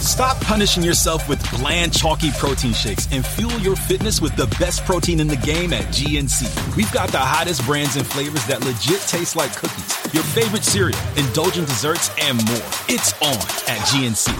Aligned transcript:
Stop 0.00 0.40
punishing 0.40 0.82
yourself 0.82 1.28
with 1.28 1.38
bland, 1.58 1.92
chalky 1.92 2.30
protein 2.32 2.72
shakes 2.72 3.08
and 3.10 3.26
fuel 3.26 3.58
your 3.58 3.74
fitness 3.74 4.20
with 4.20 4.34
the 4.36 4.46
best 4.58 4.84
protein 4.84 5.18
in 5.18 5.26
the 5.26 5.36
game 5.36 5.72
at 5.72 5.84
GNC. 5.86 6.76
We've 6.76 6.90
got 6.92 7.10
the 7.10 7.18
hottest 7.18 7.64
brands 7.66 7.96
and 7.96 8.06
flavors 8.06 8.46
that 8.46 8.64
legit 8.64 9.00
taste 9.02 9.34
like 9.34 9.54
cookies, 9.54 10.14
your 10.14 10.22
favorite 10.22 10.64
cereal, 10.64 10.98
indulgent 11.16 11.66
desserts, 11.66 12.10
and 12.20 12.36
more. 12.46 12.56
It's 12.88 13.12
on 13.22 13.36
at 13.68 13.80
GNC. 13.88 14.34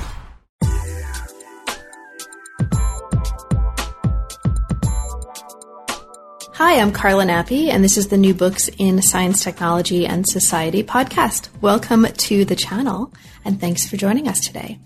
Hi, 6.55 6.81
I'm 6.81 6.93
Carla 6.93 7.25
Nappi, 7.25 7.69
and 7.69 7.84
this 7.84 7.97
is 7.97 8.09
the 8.09 8.17
New 8.17 8.34
Books 8.34 8.69
in 8.78 9.00
Science, 9.03 9.45
Technology, 9.45 10.06
and 10.06 10.27
Society 10.27 10.83
podcast. 10.83 11.48
Welcome 11.61 12.05
to 12.05 12.45
the 12.45 12.56
channel, 12.56 13.12
and 13.45 13.61
thanks 13.61 13.89
for 13.89 13.97
joining 13.97 14.27
us 14.27 14.41
today. 14.41 14.78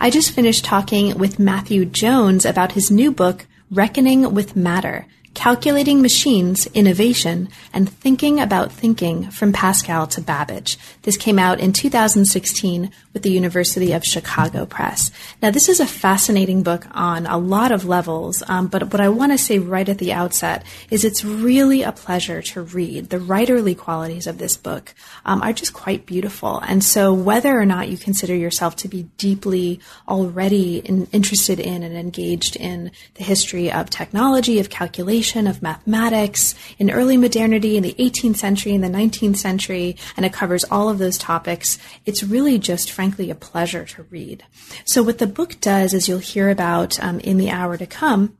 I 0.00 0.10
just 0.10 0.32
finished 0.32 0.64
talking 0.64 1.16
with 1.18 1.38
Matthew 1.38 1.84
Jones 1.84 2.44
about 2.44 2.72
his 2.72 2.90
new 2.90 3.10
book, 3.12 3.46
Reckoning 3.70 4.34
with 4.34 4.56
Matter 4.56 5.06
Calculating 5.36 6.00
Machines, 6.00 6.66
Innovation, 6.68 7.50
and 7.72 7.88
Thinking 7.88 8.40
About 8.40 8.72
Thinking 8.72 9.30
from 9.30 9.52
Pascal 9.52 10.06
to 10.08 10.22
Babbage. 10.22 10.78
This 11.02 11.18
came 11.18 11.38
out 11.38 11.60
in 11.60 11.74
2016 11.74 12.90
with 13.12 13.22
the 13.22 13.30
University 13.30 13.92
of 13.92 14.02
Chicago 14.02 14.64
Press. 14.64 15.12
Now, 15.42 15.50
this 15.50 15.68
is 15.68 15.78
a 15.78 15.86
fascinating 15.86 16.62
book 16.62 16.86
on 16.90 17.26
a 17.26 17.36
lot 17.36 17.70
of 17.70 17.84
levels, 17.84 18.42
um, 18.48 18.66
but 18.66 18.92
what 18.92 19.00
I 19.00 19.10
want 19.10 19.32
to 19.32 19.38
say 19.38 19.58
right 19.58 19.88
at 19.88 19.98
the 19.98 20.14
outset 20.14 20.64
is 20.90 21.04
it's 21.04 21.22
really 21.22 21.82
a 21.82 21.92
pleasure 21.92 22.40
to 22.40 22.62
read. 22.62 23.10
The 23.10 23.18
writerly 23.18 23.76
qualities 23.76 24.26
of 24.26 24.38
this 24.38 24.56
book 24.56 24.94
um, 25.26 25.42
are 25.42 25.52
just 25.52 25.74
quite 25.74 26.06
beautiful. 26.06 26.58
And 26.60 26.82
so, 26.82 27.12
whether 27.12 27.56
or 27.56 27.66
not 27.66 27.88
you 27.88 27.98
consider 27.98 28.34
yourself 28.34 28.74
to 28.76 28.88
be 28.88 29.02
deeply 29.18 29.80
already 30.08 30.78
in, 30.78 31.06
interested 31.12 31.60
in 31.60 31.82
and 31.82 31.94
engaged 31.94 32.56
in 32.56 32.90
the 33.14 33.24
history 33.24 33.70
of 33.70 33.90
technology, 33.90 34.58
of 34.58 34.70
calculation, 34.70 35.25
of 35.34 35.62
mathematics 35.62 36.54
in 36.78 36.90
early 36.90 37.16
modernity, 37.16 37.76
in 37.76 37.82
the 37.82 37.94
18th 37.98 38.36
century, 38.36 38.72
in 38.72 38.80
the 38.80 38.88
19th 38.88 39.36
century, 39.36 39.96
and 40.16 40.24
it 40.24 40.32
covers 40.32 40.64
all 40.64 40.88
of 40.88 40.98
those 40.98 41.18
topics. 41.18 41.78
It's 42.04 42.22
really 42.22 42.58
just, 42.58 42.90
frankly, 42.90 43.30
a 43.30 43.34
pleasure 43.34 43.84
to 43.84 44.02
read. 44.04 44.44
So, 44.84 45.02
what 45.02 45.18
the 45.18 45.26
book 45.26 45.60
does, 45.60 45.94
as 45.94 46.08
you'll 46.08 46.18
hear 46.18 46.50
about 46.50 47.02
um, 47.02 47.18
in 47.20 47.38
the 47.38 47.50
hour 47.50 47.76
to 47.76 47.86
come, 47.86 48.36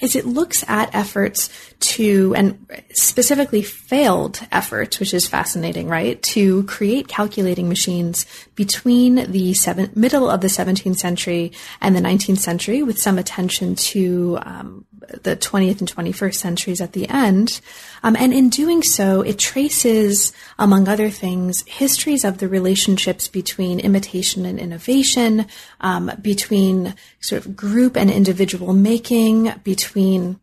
is 0.00 0.16
it 0.16 0.26
looks 0.26 0.64
at 0.68 0.94
efforts 0.94 1.48
to, 1.78 2.34
and 2.36 2.66
specifically 2.92 3.62
failed 3.62 4.40
efforts, 4.50 4.98
which 4.98 5.14
is 5.14 5.26
fascinating, 5.26 5.88
right? 5.88 6.20
To 6.22 6.64
create 6.64 7.06
calculating 7.06 7.68
machines 7.68 8.26
between 8.54 9.30
the 9.30 9.54
seven, 9.54 9.90
middle 9.94 10.28
of 10.28 10.40
the 10.40 10.48
17th 10.48 10.96
century 10.96 11.52
and 11.80 11.94
the 11.94 12.00
19th 12.00 12.38
century 12.38 12.82
with 12.82 12.98
some 12.98 13.18
attention 13.18 13.76
to 13.76 14.38
um, 14.42 14.84
the 15.08 15.36
20th 15.36 15.80
and 15.80 15.94
21st 15.94 16.34
centuries 16.34 16.80
at 16.80 16.92
the 16.92 17.08
end. 17.08 17.60
Um, 18.02 18.16
and 18.16 18.32
in 18.32 18.48
doing 18.48 18.82
so, 18.82 19.20
it 19.22 19.38
traces, 19.38 20.32
among 20.58 20.88
other 20.88 21.10
things, 21.10 21.64
histories 21.66 22.24
of 22.24 22.38
the 22.38 22.48
relationships 22.48 23.28
between 23.28 23.80
imitation 23.80 24.44
and 24.44 24.58
innovation, 24.58 25.46
um, 25.80 26.10
between 26.20 26.94
sort 27.20 27.44
of 27.44 27.56
group 27.56 27.96
and 27.96 28.10
individual 28.10 28.72
making, 28.72 29.52
between 29.62 30.40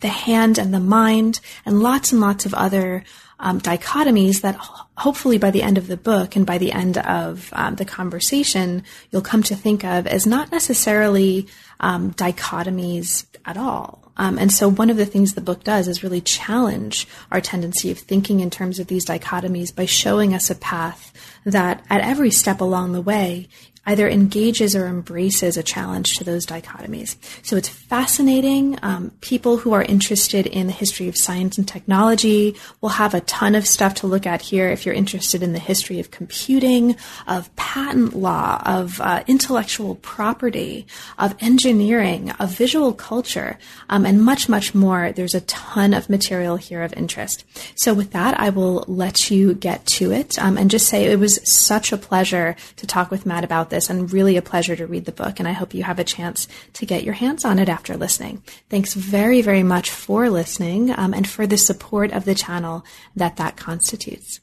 the 0.00 0.08
hand 0.08 0.58
and 0.58 0.74
the 0.74 0.80
mind, 0.80 1.40
and 1.64 1.82
lots 1.82 2.12
and 2.12 2.20
lots 2.20 2.46
of 2.46 2.54
other 2.54 3.04
um, 3.38 3.60
dichotomies 3.60 4.40
that 4.40 4.56
hopefully 4.96 5.38
by 5.38 5.50
the 5.50 5.62
end 5.62 5.78
of 5.78 5.86
the 5.86 5.96
book 5.96 6.36
and 6.36 6.46
by 6.46 6.58
the 6.58 6.72
end 6.72 6.98
of 6.98 7.50
um, 7.52 7.76
the 7.76 7.84
conversation, 7.84 8.82
you'll 9.10 9.22
come 9.22 9.42
to 9.44 9.54
think 9.54 9.84
of 9.84 10.06
as 10.06 10.26
not 10.26 10.50
necessarily 10.50 11.46
um, 11.80 12.12
dichotomies 12.14 13.26
at 13.44 13.56
all. 13.56 14.06
Um, 14.16 14.38
and 14.38 14.50
so 14.50 14.68
one 14.68 14.88
of 14.88 14.96
the 14.96 15.04
things 15.04 15.34
the 15.34 15.42
book 15.42 15.62
does 15.62 15.88
is 15.88 16.02
really 16.02 16.22
challenge 16.22 17.06
our 17.30 17.40
tendency 17.40 17.90
of 17.90 17.98
thinking 17.98 18.40
in 18.40 18.50
terms 18.50 18.78
of 18.78 18.86
these 18.86 19.04
dichotomies 19.04 19.74
by 19.74 19.84
showing 19.84 20.32
us 20.32 20.48
a 20.48 20.54
path 20.54 21.12
that 21.44 21.84
at 21.90 22.00
every 22.00 22.30
step 22.30 22.60
along 22.60 22.92
the 22.92 23.02
way 23.02 23.48
either 23.86 24.08
engages 24.08 24.74
or 24.74 24.86
embraces 24.86 25.56
a 25.56 25.62
challenge 25.62 26.18
to 26.18 26.24
those 26.24 26.44
dichotomies. 26.44 27.16
So 27.42 27.56
it's 27.56 27.68
fascinating. 27.68 28.78
Um, 28.82 29.12
people 29.20 29.58
who 29.58 29.72
are 29.72 29.82
interested 29.82 30.46
in 30.46 30.66
the 30.66 30.72
history 30.72 31.08
of 31.08 31.16
science 31.16 31.56
and 31.56 31.66
technology 31.66 32.56
will 32.80 32.90
have 32.90 33.14
a 33.14 33.20
ton 33.20 33.54
of 33.54 33.66
stuff 33.66 33.94
to 33.96 34.08
look 34.08 34.26
at 34.26 34.42
here. 34.42 34.68
If 34.68 34.84
you're 34.84 34.94
interested 34.94 35.42
in 35.42 35.52
the 35.52 35.60
history 35.60 36.00
of 36.00 36.10
computing, 36.10 36.96
of 37.28 37.54
patent 37.54 38.16
law, 38.16 38.60
of 38.66 39.00
uh, 39.00 39.22
intellectual 39.28 39.94
property, 39.96 40.86
of 41.16 41.36
engineering, 41.38 42.32
of 42.32 42.50
visual 42.50 42.92
culture, 42.92 43.56
um, 43.88 44.04
and 44.04 44.22
much, 44.22 44.48
much 44.48 44.74
more, 44.74 45.12
there's 45.12 45.34
a 45.34 45.40
ton 45.42 45.94
of 45.94 46.10
material 46.10 46.56
here 46.56 46.82
of 46.82 46.92
interest. 46.94 47.44
So 47.76 47.94
with 47.94 48.10
that, 48.10 48.38
I 48.40 48.50
will 48.50 48.84
let 48.88 49.30
you 49.30 49.54
get 49.54 49.86
to 49.86 50.10
it 50.10 50.38
um, 50.40 50.58
and 50.58 50.70
just 50.70 50.88
say 50.88 51.04
it 51.04 51.20
was 51.20 51.38
such 51.44 51.92
a 51.92 51.96
pleasure 51.96 52.56
to 52.76 52.86
talk 52.86 53.12
with 53.12 53.26
Matt 53.26 53.44
about 53.44 53.70
this 53.70 53.75
this 53.76 53.90
and 53.90 54.10
really 54.10 54.38
a 54.38 54.42
pleasure 54.42 54.74
to 54.74 54.86
read 54.86 55.04
the 55.04 55.12
book. 55.12 55.38
And 55.38 55.46
I 55.46 55.52
hope 55.52 55.74
you 55.74 55.82
have 55.82 55.98
a 55.98 56.04
chance 56.04 56.48
to 56.72 56.86
get 56.86 57.04
your 57.04 57.14
hands 57.14 57.44
on 57.44 57.58
it 57.58 57.68
after 57.68 57.96
listening. 57.96 58.42
Thanks 58.70 58.94
very, 58.94 59.42
very 59.42 59.62
much 59.62 59.90
for 59.90 60.30
listening 60.30 60.90
um, 60.98 61.12
and 61.12 61.28
for 61.28 61.46
the 61.46 61.58
support 61.58 62.10
of 62.12 62.24
the 62.24 62.34
channel 62.34 62.84
that 63.14 63.36
that 63.36 63.56
constitutes. 63.56 64.40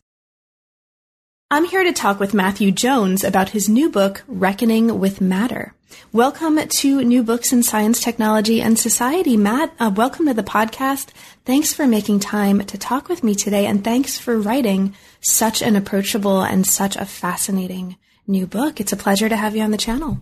I'm 1.49 1.65
here 1.65 1.83
to 1.83 1.93
talk 1.93 2.19
with 2.19 2.33
Matthew 2.33 2.71
Jones 2.71 3.23
about 3.23 3.49
his 3.49 3.67
new 3.67 3.89
book, 3.89 4.23
Reckoning 4.27 4.99
with 4.99 5.19
Matter. 5.19 5.73
Welcome 6.11 6.59
to 6.67 7.03
New 7.03 7.23
Books 7.23 7.51
in 7.51 7.63
Science, 7.63 7.99
Technology, 7.99 8.61
and 8.61 8.77
Society. 8.77 9.37
Matt, 9.37 9.73
uh, 9.79 9.91
welcome 9.95 10.27
to 10.27 10.33
the 10.33 10.43
podcast. 10.43 11.09
Thanks 11.45 11.73
for 11.73 11.87
making 11.87 12.19
time 12.19 12.65
to 12.65 12.77
talk 12.77 13.09
with 13.09 13.23
me 13.23 13.35
today, 13.35 13.65
and 13.65 13.83
thanks 13.83 14.17
for 14.17 14.39
writing 14.39 14.95
such 15.21 15.61
an 15.61 15.75
approachable 15.75 16.41
and 16.41 16.65
such 16.65 16.95
a 16.95 17.05
fascinating 17.05 17.97
new 18.27 18.47
book. 18.47 18.79
It's 18.79 18.93
a 18.93 18.97
pleasure 18.97 19.29
to 19.29 19.35
have 19.35 19.55
you 19.55 19.63
on 19.63 19.71
the 19.71 19.77
channel. 19.77 20.19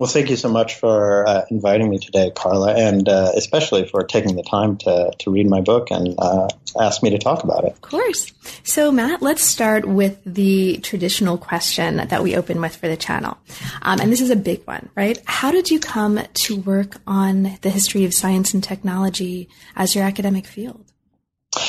Well, 0.00 0.08
thank 0.08 0.30
you 0.30 0.36
so 0.36 0.48
much 0.48 0.76
for 0.76 1.28
uh, 1.28 1.44
inviting 1.50 1.90
me 1.90 1.98
today, 1.98 2.32
Carla, 2.34 2.72
and 2.74 3.06
uh, 3.06 3.32
especially 3.34 3.86
for 3.86 4.02
taking 4.02 4.34
the 4.34 4.42
time 4.42 4.78
to, 4.78 5.10
to 5.18 5.30
read 5.30 5.46
my 5.46 5.60
book 5.60 5.90
and 5.90 6.14
uh, 6.16 6.48
ask 6.80 7.02
me 7.02 7.10
to 7.10 7.18
talk 7.18 7.44
about 7.44 7.64
it. 7.64 7.72
Of 7.72 7.82
course. 7.82 8.32
So, 8.62 8.90
Matt, 8.90 9.20
let's 9.20 9.44
start 9.44 9.84
with 9.84 10.18
the 10.24 10.78
traditional 10.78 11.36
question 11.36 11.98
that 11.98 12.22
we 12.22 12.34
open 12.34 12.62
with 12.62 12.76
for 12.76 12.88
the 12.88 12.96
channel. 12.96 13.36
Um, 13.82 14.00
and 14.00 14.10
this 14.10 14.22
is 14.22 14.30
a 14.30 14.36
big 14.36 14.66
one, 14.66 14.88
right? 14.94 15.20
How 15.26 15.50
did 15.50 15.70
you 15.70 15.78
come 15.78 16.18
to 16.32 16.56
work 16.56 16.96
on 17.06 17.58
the 17.60 17.68
history 17.68 18.06
of 18.06 18.14
science 18.14 18.54
and 18.54 18.64
technology 18.64 19.50
as 19.76 19.94
your 19.94 20.04
academic 20.04 20.46
field? 20.46 20.82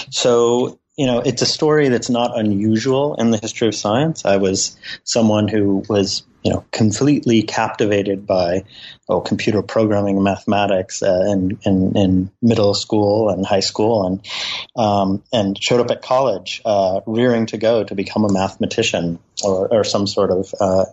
So, 0.10 0.80
you 0.98 1.06
know, 1.06 1.20
it's 1.20 1.42
a 1.42 1.46
story 1.46 1.90
that's 1.90 2.10
not 2.10 2.38
unusual 2.38 3.16
in 3.16 3.32
the 3.32 3.38
history 3.38 3.68
of 3.68 3.76
science. 3.76 4.26
I 4.26 4.38
was 4.38 4.78
someone 5.04 5.48
who 5.48 5.84
was, 5.88 6.24
you 6.44 6.52
know, 6.52 6.66
completely 6.72 7.44
captivated 7.44 8.28
by 8.28 8.66
oh, 9.08 9.22
computer 9.22 9.62
programming 9.62 10.16
and 10.16 10.24
mathematics 10.24 11.02
uh, 11.02 11.26
in, 11.30 11.60
in, 11.64 11.98
in, 11.98 12.32
middle 12.42 12.74
school 12.74 13.30
and 13.30 13.46
high 13.46 13.62
school, 13.62 14.06
and 14.06 14.28
um, 14.76 15.24
and 15.32 15.62
showed 15.62 15.80
up 15.80 15.92
at 15.92 16.02
college 16.02 16.62
uh, 16.66 17.00
rearing 17.06 17.46
to 17.48 17.58
go 17.58 17.84
to 17.84 17.96
become 17.96 18.26
a 18.26 18.32
mathematician 18.32 19.20
or, 19.44 19.70
or 19.70 19.84
some 19.86 20.08
sort 20.08 20.32
of 20.32 20.54
uh, 20.60 20.86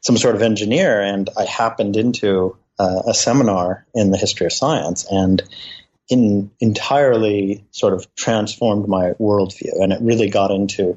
some 0.00 0.16
sort 0.16 0.34
of 0.34 0.42
engineer, 0.42 1.02
and 1.02 1.28
I 1.36 1.44
happened 1.44 1.96
into 1.96 2.56
uh, 2.78 3.02
a 3.06 3.14
seminar 3.14 3.86
in 3.94 4.10
the 4.10 4.16
history 4.16 4.46
of 4.46 4.52
science, 4.52 5.04
and 5.10 5.42
in 6.08 6.50
entirely 6.60 7.64
sort 7.70 7.94
of 7.94 8.12
transformed 8.14 8.88
my 8.88 9.12
worldview, 9.20 9.80
and 9.80 9.92
it 9.92 10.00
really 10.02 10.28
got 10.28 10.50
into 10.50 10.96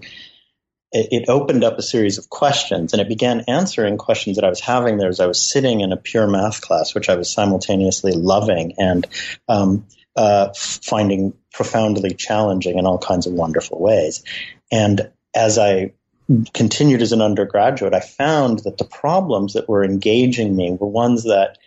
it, 0.96 1.30
opened 1.30 1.64
up 1.64 1.78
a 1.78 1.82
series 1.82 2.18
of 2.18 2.30
questions 2.30 2.94
and 2.94 3.02
it 3.02 3.10
began 3.10 3.44
answering 3.48 3.98
questions 3.98 4.38
that 4.38 4.46
I 4.46 4.50
was 4.50 4.62
having 4.62 4.98
there 4.98 5.10
as 5.10 5.20
I 5.20 5.26
was 5.26 5.52
sitting 5.52 5.82
in 5.82 5.92
a 5.92 5.98
pure 5.98 6.28
math 6.28 6.62
class, 6.62 6.96
which 6.96 7.10
I 7.10 7.16
was 7.16 7.32
simultaneously 7.32 8.14
loving 8.14 8.74
and 8.78 9.06
um, 9.50 9.86
uh, 10.16 10.50
finding 10.56 11.34
profoundly 11.52 12.14
challenging 12.14 12.78
in 12.78 12.86
all 12.86 12.98
kinds 12.98 13.28
of 13.28 13.34
wonderful 13.34 13.80
ways. 13.80 14.24
And 14.72 15.12
as 15.36 15.58
I 15.58 15.94
continued 16.54 17.02
as 17.02 17.12
an 17.12 17.22
undergraduate, 17.22 17.94
I 17.94 18.00
found 18.00 18.60
that 18.60 18.78
the 18.78 18.86
problems 18.86 19.54
that 19.54 19.68
were 19.68 19.84
engaging 19.84 20.56
me 20.56 20.72
were 20.72 20.88
ones 20.88 21.24
that 21.24 21.58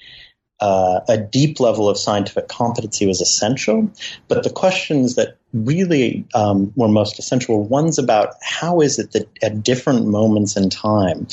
uh, 0.61 1.01
a 1.09 1.17
deep 1.19 1.61
level 1.61 1.89
of 1.89 1.99
scientific 1.99 2.49
competency 2.49 3.07
was 3.07 3.21
essential, 3.21 3.91
but 4.27 4.43
the 4.43 4.51
questions 4.51 5.15
that 5.15 5.37
really 5.53 6.27
um, 6.35 6.73
were 6.75 6.89
most 6.89 7.19
essential 7.19 7.59
were 7.59 7.65
ones 7.65 7.99
about 7.99 8.35
how 8.43 8.81
is 8.81 8.99
it 8.99 9.13
that 9.13 9.29
at 9.43 9.63
different 9.63 10.07
moments 10.07 10.57
in 10.57 10.69
time, 10.71 11.27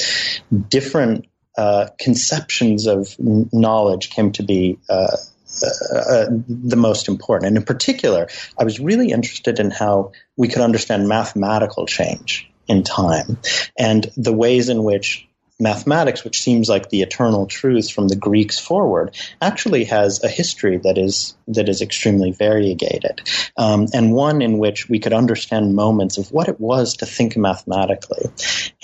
different 0.69 1.25
uh, 1.57 1.87
conceptions 1.99 2.85
of 2.85 3.15
knowledge 3.19 4.09
came 4.09 4.31
to 4.33 4.43
be 4.43 4.77
uh, 4.89 5.17
uh, 5.63 6.25
the 6.47 6.75
most 6.75 7.07
important. 7.07 7.47
And 7.47 7.57
in 7.57 7.63
particular, 7.63 8.27
I 8.57 8.63
was 8.65 8.79
really 8.79 9.11
interested 9.11 9.59
in 9.59 9.71
how 9.71 10.11
we 10.35 10.49
could 10.49 10.61
understand 10.61 11.07
mathematical 11.07 11.85
change 11.85 12.51
in 12.67 12.83
time 12.83 13.37
and 13.77 14.05
the 14.17 14.33
ways 14.33 14.69
in 14.69 14.83
which 14.83 15.24
mathematics, 15.59 16.23
which 16.23 16.41
seems 16.41 16.67
like 16.67 16.89
the 16.89 17.01
eternal 17.01 17.45
truth 17.45 17.89
from 17.89 18.07
the 18.07 18.15
Greeks 18.15 18.59
forward, 18.59 19.15
actually 19.41 19.85
has 19.85 20.23
a 20.23 20.27
history 20.27 20.77
that 20.77 20.97
is 20.97 21.35
that 21.47 21.69
is 21.69 21.81
extremely 21.81 22.31
variegated, 22.31 23.21
um, 23.57 23.87
and 23.93 24.13
one 24.13 24.41
in 24.41 24.57
which 24.57 24.89
we 24.89 24.99
could 24.99 25.13
understand 25.13 25.75
moments 25.75 26.17
of 26.17 26.31
what 26.31 26.49
it 26.49 26.59
was 26.59 26.97
to 26.97 27.05
think 27.05 27.37
mathematically. 27.37 28.29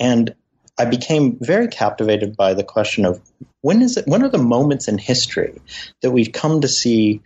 And 0.00 0.34
I 0.78 0.86
became 0.86 1.36
very 1.40 1.68
captivated 1.68 2.36
by 2.36 2.54
the 2.54 2.64
question 2.64 3.04
of 3.04 3.20
when 3.60 3.82
is 3.82 3.96
it? 3.96 4.06
When 4.06 4.22
are 4.22 4.30
the 4.30 4.38
moments 4.38 4.88
in 4.88 4.98
history 4.98 5.60
that 6.00 6.10
we've 6.10 6.32
come 6.32 6.62
to 6.62 6.68
see 6.68 7.20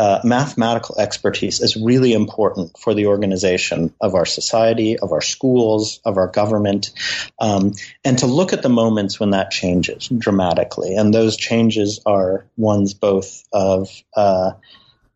uh, 0.00 0.18
mathematical 0.24 0.98
expertise 0.98 1.60
is 1.60 1.76
really 1.76 2.14
important 2.14 2.78
for 2.78 2.94
the 2.94 3.04
organization 3.04 3.92
of 4.00 4.14
our 4.14 4.24
society, 4.24 4.98
of 4.98 5.12
our 5.12 5.20
schools, 5.20 6.00
of 6.06 6.16
our 6.16 6.26
government, 6.26 6.90
um, 7.38 7.74
and 8.02 8.18
to 8.18 8.24
look 8.24 8.54
at 8.54 8.62
the 8.62 8.70
moments 8.70 9.20
when 9.20 9.32
that 9.32 9.50
changes 9.50 10.08
dramatically. 10.08 10.96
And 10.96 11.12
those 11.12 11.36
changes 11.36 12.00
are 12.06 12.46
ones 12.56 12.94
both 12.94 13.44
of 13.52 13.90
uh, 14.16 14.52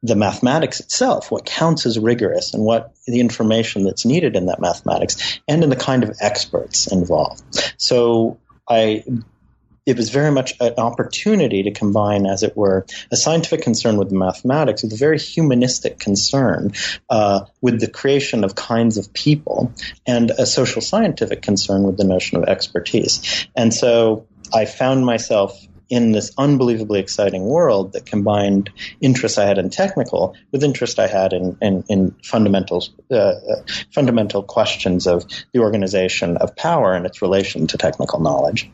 the 0.02 0.16
mathematics 0.16 0.80
itself, 0.80 1.30
what 1.30 1.46
counts 1.46 1.86
as 1.86 1.98
rigorous, 1.98 2.52
and 2.52 2.62
what 2.62 2.92
the 3.06 3.20
information 3.20 3.84
that's 3.84 4.04
needed 4.04 4.36
in 4.36 4.46
that 4.46 4.60
mathematics, 4.60 5.40
and 5.48 5.64
in 5.64 5.70
the 5.70 5.76
kind 5.76 6.04
of 6.04 6.14
experts 6.20 6.92
involved. 6.92 7.42
So 7.78 8.38
I 8.68 9.02
it 9.86 9.96
was 9.96 10.10
very 10.10 10.30
much 10.30 10.54
an 10.60 10.74
opportunity 10.78 11.64
to 11.64 11.70
combine, 11.70 12.26
as 12.26 12.42
it 12.42 12.56
were, 12.56 12.86
a 13.10 13.16
scientific 13.16 13.62
concern 13.62 13.96
with 13.96 14.10
mathematics 14.10 14.82
with 14.82 14.92
a 14.92 14.96
very 14.96 15.18
humanistic 15.18 15.98
concern 15.98 16.72
uh, 17.10 17.44
with 17.60 17.80
the 17.80 17.90
creation 17.90 18.44
of 18.44 18.54
kinds 18.54 18.96
of 18.96 19.12
people 19.12 19.72
and 20.06 20.30
a 20.30 20.46
social 20.46 20.80
scientific 20.80 21.42
concern 21.42 21.82
with 21.82 21.96
the 21.96 22.04
notion 22.04 22.38
of 22.38 22.44
expertise. 22.44 23.46
And 23.54 23.72
so 23.72 24.26
I 24.52 24.64
found 24.64 25.04
myself 25.04 25.58
in 25.90 26.12
this 26.12 26.32
unbelievably 26.38 26.98
exciting 26.98 27.44
world 27.44 27.92
that 27.92 28.06
combined 28.06 28.70
interest 29.00 29.38
I 29.38 29.46
had 29.46 29.58
in 29.58 29.68
technical 29.70 30.34
with 30.50 30.64
interest 30.64 30.98
I 30.98 31.06
had 31.06 31.32
in 31.32 31.58
in, 31.60 31.84
in 31.88 32.10
fundamental 32.24 32.84
uh, 33.10 33.14
uh, 33.14 33.34
fundamental 33.92 34.42
questions 34.42 35.06
of 35.06 35.24
the 35.52 35.60
organization 35.60 36.38
of 36.38 36.56
power 36.56 36.94
and 36.94 37.04
its 37.04 37.20
relation 37.20 37.66
to 37.68 37.78
technical 37.78 38.20
knowledge. 38.20 38.70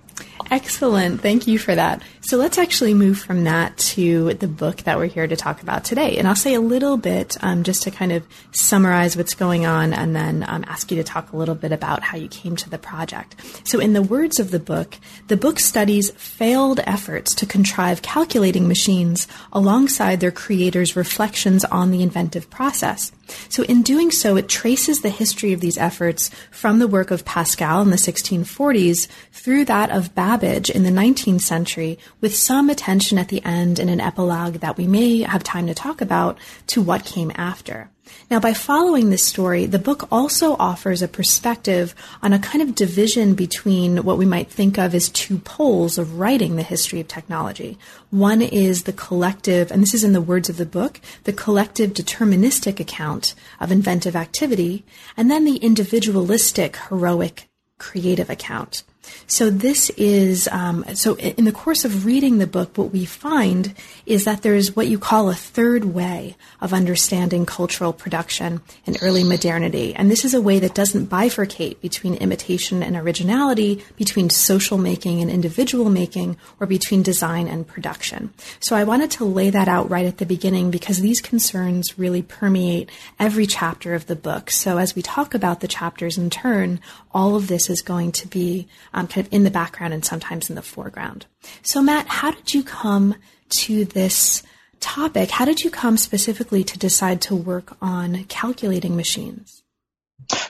Excellent. 0.50 1.20
Thank 1.20 1.46
you 1.46 1.58
for 1.58 1.74
that. 1.74 2.02
So 2.22 2.36
let's 2.36 2.58
actually 2.58 2.92
move 2.92 3.18
from 3.18 3.44
that 3.44 3.76
to 3.78 4.34
the 4.34 4.48
book 4.48 4.78
that 4.78 4.98
we're 4.98 5.06
here 5.06 5.26
to 5.26 5.36
talk 5.36 5.62
about 5.62 5.84
today. 5.84 6.16
And 6.16 6.26
I'll 6.26 6.34
say 6.36 6.54
a 6.54 6.60
little 6.60 6.96
bit 6.96 7.36
um, 7.40 7.62
just 7.62 7.82
to 7.84 7.90
kind 7.90 8.10
of 8.12 8.26
summarize 8.52 9.16
what's 9.16 9.34
going 9.34 9.64
on 9.64 9.92
and 9.92 10.14
then 10.14 10.44
um, 10.48 10.64
ask 10.66 10.90
you 10.90 10.96
to 10.96 11.04
talk 11.04 11.32
a 11.32 11.36
little 11.36 11.54
bit 11.54 11.72
about 11.72 12.02
how 12.02 12.16
you 12.16 12.28
came 12.28 12.56
to 12.56 12.70
the 12.70 12.78
project. 12.78 13.36
So, 13.64 13.78
in 13.78 13.92
the 13.92 14.02
words 14.02 14.40
of 14.40 14.50
the 14.50 14.58
book, 14.58 14.98
the 15.28 15.36
book 15.36 15.60
studies 15.60 16.10
failed 16.12 16.80
efforts 16.80 17.34
to 17.36 17.46
contrive 17.46 18.02
calculating 18.02 18.66
machines 18.66 19.28
alongside 19.52 20.20
their 20.20 20.32
creators' 20.32 20.96
reflections 20.96 21.64
on 21.64 21.90
the 21.90 22.02
inventive 22.02 22.50
process. 22.50 23.12
So, 23.48 23.62
in 23.64 23.82
doing 23.82 24.10
so, 24.10 24.36
it 24.36 24.48
traces 24.48 25.00
the 25.00 25.10
history 25.10 25.52
of 25.52 25.60
these 25.60 25.78
efforts 25.78 26.30
from 26.50 26.78
the 26.78 26.88
work 26.88 27.10
of 27.10 27.24
Pascal 27.24 27.82
in 27.82 27.90
the 27.90 27.96
1640s 27.96 29.08
through 29.32 29.64
that 29.66 29.90
of 29.90 30.14
Babbage 30.14 30.70
in 30.70 30.82
the 30.82 30.90
19th 30.90 31.42
century, 31.42 31.98
with 32.20 32.34
some 32.34 32.70
attention 32.70 33.18
at 33.18 33.28
the 33.28 33.44
end 33.44 33.78
in 33.78 33.88
an 33.88 34.00
epilogue 34.00 34.54
that 34.54 34.76
we 34.76 34.86
may 34.86 35.22
have 35.22 35.42
time 35.42 35.66
to 35.66 35.74
talk 35.74 36.00
about 36.00 36.38
to 36.68 36.82
what 36.82 37.04
came 37.04 37.32
after. 37.34 37.90
Now, 38.30 38.38
by 38.38 38.54
following 38.54 39.10
this 39.10 39.24
story, 39.24 39.66
the 39.66 39.78
book 39.78 40.06
also 40.12 40.54
offers 40.58 41.02
a 41.02 41.08
perspective 41.08 41.94
on 42.22 42.32
a 42.32 42.38
kind 42.38 42.62
of 42.62 42.74
division 42.74 43.34
between 43.34 44.04
what 44.04 44.18
we 44.18 44.24
might 44.24 44.50
think 44.50 44.78
of 44.78 44.94
as 44.94 45.08
two 45.08 45.38
poles 45.38 45.98
of 45.98 46.18
writing 46.18 46.54
the 46.54 46.62
history 46.62 47.00
of 47.00 47.08
technology. 47.08 47.76
One 48.10 48.40
is 48.40 48.84
the 48.84 48.92
collective, 48.92 49.70
and 49.70 49.82
this 49.82 49.94
is 49.94 50.04
in 50.04 50.12
the 50.12 50.20
words 50.20 50.48
of 50.48 50.58
the 50.58 50.66
book, 50.66 51.00
the 51.24 51.32
collective 51.32 51.92
deterministic 51.92 52.78
account 52.78 53.34
of 53.58 53.72
inventive 53.72 54.14
activity, 54.14 54.84
and 55.16 55.30
then 55.30 55.44
the 55.44 55.56
individualistic, 55.56 56.76
heroic, 56.88 57.48
creative 57.78 58.30
account. 58.30 58.84
So 59.26 59.50
this 59.50 59.90
is 59.90 60.48
um, 60.48 60.84
so 60.94 61.16
in 61.16 61.44
the 61.44 61.52
course 61.52 61.84
of 61.84 62.04
reading 62.04 62.38
the 62.38 62.46
book, 62.46 62.76
what 62.76 62.90
we 62.90 63.04
find 63.04 63.74
is 64.06 64.24
that 64.24 64.42
there 64.42 64.54
is 64.54 64.74
what 64.74 64.88
you 64.88 64.98
call 64.98 65.30
a 65.30 65.34
third 65.34 65.84
way 65.84 66.36
of 66.60 66.72
understanding 66.72 67.46
cultural 67.46 67.92
production 67.92 68.60
in 68.86 68.96
early 69.02 69.24
modernity, 69.24 69.94
and 69.94 70.10
this 70.10 70.24
is 70.24 70.34
a 70.34 70.40
way 70.40 70.58
that 70.58 70.74
doesn't 70.74 71.06
bifurcate 71.06 71.80
between 71.80 72.14
imitation 72.14 72.82
and 72.82 72.96
originality, 72.96 73.84
between 73.96 74.30
social 74.30 74.78
making 74.78 75.20
and 75.20 75.30
individual 75.30 75.90
making, 75.90 76.36
or 76.58 76.66
between 76.66 77.02
design 77.02 77.48
and 77.48 77.66
production. 77.66 78.32
So 78.58 78.76
I 78.76 78.84
wanted 78.84 79.10
to 79.12 79.24
lay 79.24 79.50
that 79.50 79.68
out 79.68 79.90
right 79.90 80.06
at 80.06 80.18
the 80.18 80.26
beginning 80.26 80.70
because 80.70 81.00
these 81.00 81.20
concerns 81.20 81.98
really 81.98 82.22
permeate 82.22 82.90
every 83.18 83.46
chapter 83.46 83.94
of 83.94 84.06
the 84.06 84.16
book. 84.16 84.50
So 84.50 84.78
as 84.78 84.94
we 84.94 85.02
talk 85.02 85.34
about 85.34 85.60
the 85.60 85.68
chapters 85.68 86.18
in 86.18 86.30
turn, 86.30 86.80
all 87.12 87.36
of 87.36 87.48
this 87.48 87.70
is 87.70 87.82
going 87.82 88.12
to 88.12 88.28
be 88.28 88.68
um, 88.92 89.06
kind 89.06 89.26
of 89.26 89.32
in 89.32 89.44
the 89.44 89.50
background 89.50 89.94
and 89.94 90.04
sometimes 90.04 90.48
in 90.48 90.56
the 90.56 90.62
foreground. 90.62 91.26
So, 91.62 91.82
Matt, 91.82 92.06
how 92.06 92.30
did 92.30 92.54
you 92.54 92.62
come 92.62 93.14
to 93.60 93.84
this 93.84 94.42
topic? 94.80 95.30
How 95.30 95.44
did 95.44 95.60
you 95.60 95.70
come 95.70 95.96
specifically 95.96 96.64
to 96.64 96.78
decide 96.78 97.20
to 97.22 97.36
work 97.36 97.76
on 97.80 98.24
calculating 98.24 98.96
machines? 98.96 99.62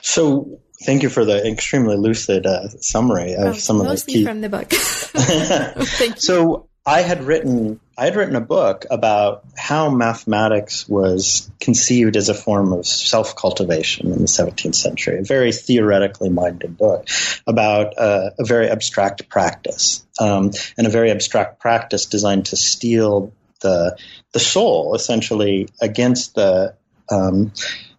So, 0.01 0.59
thank 0.85 1.03
you 1.03 1.09
for 1.09 1.25
the 1.25 1.45
extremely 1.47 1.97
lucid 1.97 2.45
uh, 2.45 2.67
summary 2.79 3.33
of 3.33 3.47
oh, 3.47 3.53
some 3.53 3.81
of 3.81 3.87
the 3.87 4.03
key. 4.05 4.23
from 4.23 4.41
the 4.41 4.49
book. 4.49 4.69
Thank 4.71 6.15
you. 6.15 6.21
So, 6.21 6.67
I 6.85 7.01
had 7.01 7.23
written 7.23 7.79
I 8.01 8.05
had 8.05 8.15
written 8.15 8.35
a 8.35 8.41
book 8.41 8.87
about 8.89 9.43
how 9.55 9.91
mathematics 9.91 10.89
was 10.89 11.51
conceived 11.59 12.17
as 12.17 12.29
a 12.29 12.33
form 12.33 12.73
of 12.73 12.87
self 12.87 13.35
cultivation 13.35 14.11
in 14.11 14.17
the 14.17 14.25
17th 14.25 14.73
century. 14.73 15.19
A 15.19 15.23
very 15.23 15.51
theoretically 15.51 16.29
minded 16.29 16.77
book 16.77 17.07
about 17.45 17.95
uh, 17.99 18.31
a 18.39 18.43
very 18.43 18.69
abstract 18.69 19.29
practice, 19.29 20.03
um, 20.19 20.49
and 20.79 20.87
a 20.87 20.89
very 20.89 21.11
abstract 21.11 21.59
practice 21.59 22.07
designed 22.07 22.47
to 22.47 22.55
steel 22.55 23.33
the 23.59 23.95
the 24.31 24.39
soul 24.39 24.95
essentially 24.95 25.69
against 25.79 26.33
the 26.33 26.73
um, 27.11 27.53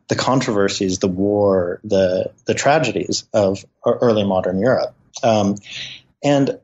the 0.08 0.16
controversies, 0.16 0.98
the 0.98 1.06
war, 1.06 1.78
the 1.84 2.32
the 2.46 2.54
tragedies 2.54 3.28
of 3.32 3.64
early 3.86 4.24
modern 4.24 4.58
Europe. 4.58 4.96
Um, 5.22 5.58
and 6.24 6.58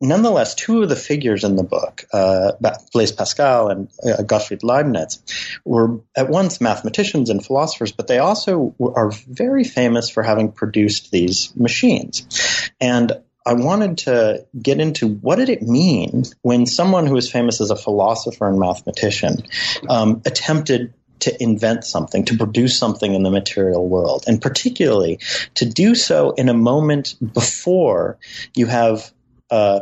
nonetheless, 0.00 0.54
two 0.54 0.82
of 0.82 0.88
the 0.88 0.96
figures 0.96 1.44
in 1.44 1.56
the 1.56 1.62
book, 1.62 2.04
uh, 2.12 2.52
Blaise 2.92 3.12
Pascal 3.12 3.68
and 3.68 3.88
uh, 4.04 4.22
Gottfried 4.22 4.62
Leibniz, 4.62 5.22
were 5.64 6.00
at 6.16 6.28
once 6.28 6.60
mathematicians 6.60 7.30
and 7.30 7.44
philosophers, 7.44 7.92
but 7.92 8.06
they 8.06 8.18
also 8.18 8.74
are 8.80 9.10
very 9.10 9.64
famous 9.64 10.08
for 10.08 10.22
having 10.22 10.52
produced 10.52 11.10
these 11.10 11.54
machines. 11.56 12.70
And 12.80 13.12
I 13.44 13.54
wanted 13.54 13.98
to 13.98 14.46
get 14.60 14.80
into 14.80 15.08
what 15.08 15.36
did 15.36 15.48
it 15.48 15.62
mean 15.62 16.24
when 16.42 16.66
someone 16.66 17.06
who 17.06 17.14
was 17.14 17.30
famous 17.30 17.60
as 17.60 17.70
a 17.70 17.76
philosopher 17.76 18.48
and 18.48 18.58
mathematician 18.58 19.42
um, 19.88 20.22
attempted 20.26 20.94
to 21.20 21.42
invent 21.42 21.84
something, 21.84 22.24
to 22.26 22.36
produce 22.36 22.78
something 22.78 23.14
in 23.14 23.22
the 23.22 23.30
material 23.30 23.86
world, 23.86 24.24
and 24.26 24.40
particularly 24.40 25.18
to 25.54 25.66
do 25.66 25.94
so 25.94 26.30
in 26.30 26.48
a 26.48 26.54
moment 26.54 27.14
before 27.34 28.18
you 28.54 28.66
have 28.66 29.12
uh, 29.50 29.80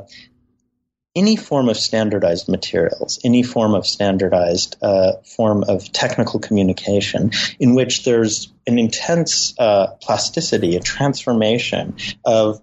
any 1.18 1.36
form 1.36 1.68
of 1.68 1.76
standardized 1.76 2.48
materials, 2.48 3.18
any 3.24 3.42
form 3.42 3.74
of 3.74 3.86
standardized 3.86 4.76
uh, 4.82 5.14
form 5.36 5.64
of 5.66 5.90
technical 5.92 6.38
communication, 6.38 7.32
in 7.58 7.74
which 7.74 8.04
there's 8.04 8.52
an 8.66 8.78
intense 8.78 9.54
uh, 9.58 9.88
plasticity, 10.00 10.76
a 10.76 10.80
transformation 10.80 11.96
of 12.24 12.60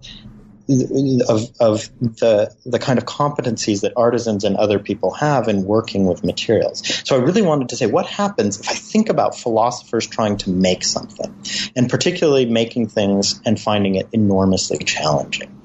of, 0.67 1.51
of 1.59 1.89
the 1.99 2.55
the 2.65 2.79
kind 2.79 2.97
of 2.97 3.05
competencies 3.05 3.81
that 3.81 3.93
artisans 3.95 4.43
and 4.43 4.55
other 4.57 4.79
people 4.79 5.11
have 5.11 5.47
in 5.47 5.63
working 5.63 6.07
with 6.07 6.23
materials. 6.23 6.81
So 7.07 7.15
I 7.15 7.19
really 7.19 7.43
wanted 7.43 7.69
to 7.69 7.75
say 7.75 7.85
what 7.85 8.07
happens 8.07 8.59
if 8.59 8.69
I 8.69 8.73
think 8.73 9.09
about 9.09 9.37
philosophers 9.37 10.07
trying 10.07 10.37
to 10.37 10.49
make 10.49 10.83
something, 10.83 11.35
and 11.75 11.89
particularly 11.89 12.45
making 12.45 12.87
things 12.87 13.39
and 13.45 13.59
finding 13.59 13.95
it 13.95 14.07
enormously 14.11 14.79
challenging. 14.79 15.61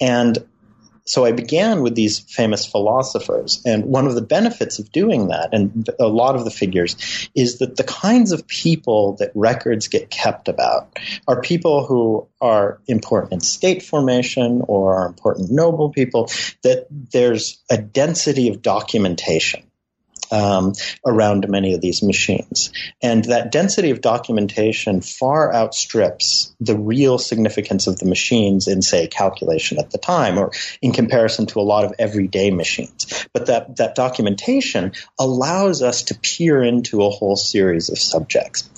And 0.00 0.38
so 1.06 1.24
I 1.24 1.32
began 1.32 1.82
with 1.82 1.94
these 1.94 2.18
famous 2.18 2.66
philosophers. 2.66 3.62
And 3.64 3.86
one 3.86 4.06
of 4.06 4.14
the 4.14 4.22
benefits 4.22 4.78
of 4.78 4.90
doing 4.90 5.28
that, 5.28 5.50
and 5.52 5.88
a 6.00 6.08
lot 6.08 6.34
of 6.34 6.44
the 6.44 6.50
figures, 6.50 7.28
is 7.34 7.58
that 7.58 7.76
the 7.76 7.84
kinds 7.84 8.32
of 8.32 8.46
people 8.46 9.16
that 9.20 9.30
records 9.34 9.88
get 9.88 10.10
kept 10.10 10.48
about 10.48 10.98
are 11.28 11.40
people 11.40 11.86
who 11.86 12.26
are 12.40 12.80
important 12.88 13.34
in 13.34 13.40
state 13.40 13.82
formation 13.82 14.62
or 14.66 14.96
are 14.96 15.06
important 15.06 15.50
noble 15.50 15.90
people, 15.90 16.30
that 16.62 16.86
there's 16.90 17.62
a 17.70 17.78
density 17.78 18.48
of 18.48 18.60
documentation 18.62 19.65
um, 20.30 20.72
around 21.04 21.48
many 21.48 21.74
of 21.74 21.80
these 21.80 22.02
machines. 22.02 22.72
And 23.02 23.24
that 23.26 23.52
density 23.52 23.90
of 23.90 24.00
documentation 24.00 25.00
far 25.00 25.54
outstrips 25.54 26.54
the 26.60 26.76
real 26.76 27.18
significance 27.18 27.86
of 27.86 27.98
the 27.98 28.06
machines 28.06 28.68
in, 28.68 28.82
say, 28.82 29.06
calculation 29.06 29.78
at 29.78 29.90
the 29.90 29.98
time 29.98 30.38
or 30.38 30.52
in 30.82 30.92
comparison 30.92 31.46
to 31.46 31.60
a 31.60 31.62
lot 31.62 31.84
of 31.84 31.94
everyday 31.98 32.50
machines. 32.50 33.26
But 33.32 33.46
that, 33.46 33.76
that 33.76 33.94
documentation 33.94 34.92
allows 35.18 35.82
us 35.82 36.02
to 36.04 36.14
peer 36.18 36.62
into 36.62 37.02
a 37.02 37.10
whole 37.10 37.36
series 37.36 37.88
of 37.88 37.98
subjects. 37.98 38.68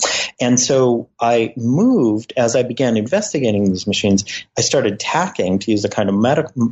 And 0.41 0.59
so 0.59 1.09
I 1.19 1.53
moved, 1.57 2.33
as 2.37 2.55
I 2.55 2.63
began 2.63 2.97
investigating 2.97 3.69
these 3.69 3.87
machines, 3.87 4.25
I 4.57 4.61
started 4.61 4.99
tacking, 4.99 5.59
to 5.59 5.71
use 5.71 5.83
a 5.85 5.89
kind 5.89 6.09
of 6.09 6.15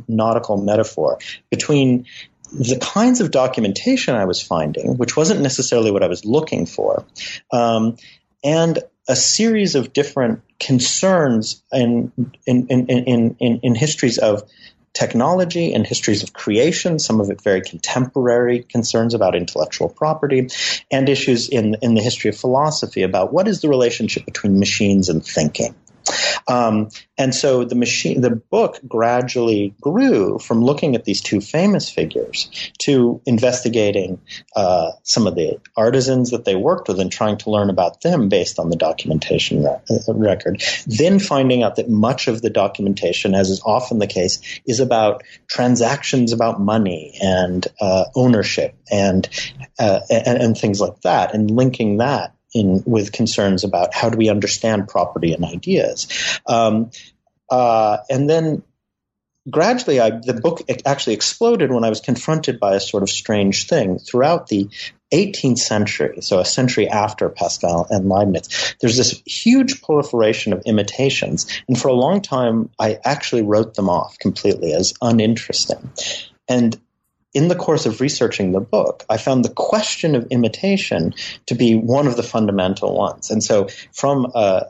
nautical 0.08 0.56
metaphor, 0.56 1.18
between 1.50 2.06
the 2.52 2.78
kinds 2.80 3.20
of 3.20 3.30
documentation 3.30 4.14
I 4.14 4.24
was 4.24 4.42
finding, 4.42 4.96
which 4.96 5.16
wasn't 5.16 5.40
necessarily 5.40 5.90
what 5.90 6.02
I 6.02 6.08
was 6.08 6.24
looking 6.24 6.66
for, 6.66 7.04
um, 7.52 7.96
and 8.42 8.78
a 9.08 9.16
series 9.16 9.74
of 9.74 9.92
different 9.92 10.42
concerns 10.60 11.62
in 11.72 12.12
in, 12.46 12.66
in, 12.66 12.88
in, 13.40 13.60
in, 13.62 13.74
histories 13.74 14.18
of 14.18 14.42
technology 14.92 15.72
and 15.72 15.86
histories 15.86 16.22
of 16.22 16.32
creation, 16.32 16.98
some 16.98 17.20
of 17.20 17.30
it 17.30 17.40
very 17.40 17.62
contemporary 17.62 18.64
concerns 18.64 19.14
about 19.14 19.34
intellectual 19.34 19.88
property, 19.88 20.48
and 20.90 21.08
issues 21.08 21.48
in, 21.48 21.76
in 21.82 21.94
the 21.94 22.02
history 22.02 22.28
of 22.28 22.36
philosophy 22.36 23.02
about 23.02 23.32
what 23.32 23.48
is 23.48 23.60
the 23.60 23.68
relationship 23.68 24.24
between 24.26 24.58
machines 24.58 25.08
and 25.08 25.24
thinking. 25.24 25.74
Um, 26.46 26.88
and 27.16 27.34
so 27.34 27.64
the 27.64 27.74
machine, 27.74 28.20
the 28.20 28.30
book 28.30 28.78
gradually 28.86 29.74
grew 29.80 30.38
from 30.38 30.62
looking 30.62 30.94
at 30.94 31.04
these 31.04 31.20
two 31.20 31.40
famous 31.40 31.90
figures 31.90 32.48
to 32.78 33.20
investigating 33.26 34.20
uh, 34.56 34.92
some 35.02 35.26
of 35.26 35.34
the 35.34 35.60
artisans 35.76 36.30
that 36.30 36.44
they 36.44 36.54
worked 36.54 36.88
with 36.88 37.00
and 37.00 37.12
trying 37.12 37.38
to 37.38 37.50
learn 37.50 37.70
about 37.70 38.00
them 38.00 38.28
based 38.28 38.58
on 38.58 38.70
the 38.70 38.76
documentation 38.76 39.64
re- 39.64 39.76
uh, 39.90 40.14
record. 40.14 40.62
Then 40.86 41.18
finding 41.18 41.62
out 41.62 41.76
that 41.76 41.88
much 41.88 42.28
of 42.28 42.40
the 42.40 42.50
documentation, 42.50 43.34
as 43.34 43.50
is 43.50 43.60
often 43.64 43.98
the 43.98 44.06
case, 44.06 44.60
is 44.66 44.80
about 44.80 45.22
transactions 45.48 46.32
about 46.32 46.60
money 46.60 47.18
and 47.20 47.66
uh, 47.80 48.04
ownership 48.14 48.74
and, 48.90 49.28
uh, 49.78 50.00
and 50.08 50.38
and 50.38 50.56
things 50.56 50.80
like 50.80 51.00
that, 51.02 51.34
and 51.34 51.50
linking 51.50 51.98
that 51.98 52.34
in 52.54 52.82
with 52.86 53.12
concerns 53.12 53.64
about 53.64 53.94
how 53.94 54.10
do 54.10 54.16
we 54.16 54.28
understand 54.28 54.88
property 54.88 55.32
and 55.32 55.44
ideas. 55.44 56.40
Um, 56.46 56.90
uh, 57.50 57.98
and 58.10 58.28
then 58.28 58.62
gradually, 59.50 60.00
I, 60.00 60.10
the 60.10 60.34
book 60.34 60.62
actually 60.84 61.14
exploded 61.14 61.72
when 61.72 61.84
I 61.84 61.88
was 61.88 62.00
confronted 62.00 62.60
by 62.60 62.74
a 62.74 62.80
sort 62.80 63.02
of 63.02 63.10
strange 63.10 63.66
thing. 63.66 63.98
Throughout 63.98 64.48
the 64.48 64.68
18th 65.12 65.58
century, 65.58 66.20
so 66.20 66.38
a 66.38 66.44
century 66.44 66.88
after 66.88 67.28
Pascal 67.28 67.86
and 67.90 68.08
Leibniz, 68.08 68.76
there's 68.80 68.96
this 68.96 69.22
huge 69.26 69.82
proliferation 69.82 70.52
of 70.52 70.62
imitations. 70.66 71.46
And 71.66 71.78
for 71.78 71.88
a 71.88 71.94
long 71.94 72.20
time, 72.20 72.70
I 72.78 72.98
actually 73.04 73.42
wrote 73.42 73.74
them 73.74 73.88
off 73.88 74.18
completely 74.18 74.72
as 74.72 74.94
uninteresting. 75.00 75.90
And 76.48 76.78
in 77.38 77.46
the 77.46 77.54
course 77.54 77.86
of 77.86 78.00
researching 78.00 78.50
the 78.50 78.60
book, 78.60 79.04
I 79.08 79.16
found 79.16 79.44
the 79.44 79.54
question 79.54 80.16
of 80.16 80.26
imitation 80.32 81.14
to 81.46 81.54
be 81.54 81.76
one 81.76 82.08
of 82.08 82.16
the 82.16 82.24
fundamental 82.24 82.96
ones. 82.96 83.30
And 83.30 83.44
so, 83.44 83.68
from 83.92 84.32
a, 84.34 84.64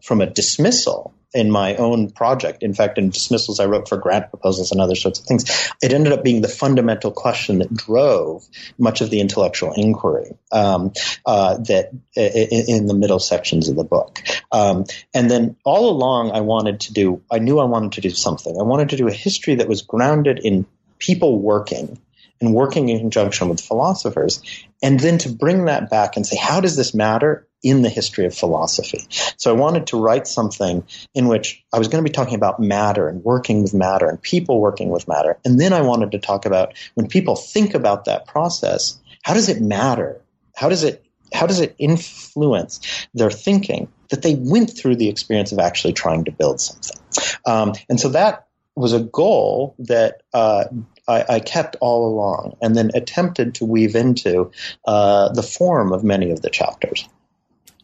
from 0.00 0.22
a 0.22 0.26
dismissal 0.26 1.12
in 1.34 1.50
my 1.50 1.76
own 1.76 2.08
project, 2.10 2.62
in 2.62 2.72
fact, 2.72 2.96
in 2.96 3.10
dismissals 3.10 3.60
I 3.60 3.66
wrote 3.66 3.86
for 3.86 3.98
grant 3.98 4.30
proposals 4.30 4.72
and 4.72 4.80
other 4.80 4.94
sorts 4.94 5.20
of 5.20 5.26
things, 5.26 5.44
it 5.82 5.92
ended 5.92 6.14
up 6.14 6.24
being 6.24 6.40
the 6.40 6.48
fundamental 6.48 7.10
question 7.10 7.58
that 7.58 7.74
drove 7.74 8.48
much 8.78 9.02
of 9.02 9.10
the 9.10 9.20
intellectual 9.20 9.74
inquiry 9.74 10.38
um, 10.52 10.92
uh, 11.26 11.58
that 11.68 11.90
in, 12.16 12.76
in, 12.76 12.86
the 12.86 12.94
middle 12.94 13.18
sections 13.18 13.68
of 13.68 13.76
the 13.76 13.84
book. 13.84 14.22
Um, 14.50 14.86
and 15.12 15.30
then 15.30 15.56
all 15.66 15.90
along, 15.90 16.30
I 16.30 16.40
wanted 16.40 16.80
to 16.80 16.94
do, 16.94 17.20
I 17.30 17.40
knew 17.40 17.58
I 17.58 17.64
wanted 17.64 17.92
to 17.92 18.00
do 18.00 18.10
something. 18.10 18.58
I 18.58 18.62
wanted 18.62 18.88
to 18.88 18.96
do 18.96 19.06
a 19.06 19.12
history 19.12 19.56
that 19.56 19.68
was 19.68 19.82
grounded 19.82 20.40
in 20.42 20.64
people 20.98 21.38
working 21.38 21.98
and 22.40 22.54
working 22.54 22.88
in 22.88 22.98
conjunction 22.98 23.48
with 23.48 23.60
philosophers, 23.60 24.42
and 24.82 25.00
then 25.00 25.18
to 25.18 25.28
bring 25.30 25.66
that 25.66 25.90
back 25.90 26.16
and 26.16 26.26
say, 26.26 26.36
how 26.36 26.60
does 26.60 26.76
this 26.76 26.94
matter 26.94 27.46
in 27.62 27.82
the 27.82 27.88
history 27.88 28.26
of 28.26 28.34
philosophy? 28.34 29.06
So 29.36 29.50
I 29.50 29.58
wanted 29.58 29.88
to 29.88 30.00
write 30.00 30.26
something 30.26 30.84
in 31.14 31.28
which 31.28 31.64
I 31.72 31.78
was 31.78 31.88
going 31.88 32.04
to 32.04 32.08
be 32.08 32.14
talking 32.14 32.34
about 32.34 32.60
matter 32.60 33.08
and 33.08 33.24
working 33.24 33.62
with 33.62 33.74
matter 33.74 34.08
and 34.08 34.20
people 34.20 34.60
working 34.60 34.90
with 34.90 35.08
matter. 35.08 35.38
And 35.44 35.58
then 35.60 35.72
I 35.72 35.80
wanted 35.80 36.12
to 36.12 36.18
talk 36.18 36.46
about 36.46 36.74
when 36.94 37.08
people 37.08 37.36
think 37.36 37.74
about 37.74 38.04
that 38.04 38.26
process, 38.26 39.00
how 39.22 39.34
does 39.34 39.48
it 39.48 39.60
matter? 39.60 40.20
How 40.54 40.68
does 40.68 40.84
it 40.84 41.02
how 41.32 41.46
does 41.46 41.60
it 41.60 41.74
influence 41.78 43.08
their 43.12 43.30
thinking 43.30 43.88
that 44.10 44.22
they 44.22 44.36
went 44.36 44.70
through 44.70 44.94
the 44.94 45.08
experience 45.08 45.50
of 45.50 45.58
actually 45.58 45.92
trying 45.92 46.24
to 46.24 46.32
build 46.32 46.60
something? 46.60 46.96
Um, 47.44 47.72
and 47.88 47.98
so 47.98 48.10
that 48.10 48.46
was 48.76 48.92
a 48.92 49.00
goal 49.00 49.74
that 49.80 50.22
uh, 50.32 50.64
I, 51.08 51.24
I, 51.28 51.40
kept 51.40 51.76
all 51.80 52.08
along, 52.08 52.56
and 52.60 52.76
then 52.76 52.90
attempted 52.94 53.54
to 53.56 53.64
weave 53.64 53.94
into 53.94 54.50
uh, 54.86 55.32
the 55.32 55.42
form 55.42 55.92
of 55.92 56.02
many 56.02 56.30
of 56.30 56.42
the 56.42 56.50
chapters. 56.50 57.08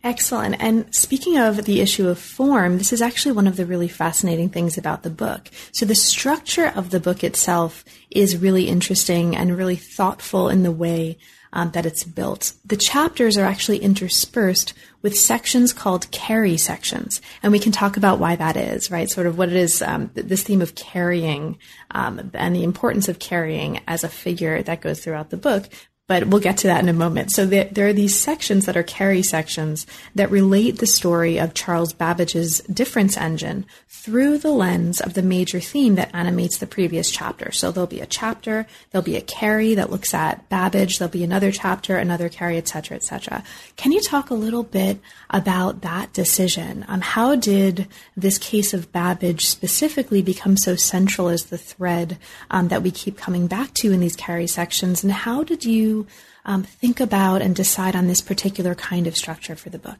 Excellent. 0.05 0.57
And 0.59 0.93
speaking 0.93 1.39
of 1.39 1.65
the 1.65 1.81
issue 1.81 2.09
of 2.09 2.19
form, 2.19 2.79
this 2.79 2.93
is 2.93 3.01
actually 3.01 3.33
one 3.33 3.47
of 3.47 3.57
the 3.57 3.65
really 3.65 3.87
fascinating 3.87 4.49
things 4.49 4.77
about 4.77 5.05
the 5.05 5.11
book. 5.11 5.49
So 5.71 5.87
the 5.87 5.95
structure 5.95 6.73
of 6.75 6.91
the 6.91 6.99
book 6.99 7.23
itself 7.23 7.85
is 8.11 8.37
really 8.37 8.67
interesting 8.67 9.37
and 9.37 9.57
really 9.57 9.77
thoughtful 9.77 10.49
in 10.49 10.65
the 10.65 10.73
way 10.73 11.19
um, 11.53 11.71
that 11.73 11.87
it's 11.87 12.05
built. 12.05 12.53
The 12.65 12.77
chapters 12.77 13.37
are 13.37 13.45
actually 13.45 13.79
interspersed 13.79 14.75
with 15.03 15.19
sections 15.19 15.73
called 15.73 16.11
carry 16.11 16.57
sections, 16.57 17.21
and 17.43 17.53
we 17.53 17.59
can 17.59 17.73
talk 17.73 17.97
about 17.97 18.19
why 18.19 18.37
that 18.37 18.57
is, 18.57 18.91
right? 18.91 19.11
Sort 19.11 19.27
of 19.27 19.37
what 19.37 19.49
it 19.49 19.57
is, 19.57 19.83
um, 19.83 20.11
this 20.15 20.43
theme 20.43 20.63
of 20.63 20.75
carrying 20.75 21.59
um, 21.91 22.31
and 22.35 22.55
the 22.55 22.65
importance 22.65 23.09
of 23.09 23.19
carrying 23.19 23.81
as 23.87 24.05
a 24.05 24.09
figure 24.09 24.63
that 24.63 24.81
goes 24.81 25.01
throughout 25.01 25.31
the 25.31 25.37
book 25.37 25.69
but 26.13 26.27
we'll 26.27 26.41
get 26.41 26.59
to 26.59 26.67
that 26.67 26.83
in 26.83 26.91
a 26.91 26.93
moment. 26.93 27.33
So 27.33 27.47
there, 27.47 27.65
there, 27.73 27.89
are 27.89 27.93
these 27.95 28.15
sections 28.15 28.67
that 28.67 28.77
are 28.77 28.83
carry 28.83 29.23
sections 29.23 29.87
that 30.15 30.31
relate 30.31 30.77
the 30.77 30.87
story 30.87 31.39
of 31.39 31.55
Charles 31.55 31.95
Babbage's 31.95 32.61
difference 32.71 33.17
engine 33.17 33.65
through 33.89 34.37
the 34.37 34.51
lens 34.51 35.01
of 35.01 35.15
the 35.15 35.23
major 35.23 35.59
theme 35.59 35.95
that 35.95 36.15
animates 36.15 36.59
the 36.59 36.67
previous 36.67 37.11
chapter. 37.11 37.51
So 37.51 37.71
there'll 37.71 37.87
be 37.87 38.03
a 38.03 38.07
chapter, 38.07 38.67
there'll 38.91 39.05
be 39.05 39.17
a 39.17 39.23
carry 39.23 39.75
that 39.75 39.91
looks 39.91 40.13
at 40.13 40.47
Babbage, 40.51 40.99
there'll 40.99 41.11
be 41.11 41.25
another 41.25 41.51
chapter, 41.51 41.97
another 41.97 42.29
carry, 42.29 42.59
etc., 42.59 42.97
etc. 42.97 43.43
Can 43.77 43.93
you 43.93 44.03
talk 44.03 44.29
a 44.29 44.35
little 44.35 44.65
bit 44.65 44.99
about 45.31 45.81
that 45.81 46.13
decision? 46.13 46.85
Um, 46.89 47.01
how 47.01 47.37
did 47.37 47.89
this 48.17 48.37
case 48.37 48.75
of 48.75 48.93
Babbage 48.93 49.47
specifically 49.47 50.21
become 50.21 50.59
so 50.59 50.77
central 50.77 51.29
as 51.29 51.45
the 51.45 51.57
thread 51.57 52.19
um, 52.51 52.69
that 52.69 52.83
we 52.83 52.91
keep 52.91 53.17
coming 53.17 53.47
back 53.47 53.73
to 53.75 53.93
in 53.93 54.01
these 54.01 54.17
carry 54.17 54.47
sections, 54.47 55.03
and 55.03 55.13
how 55.13 55.43
did 55.43 55.65
you 55.65 56.02
um, 56.45 56.63
think 56.65 57.01
about 57.01 57.43
and 57.43 57.55
decide 57.55 57.97
on 57.97 58.09
this 58.09 58.21
particular 58.21 58.75
kind 58.75 59.07
of 59.07 59.17
structure 59.17 59.57
for 59.57 59.71
the 59.71 59.79
book? 59.79 59.99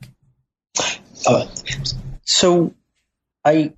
Uh, 1.27 1.47
so 2.25 2.75
I 3.45 3.73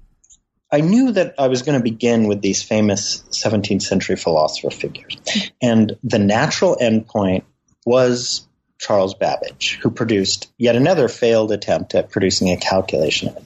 I 0.70 0.80
knew 0.80 1.12
that 1.12 1.34
I 1.38 1.48
was 1.48 1.62
going 1.62 1.78
to 1.78 1.82
begin 1.82 2.26
with 2.26 2.40
these 2.40 2.62
famous 2.62 3.22
17th 3.30 3.82
century 3.82 4.16
philosopher 4.16 4.70
figures, 4.70 5.16
and 5.62 5.96
the 6.02 6.18
natural 6.18 6.76
endpoint 6.80 7.44
was 7.86 8.46
Charles 8.78 9.14
Babbage, 9.14 9.78
who 9.82 9.90
produced 9.90 10.52
yet 10.58 10.76
another 10.76 11.08
failed 11.08 11.52
attempt 11.52 11.94
at 11.94 12.10
producing 12.10 12.50
a 12.50 12.56
calculation 12.56 13.28
of 13.28 13.36
it. 13.36 13.44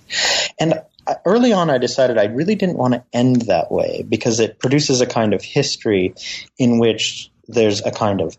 And 0.58 0.82
early 1.24 1.52
on, 1.52 1.70
I 1.70 1.78
decided 1.78 2.18
I 2.18 2.24
really 2.24 2.54
didn't 2.54 2.76
want 2.76 2.94
to 2.94 3.04
end 3.12 3.42
that 3.42 3.70
way 3.70 4.04
because 4.08 4.40
it 4.40 4.58
produces 4.58 5.00
a 5.00 5.06
kind 5.06 5.34
of 5.34 5.42
history 5.42 6.14
in 6.58 6.78
which 6.78 7.30
there's 7.46 7.84
a 7.84 7.90
kind 7.90 8.20
of 8.20 8.36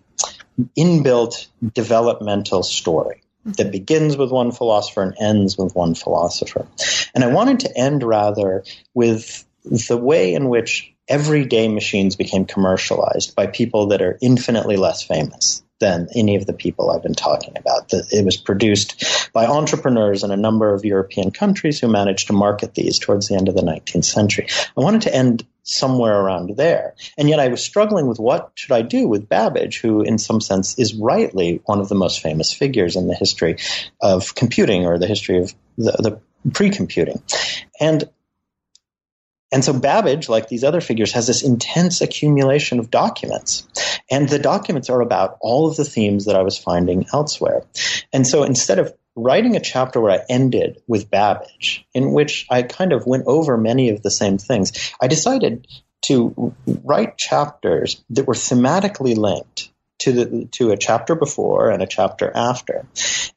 inbuilt 0.77 1.47
developmental 1.73 2.63
story 2.63 3.21
that 3.45 3.71
begins 3.71 4.17
with 4.17 4.31
one 4.31 4.51
philosopher 4.51 5.01
and 5.01 5.15
ends 5.19 5.57
with 5.57 5.73
one 5.75 5.95
philosopher. 5.95 6.67
And 7.15 7.23
I 7.23 7.27
wanted 7.27 7.61
to 7.61 7.77
end 7.77 8.03
rather 8.03 8.63
with 8.93 9.45
the 9.63 9.97
way 9.97 10.33
in 10.33 10.49
which 10.49 10.93
everyday 11.07 11.67
machines 11.67 12.15
became 12.15 12.45
commercialized 12.45 13.35
by 13.35 13.47
people 13.47 13.87
that 13.87 14.01
are 14.01 14.17
infinitely 14.21 14.77
less 14.77 15.01
famous 15.01 15.63
than 15.79 16.09
any 16.15 16.35
of 16.35 16.45
the 16.45 16.53
people 16.53 16.91
I've 16.91 17.03
been 17.03 17.13
talking 17.13 17.57
about. 17.57 17.91
It 17.91 18.25
was 18.25 18.37
produced 18.37 19.31
by 19.33 19.45
entrepreneurs 19.45 20.23
in 20.23 20.31
a 20.31 20.37
number 20.37 20.73
of 20.73 20.85
European 20.85 21.31
countries 21.31 21.79
who 21.79 21.87
managed 21.87 22.27
to 22.27 22.33
market 22.33 22.75
these 22.75 22.99
towards 22.99 23.27
the 23.27 23.35
end 23.35 23.47
of 23.47 23.55
the 23.55 23.61
19th 23.61 24.05
century. 24.05 24.47
I 24.77 24.81
wanted 24.81 25.03
to 25.03 25.15
end 25.15 25.45
somewhere 25.63 26.19
around 26.19 26.57
there. 26.57 26.95
And 27.17 27.29
yet 27.29 27.39
I 27.39 27.47
was 27.47 27.63
struggling 27.63 28.07
with 28.07 28.19
what 28.19 28.51
should 28.55 28.71
I 28.71 28.81
do 28.81 29.07
with 29.07 29.29
Babbage, 29.29 29.79
who 29.79 30.01
in 30.01 30.17
some 30.17 30.41
sense 30.41 30.77
is 30.79 30.95
rightly 30.95 31.61
one 31.65 31.79
of 31.79 31.89
the 31.89 31.95
most 31.95 32.21
famous 32.21 32.51
figures 32.51 32.95
in 32.95 33.07
the 33.07 33.15
history 33.15 33.57
of 34.01 34.35
computing 34.35 34.85
or 34.85 34.97
the 34.97 35.07
history 35.07 35.39
of 35.39 35.53
the, 35.77 35.91
the 35.91 36.51
pre-computing. 36.51 37.21
And 37.79 38.09
and 39.51 39.63
so 39.63 39.73
Babbage, 39.73 40.29
like 40.29 40.47
these 40.47 40.63
other 40.63 40.81
figures, 40.81 41.13
has 41.13 41.27
this 41.27 41.43
intense 41.43 42.01
accumulation 42.01 42.79
of 42.79 42.91
documents. 42.91 43.67
And 44.11 44.29
the 44.29 44.39
documents 44.39 44.89
are 44.89 45.01
about 45.01 45.37
all 45.41 45.67
of 45.67 45.75
the 45.75 45.85
themes 45.85 46.25
that 46.25 46.35
I 46.35 46.43
was 46.43 46.57
finding 46.57 47.05
elsewhere. 47.13 47.63
And 48.13 48.27
so 48.27 48.43
instead 48.43 48.79
of 48.79 48.93
writing 49.15 49.55
a 49.55 49.59
chapter 49.59 49.99
where 49.99 50.19
I 50.19 50.25
ended 50.29 50.81
with 50.87 51.09
Babbage, 51.09 51.85
in 51.93 52.11
which 52.11 52.45
I 52.49 52.63
kind 52.63 52.93
of 52.93 53.05
went 53.05 53.25
over 53.27 53.57
many 53.57 53.89
of 53.89 54.01
the 54.03 54.11
same 54.11 54.37
things, 54.37 54.93
I 55.01 55.07
decided 55.07 55.67
to 56.03 56.53
write 56.83 57.17
chapters 57.17 58.03
that 58.11 58.27
were 58.27 58.33
thematically 58.33 59.17
linked 59.17 59.71
to 59.99 60.11
the 60.13 60.45
to 60.45 60.71
a 60.71 60.77
chapter 60.77 61.13
before 61.13 61.69
and 61.69 61.83
a 61.83 61.87
chapter 61.87 62.31
after, 62.33 62.85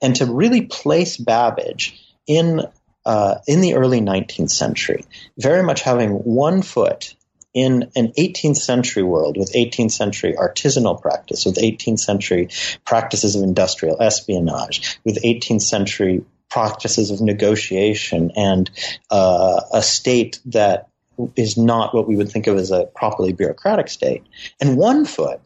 and 0.01 0.15
to 0.17 0.27
really 0.27 0.63
place 0.63 1.17
Babbage 1.17 2.01
in 2.27 2.63
uh, 3.05 3.37
in 3.47 3.61
the 3.61 3.75
early 3.75 4.01
19th 4.01 4.51
century, 4.51 5.05
very 5.39 5.63
much 5.63 5.83
having 5.83 6.11
one 6.11 6.63
foot 6.63 7.15
in 7.55 7.91
an 7.95 8.13
18th 8.19 8.57
century 8.57 9.03
world 9.03 9.37
with 9.37 9.53
18th 9.53 9.91
century 9.91 10.35
artisanal 10.39 11.01
practice, 11.01 11.45
with 11.45 11.57
18th 11.57 11.99
century 11.99 12.49
practices 12.85 13.37
of 13.37 13.43
industrial 13.43 14.01
espionage, 14.01 14.99
with 15.05 15.23
18th 15.23 15.63
century 15.63 16.25
practices 16.49 17.11
of 17.11 17.21
negotiation 17.21 18.31
and 18.37 18.71
uh, 19.11 19.61
a 19.73 19.83
state 19.83 20.39
that 20.47 20.89
is 21.37 21.57
not 21.57 21.95
what 21.95 22.09
we 22.09 22.17
would 22.17 22.31
think 22.31 22.47
of 22.47 22.57
as 22.57 22.71
a 22.71 22.85
properly 22.85 23.33
bureaucratic 23.33 23.89
state, 23.89 24.23
and 24.61 24.77
one 24.77 25.05
foot 25.05 25.41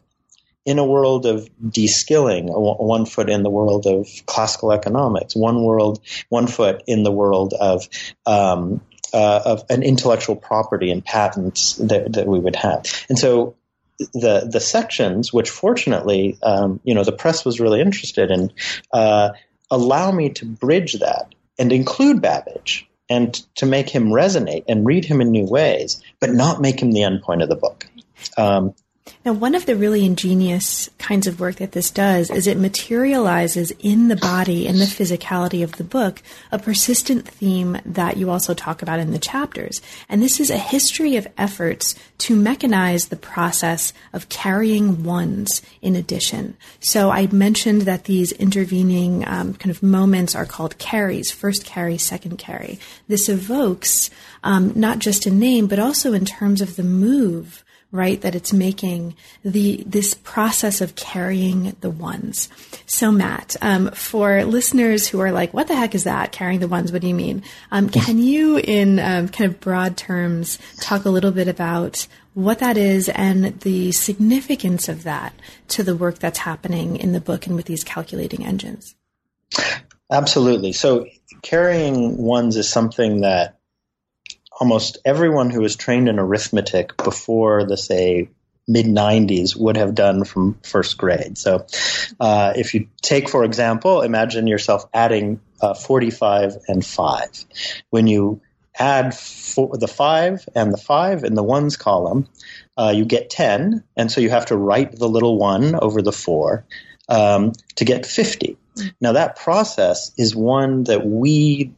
in 0.67 0.79
a 0.79 0.85
world 0.85 1.25
of 1.25 1.49
de-skilling, 1.71 2.47
one 2.49 3.05
foot 3.05 3.29
in 3.29 3.41
the 3.41 3.49
world 3.49 3.87
of 3.87 4.05
classical 4.25 4.73
economics, 4.73 5.33
one 5.33 5.63
world, 5.63 6.01
one 6.27 6.45
foot 6.45 6.83
in 6.85 7.03
the 7.03 7.11
world 7.11 7.53
of 7.57 7.87
um, 8.25 8.81
uh, 9.13 9.41
of 9.45 9.63
an 9.69 9.81
intellectual 9.81 10.35
property 10.35 10.91
and 10.91 11.05
patents 11.05 11.75
that, 11.75 12.11
that 12.11 12.27
we 12.27 12.37
would 12.37 12.57
have. 12.57 12.83
And 13.07 13.17
so 13.17 13.55
the 14.13 14.49
the 14.51 14.59
sections, 14.59 15.31
which 15.31 15.49
fortunately, 15.49 16.37
um, 16.43 16.81
you 16.83 16.93
know, 16.93 17.05
the 17.05 17.13
press 17.13 17.45
was 17.45 17.61
really 17.61 17.79
interested 17.79 18.29
in, 18.29 18.51
uh, 18.91 19.29
allow 19.71 20.11
me 20.11 20.31
to 20.31 20.45
bridge 20.45 20.99
that 20.99 21.33
and 21.57 21.71
include 21.71 22.21
Babbage 22.21 22.89
and 23.09 23.33
to 23.55 23.65
make 23.65 23.89
him 23.89 24.09
resonate 24.09 24.65
and 24.67 24.85
read 24.85 25.05
him 25.05 25.21
in 25.21 25.31
new 25.31 25.45
ways, 25.45 26.03
but 26.19 26.29
not 26.29 26.59
make 26.59 26.81
him 26.81 26.91
the 26.91 27.03
end 27.03 27.21
point 27.21 27.41
of 27.41 27.47
the 27.47 27.55
book. 27.55 27.87
Um, 28.37 28.75
now, 29.25 29.33
one 29.33 29.55
of 29.55 29.65
the 29.65 29.75
really 29.75 30.05
ingenious 30.05 30.89
kinds 30.99 31.27
of 31.27 31.39
work 31.39 31.57
that 31.57 31.73
this 31.73 31.91
does 31.91 32.29
is 32.29 32.47
it 32.47 32.57
materializes 32.57 33.71
in 33.79 34.07
the 34.07 34.15
body 34.15 34.67
and 34.67 34.79
the 34.79 34.85
physicality 34.85 35.63
of 35.63 35.73
the 35.73 35.83
book 35.83 36.21
a 36.51 36.59
persistent 36.59 37.27
theme 37.27 37.77
that 37.85 38.17
you 38.17 38.29
also 38.29 38.53
talk 38.53 38.81
about 38.81 38.99
in 38.99 39.11
the 39.11 39.19
chapters. 39.19 39.81
And 40.07 40.21
this 40.21 40.39
is 40.39 40.49
a 40.49 40.57
history 40.57 41.17
of 41.17 41.27
efforts 41.37 41.95
to 42.19 42.35
mechanize 42.35 43.09
the 43.09 43.15
process 43.15 43.93
of 44.13 44.29
carrying 44.29 45.03
ones 45.03 45.61
in 45.81 45.95
addition. 45.95 46.55
So 46.79 47.09
I 47.09 47.27
mentioned 47.27 47.81
that 47.81 48.05
these 48.05 48.31
intervening 48.31 49.27
um, 49.27 49.55
kind 49.55 49.71
of 49.71 49.83
moments 49.83 50.35
are 50.35 50.45
called 50.45 50.77
carries, 50.77 51.31
first 51.31 51.65
carry, 51.65 51.97
second 51.97 52.37
carry. 52.37 52.79
This 53.07 53.29
evokes 53.29 54.09
um, 54.43 54.71
not 54.75 54.99
just 54.99 55.25
a 55.25 55.31
name, 55.31 55.67
but 55.67 55.79
also 55.79 56.13
in 56.13 56.25
terms 56.25 56.61
of 56.61 56.75
the 56.75 56.83
move 56.83 57.63
right? 57.91 58.19
That 58.21 58.35
it's 58.35 58.51
making 58.51 59.15
the 59.43 59.83
this 59.85 60.13
process 60.13 60.81
of 60.81 60.95
carrying 60.95 61.75
the 61.81 61.89
ones. 61.89 62.49
So, 62.85 63.11
Matt, 63.11 63.55
um, 63.61 63.91
for 63.91 64.43
listeners 64.43 65.07
who 65.07 65.19
are 65.19 65.31
like, 65.31 65.53
"What 65.53 65.67
the 65.67 65.75
heck 65.75 65.95
is 65.95 66.03
that? 66.03 66.31
Carrying 66.31 66.59
the 66.59 66.67
ones? 66.67 66.91
What 66.91 67.01
do 67.01 67.07
you 67.07 67.15
mean?" 67.15 67.43
Um, 67.71 67.89
can 67.89 68.19
you, 68.19 68.57
in 68.57 68.99
um, 68.99 69.29
kind 69.29 69.49
of 69.49 69.59
broad 69.59 69.97
terms, 69.97 70.59
talk 70.81 71.05
a 71.05 71.09
little 71.09 71.31
bit 71.31 71.47
about 71.47 72.07
what 72.33 72.59
that 72.59 72.77
is 72.77 73.09
and 73.09 73.59
the 73.61 73.91
significance 73.91 74.87
of 74.87 75.03
that 75.03 75.33
to 75.69 75.81
the 75.81 75.95
work 75.95 76.19
that's 76.19 76.39
happening 76.39 76.95
in 76.97 77.11
the 77.11 77.19
book 77.19 77.47
and 77.47 77.55
with 77.55 77.65
these 77.65 77.83
calculating 77.83 78.45
engines? 78.45 78.95
Absolutely. 80.11 80.71
So, 80.73 81.07
carrying 81.41 82.17
ones 82.17 82.55
is 82.55 82.69
something 82.69 83.21
that 83.21 83.56
almost 84.59 84.97
everyone 85.05 85.49
who 85.49 85.61
was 85.61 85.75
trained 85.75 86.09
in 86.09 86.19
arithmetic 86.19 86.97
before 86.97 87.63
the 87.63 87.77
say 87.77 88.29
mid 88.67 88.85
90s 88.85 89.55
would 89.55 89.77
have 89.77 89.95
done 89.95 90.23
from 90.25 90.59
first 90.63 90.97
grade. 90.97 91.37
So, 91.37 91.65
uh, 92.19 92.53
if 92.55 92.73
you 92.73 92.87
take, 93.01 93.29
for 93.29 93.43
example, 93.43 94.01
imagine 94.01 94.47
yourself 94.47 94.85
adding 94.93 95.39
uh, 95.61 95.73
45 95.73 96.57
and 96.67 96.85
5. 96.85 97.45
When 97.89 98.07
you 98.07 98.41
add 98.77 99.15
four, 99.15 99.77
the 99.77 99.87
5 99.87 100.49
and 100.53 100.73
the 100.73 100.77
5 100.77 101.23
in 101.23 101.33
the 101.33 101.43
ones 101.43 101.77
column, 101.77 102.27
uh, 102.77 102.93
you 102.95 103.05
get 103.05 103.29
10, 103.29 103.83
and 103.95 104.11
so 104.11 104.21
you 104.21 104.29
have 104.29 104.47
to 104.47 104.57
write 104.57 104.91
the 104.91 105.07
little 105.07 105.37
1 105.37 105.75
over 105.75 106.01
the 106.01 106.11
4 106.11 106.65
um, 107.09 107.53
to 107.75 107.85
get 107.85 108.05
50. 108.05 108.57
Now, 109.01 109.13
that 109.13 109.37
process 109.37 110.11
is 110.17 110.35
one 110.35 110.83
that 110.83 111.05
we 111.05 111.73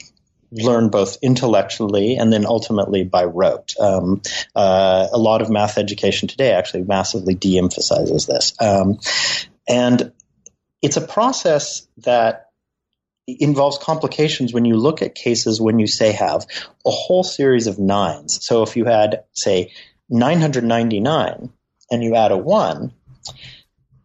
learn 0.52 0.90
both 0.90 1.18
intellectually 1.22 2.16
and 2.16 2.32
then 2.34 2.46
ultimately 2.46 3.04
by 3.04 3.26
rote. 3.26 3.76
Um, 3.80 4.22
uh, 4.56 5.08
a 5.12 5.18
lot 5.18 5.42
of 5.42 5.50
math 5.50 5.78
education 5.78 6.28
today 6.28 6.54
actually 6.54 6.84
massively 6.84 7.36
de-emphasizes 7.36 8.26
this, 8.26 8.54
um, 8.60 9.00
and 9.68 10.12
it's 10.82 10.98
a 10.98 11.02
process 11.06 11.88
that 11.98 12.50
involves 13.28 13.78
complications 13.78 14.54
when 14.54 14.66
you 14.66 14.76
look 14.76 15.02
at 15.02 15.14
cases 15.14 15.62
when 15.62 15.80
you 15.80 15.88
say 15.88 16.12
have 16.14 16.46
a 16.86 16.90
whole 16.90 17.24
series 17.24 17.68
of 17.68 17.78
nines. 17.78 18.44
So 18.44 18.64
if 18.64 18.76
you 18.76 18.86
had 18.86 19.24
say 19.34 19.72
999 20.10 21.52
and 21.92 22.04
you 22.04 22.16
add 22.16 22.32
a 22.32 22.38
one, 22.38 22.94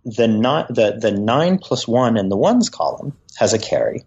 the, 0.04 0.28
not, 0.28 0.68
the, 0.68 0.98
the 1.00 1.12
9 1.12 1.58
plus 1.58 1.88
1 1.88 2.18
in 2.18 2.28
the 2.28 2.36
ones 2.36 2.68
column 2.68 3.16
has 3.38 3.54
a 3.54 3.58
carry 3.58 4.02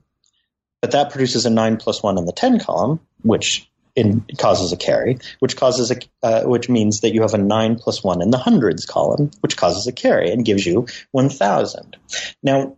but 0.87 0.93
that 0.93 1.11
produces 1.11 1.45
a 1.45 1.49
9 1.49 1.75
plus 1.75 2.01
1 2.01 2.17
in 2.17 2.23
the 2.23 2.31
10 2.31 2.59
column, 2.59 3.01
which 3.21 3.69
in, 3.93 4.23
causes 4.37 4.71
a 4.71 4.77
carry, 4.77 5.17
which 5.39 5.57
causes 5.57 5.91
a, 5.91 5.97
uh, 6.23 6.43
which 6.43 6.69
means 6.69 7.01
that 7.01 7.13
you 7.13 7.23
have 7.23 7.33
a 7.33 7.37
9 7.37 7.77
plus 7.77 8.01
1 8.01 8.21
in 8.21 8.31
the 8.31 8.37
hundreds 8.37 8.85
column, 8.85 9.29
which 9.41 9.57
causes 9.57 9.85
a 9.87 9.91
carry 9.91 10.31
and 10.31 10.45
gives 10.45 10.65
you 10.65 10.87
1000. 11.11 11.97
Now, 12.41 12.77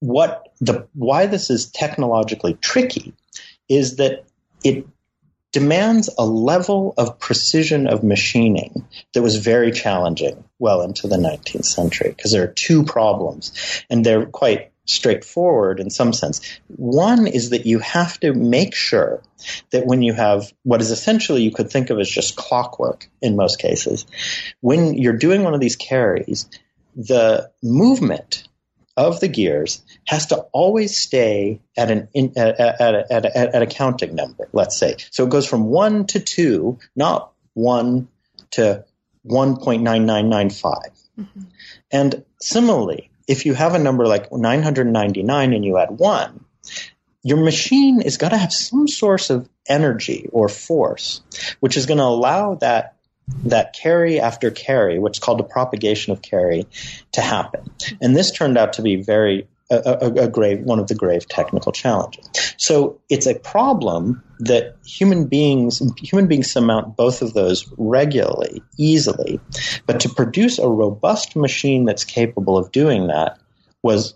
what 0.00 0.54
the, 0.62 0.88
why 0.94 1.26
this 1.26 1.50
is 1.50 1.70
technologically 1.70 2.54
tricky 2.54 3.12
is 3.68 3.96
that 3.96 4.24
it 4.64 4.86
demands 5.52 6.08
a 6.16 6.24
level 6.24 6.94
of 6.96 7.18
precision 7.18 7.86
of 7.86 8.02
machining 8.02 8.86
that 9.12 9.20
was 9.20 9.36
very 9.36 9.72
challenging 9.72 10.42
well 10.58 10.80
into 10.80 11.06
the 11.06 11.18
19th 11.18 11.66
century 11.66 12.14
because 12.16 12.32
there 12.32 12.44
are 12.44 12.54
two 12.56 12.84
problems 12.84 13.84
and 13.90 14.06
they're 14.06 14.24
quite 14.24 14.71
straightforward 14.84 15.80
in 15.80 15.90
some 15.90 16.12
sense. 16.12 16.40
One 16.68 17.26
is 17.26 17.50
that 17.50 17.66
you 17.66 17.78
have 17.78 18.18
to 18.20 18.32
make 18.34 18.74
sure 18.74 19.22
that 19.70 19.86
when 19.86 20.02
you 20.02 20.12
have 20.12 20.52
what 20.64 20.80
is 20.80 20.90
essentially 20.90 21.42
you 21.42 21.52
could 21.52 21.70
think 21.70 21.90
of 21.90 21.98
as 21.98 22.10
just 22.10 22.36
clockwork 22.36 23.08
in 23.20 23.36
most 23.36 23.58
cases, 23.58 24.06
when 24.60 24.94
you're 24.94 25.16
doing 25.16 25.44
one 25.44 25.54
of 25.54 25.60
these 25.60 25.76
carries, 25.76 26.48
the 26.96 27.50
movement 27.62 28.48
of 28.96 29.20
the 29.20 29.28
gears 29.28 29.82
has 30.06 30.26
to 30.26 30.36
always 30.52 30.96
stay 30.96 31.60
at 31.76 31.90
an 31.90 32.08
in, 32.12 32.32
at, 32.36 32.60
at, 32.60 33.10
at, 33.10 33.24
at, 33.24 33.62
a 33.62 33.66
counting 33.66 34.14
number, 34.14 34.48
let's 34.52 34.76
say. 34.76 34.96
So 35.10 35.24
it 35.24 35.30
goes 35.30 35.46
from 35.46 35.64
1 35.64 36.08
to 36.08 36.20
2, 36.20 36.78
not 36.94 37.32
1 37.54 38.08
to 38.52 38.84
1.9995. 39.26 40.62
Mm-hmm. 41.18 41.40
And 41.90 42.24
similarly, 42.40 43.10
if 43.28 43.46
you 43.46 43.54
have 43.54 43.74
a 43.74 43.78
number 43.78 44.06
like 44.06 44.32
999 44.32 45.52
and 45.52 45.64
you 45.64 45.78
add 45.78 45.90
one, 45.90 46.44
your 47.22 47.38
machine 47.38 48.00
is 48.00 48.16
going 48.16 48.32
to 48.32 48.36
have 48.36 48.52
some 48.52 48.88
source 48.88 49.30
of 49.30 49.48
energy 49.68 50.28
or 50.32 50.48
force, 50.48 51.20
which 51.60 51.76
is 51.76 51.86
going 51.86 51.98
to 51.98 52.04
allow 52.04 52.54
that 52.56 52.96
that 53.44 53.72
carry 53.72 54.20
after 54.20 54.50
carry, 54.50 54.98
is 54.98 55.18
called 55.20 55.38
the 55.38 55.44
propagation 55.44 56.12
of 56.12 56.20
carry, 56.20 56.66
to 57.12 57.20
happen. 57.20 57.70
And 58.00 58.16
this 58.16 58.32
turned 58.32 58.58
out 58.58 58.74
to 58.74 58.82
be 58.82 58.96
very 58.96 59.46
a, 59.72 60.24
a, 60.24 60.28
grave 60.28 60.60
one 60.60 60.78
of 60.78 60.88
the 60.88 60.94
grave 60.94 61.28
technical 61.28 61.72
challenges. 61.72 62.28
So 62.56 63.00
it's 63.08 63.26
a 63.26 63.34
problem 63.34 64.22
that 64.40 64.76
human 64.84 65.26
beings 65.26 65.82
human 65.98 66.26
beings 66.26 66.50
surmount 66.50 66.96
both 66.96 67.22
of 67.22 67.34
those 67.34 67.72
regularly, 67.76 68.62
easily, 68.76 69.40
but 69.86 70.00
to 70.00 70.08
produce 70.08 70.58
a 70.58 70.68
robust 70.68 71.36
machine 71.36 71.84
that's 71.84 72.04
capable 72.04 72.58
of 72.58 72.72
doing 72.72 73.08
that 73.08 73.38
was 73.82 74.14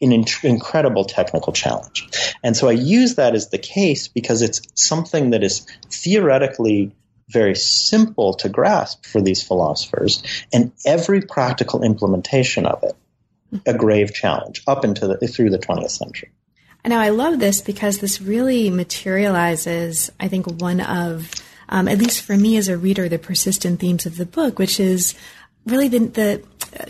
an 0.00 0.12
in- 0.12 0.24
incredible 0.42 1.04
technical 1.04 1.52
challenge. 1.52 2.08
And 2.42 2.56
so 2.56 2.68
I 2.68 2.72
use 2.72 3.14
that 3.16 3.34
as 3.34 3.48
the 3.48 3.58
case 3.58 4.08
because 4.08 4.42
it's 4.42 4.60
something 4.74 5.30
that 5.30 5.42
is 5.42 5.66
theoretically 5.90 6.92
very 7.28 7.56
simple 7.56 8.34
to 8.34 8.48
grasp 8.48 9.04
for 9.04 9.20
these 9.20 9.42
philosophers, 9.42 10.22
and 10.52 10.72
every 10.84 11.22
practical 11.22 11.82
implementation 11.82 12.66
of 12.66 12.84
it 12.84 12.94
a 13.66 13.74
grave 13.74 14.12
challenge 14.12 14.62
up 14.66 14.84
into 14.84 15.06
the, 15.06 15.28
through 15.28 15.50
the 15.50 15.58
20th 15.58 15.90
century. 15.90 16.30
Now, 16.84 17.00
I 17.00 17.08
love 17.08 17.40
this 17.40 17.60
because 17.60 17.98
this 17.98 18.20
really 18.20 18.70
materializes, 18.70 20.10
I 20.20 20.28
think, 20.28 20.46
one 20.46 20.80
of, 20.80 21.32
um, 21.68 21.88
at 21.88 21.98
least 21.98 22.22
for 22.22 22.36
me 22.36 22.56
as 22.56 22.68
a 22.68 22.78
reader, 22.78 23.08
the 23.08 23.18
persistent 23.18 23.80
themes 23.80 24.06
of 24.06 24.16
the 24.16 24.26
book, 24.26 24.60
which 24.60 24.78
is 24.78 25.16
really 25.66 25.88
the, 25.88 25.98
the 25.98 26.42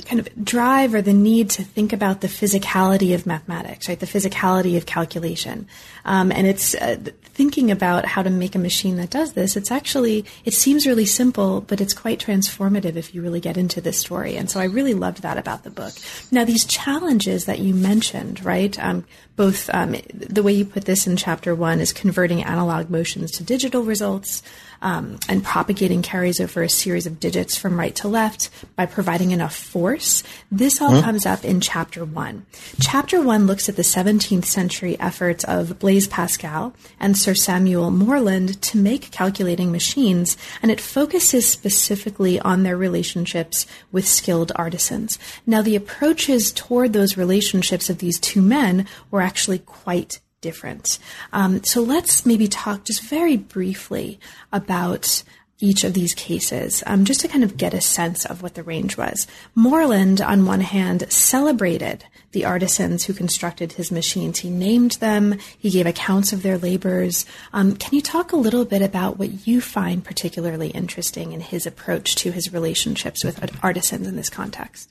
kind 0.05 0.21
of 0.21 0.45
drive 0.45 0.95
or 0.95 1.03
the 1.03 1.13
need 1.13 1.51
to 1.51 1.63
think 1.63 1.93
about 1.93 2.21
the 2.21 2.29
physicality 2.29 3.15
of 3.15 3.27
mathematics, 3.27 3.89
right? 3.89 3.99
The 3.99 4.07
physicality 4.07 4.77
of 4.77 4.87
calculation. 4.87 5.67
Um, 6.05 6.33
and 6.33 6.47
it's 6.47 6.75
uh, 6.75 6.97
thinking 7.23 7.71
about 7.71 8.05
how 8.05 8.23
to 8.23 8.31
make 8.31 8.55
a 8.55 8.59
machine 8.59 8.97
that 8.97 9.11
does 9.11 9.35
this. 9.35 9.57
It's 9.57 9.71
actually, 9.71 10.25
it 10.45 10.55
seems 10.55 10.87
really 10.87 11.07
simple, 11.07 11.61
but 11.61 11.81
it's 11.81 11.93
quite 11.95 12.19
transformative 12.19 12.97
if 12.97 13.15
you 13.15 13.23
really 13.23 13.41
get 13.41 13.57
into 13.57 13.81
this 13.81 13.99
story. 13.99 14.37
And 14.37 14.51
so 14.51 14.61
I 14.61 14.65
really 14.65 14.95
loved 14.95 15.23
that 15.23 15.39
about 15.39 15.65
the 15.65 15.71
book. 15.71 15.95
Now, 16.31 16.45
these 16.45 16.65
challenges 16.65 17.45
that 17.45 17.59
you 17.59 17.75
mentioned, 17.75 18.45
right? 18.45 18.79
Um, 18.79 19.05
both 19.37 19.69
um, 19.75 19.97
the 20.15 20.43
way 20.43 20.53
you 20.53 20.65
put 20.65 20.87
this 20.87 21.07
in 21.07 21.17
chapter 21.17 21.55
one 21.55 21.81
is 21.81 21.93
converting 21.93 22.43
analog 22.43 22.89
motions 22.89 23.31
to 23.33 23.45
digital 23.45 23.83
results 23.83 24.43
um, 24.83 25.19
and 25.29 25.45
propagating 25.45 26.03
carries 26.03 26.41
over 26.41 26.63
a 26.63 26.69
series 26.69 27.07
of 27.07 27.21
digits 27.21 27.57
from 27.57 27.79
right 27.79 27.95
to 27.97 28.09
left 28.09 28.51
by 28.77 28.87
providing 28.87 29.31
enough 29.31 29.55
force. 29.55 30.23
This 30.51 30.81
all 30.81 30.91
mm-hmm. 30.91 31.05
comes 31.05 31.27
up 31.27 31.45
in 31.45 31.61
chapter 31.61 32.05
one. 32.05 32.47
Chapter 32.81 33.21
one 33.21 33.47
looks 33.47 33.69
at 33.69 33.77
the 33.77 33.83
17th 33.83 34.45
century 34.45 34.99
efforts 35.01 35.45
of 35.45 35.79
Blaise 35.79 36.09
Pascal 36.09 36.75
and 37.01 37.17
Sir 37.17 37.35
Samuel 37.35 37.91
Morland 37.91 38.61
to 38.63 38.79
make 38.79 39.11
calculating 39.11 39.73
machines, 39.73 40.37
and 40.63 40.71
it 40.71 40.81
focuses 40.81 41.49
specifically 41.49 42.39
on 42.41 42.63
their 42.63 42.77
relationships 42.77 43.67
with 43.93 44.07
skilled 44.07 44.53
artisans. 44.57 45.19
Now, 45.47 45.63
the 45.63 45.77
approaches 45.77 46.53
toward 46.53 46.93
those 46.93 47.17
relationships 47.17 47.91
of 47.91 47.99
these 47.99 48.19
two 48.19 48.43
men 48.43 48.87
were 49.11 49.21
actually 49.21 49.59
quite 49.59 50.21
different. 50.47 50.99
Um, 51.33 51.53
so 51.65 51.83
let's 51.83 52.25
maybe 52.25 52.47
talk 52.47 52.85
just 52.85 53.03
very 53.03 53.37
briefly 53.37 54.21
about 54.53 55.25
each 55.59 55.85
of 55.85 55.95
these 55.95 56.15
cases, 56.15 56.83
um, 56.87 57.05
just 57.05 57.21
to 57.21 57.29
kind 57.29 57.43
of 57.43 57.57
get 57.57 57.75
a 57.75 57.81
sense 57.81 58.25
of 58.27 58.43
what 58.43 58.55
the 58.55 58.63
range 58.63 58.97
was. 58.97 59.27
Morland, 59.55 60.21
on 60.21 60.47
one 60.47 60.61
hand, 60.61 61.11
celebrated 61.11 62.05
the 62.33 62.45
artisans 62.45 63.05
who 63.05 63.15
constructed 63.15 63.73
his 63.73 63.91
machines. 63.91 64.41
He 64.41 64.51
named 64.51 64.93
them, 64.93 65.39
he 65.59 65.71
gave 65.71 65.87
accounts 65.87 66.33
of 66.33 66.43
their 66.43 66.59
labors. 66.59 67.25
Um, 67.53 67.75
can 67.77 67.95
you 67.95 68.03
talk 68.03 68.33
a 68.33 68.37
little 68.37 68.67
bit 68.67 68.83
about 68.83 69.19
what 69.19 69.47
you 69.47 69.61
find 69.61 70.05
particularly 70.05 70.69
interesting 70.69 71.33
in 71.33 71.41
his 71.41 71.67
approach 71.67 72.15
to 72.17 72.33
his 72.33 72.53
relationships 72.53 73.25
with 73.25 73.43
artisans 73.65 74.07
in 74.07 74.17
this 74.17 74.31
context? 74.31 74.91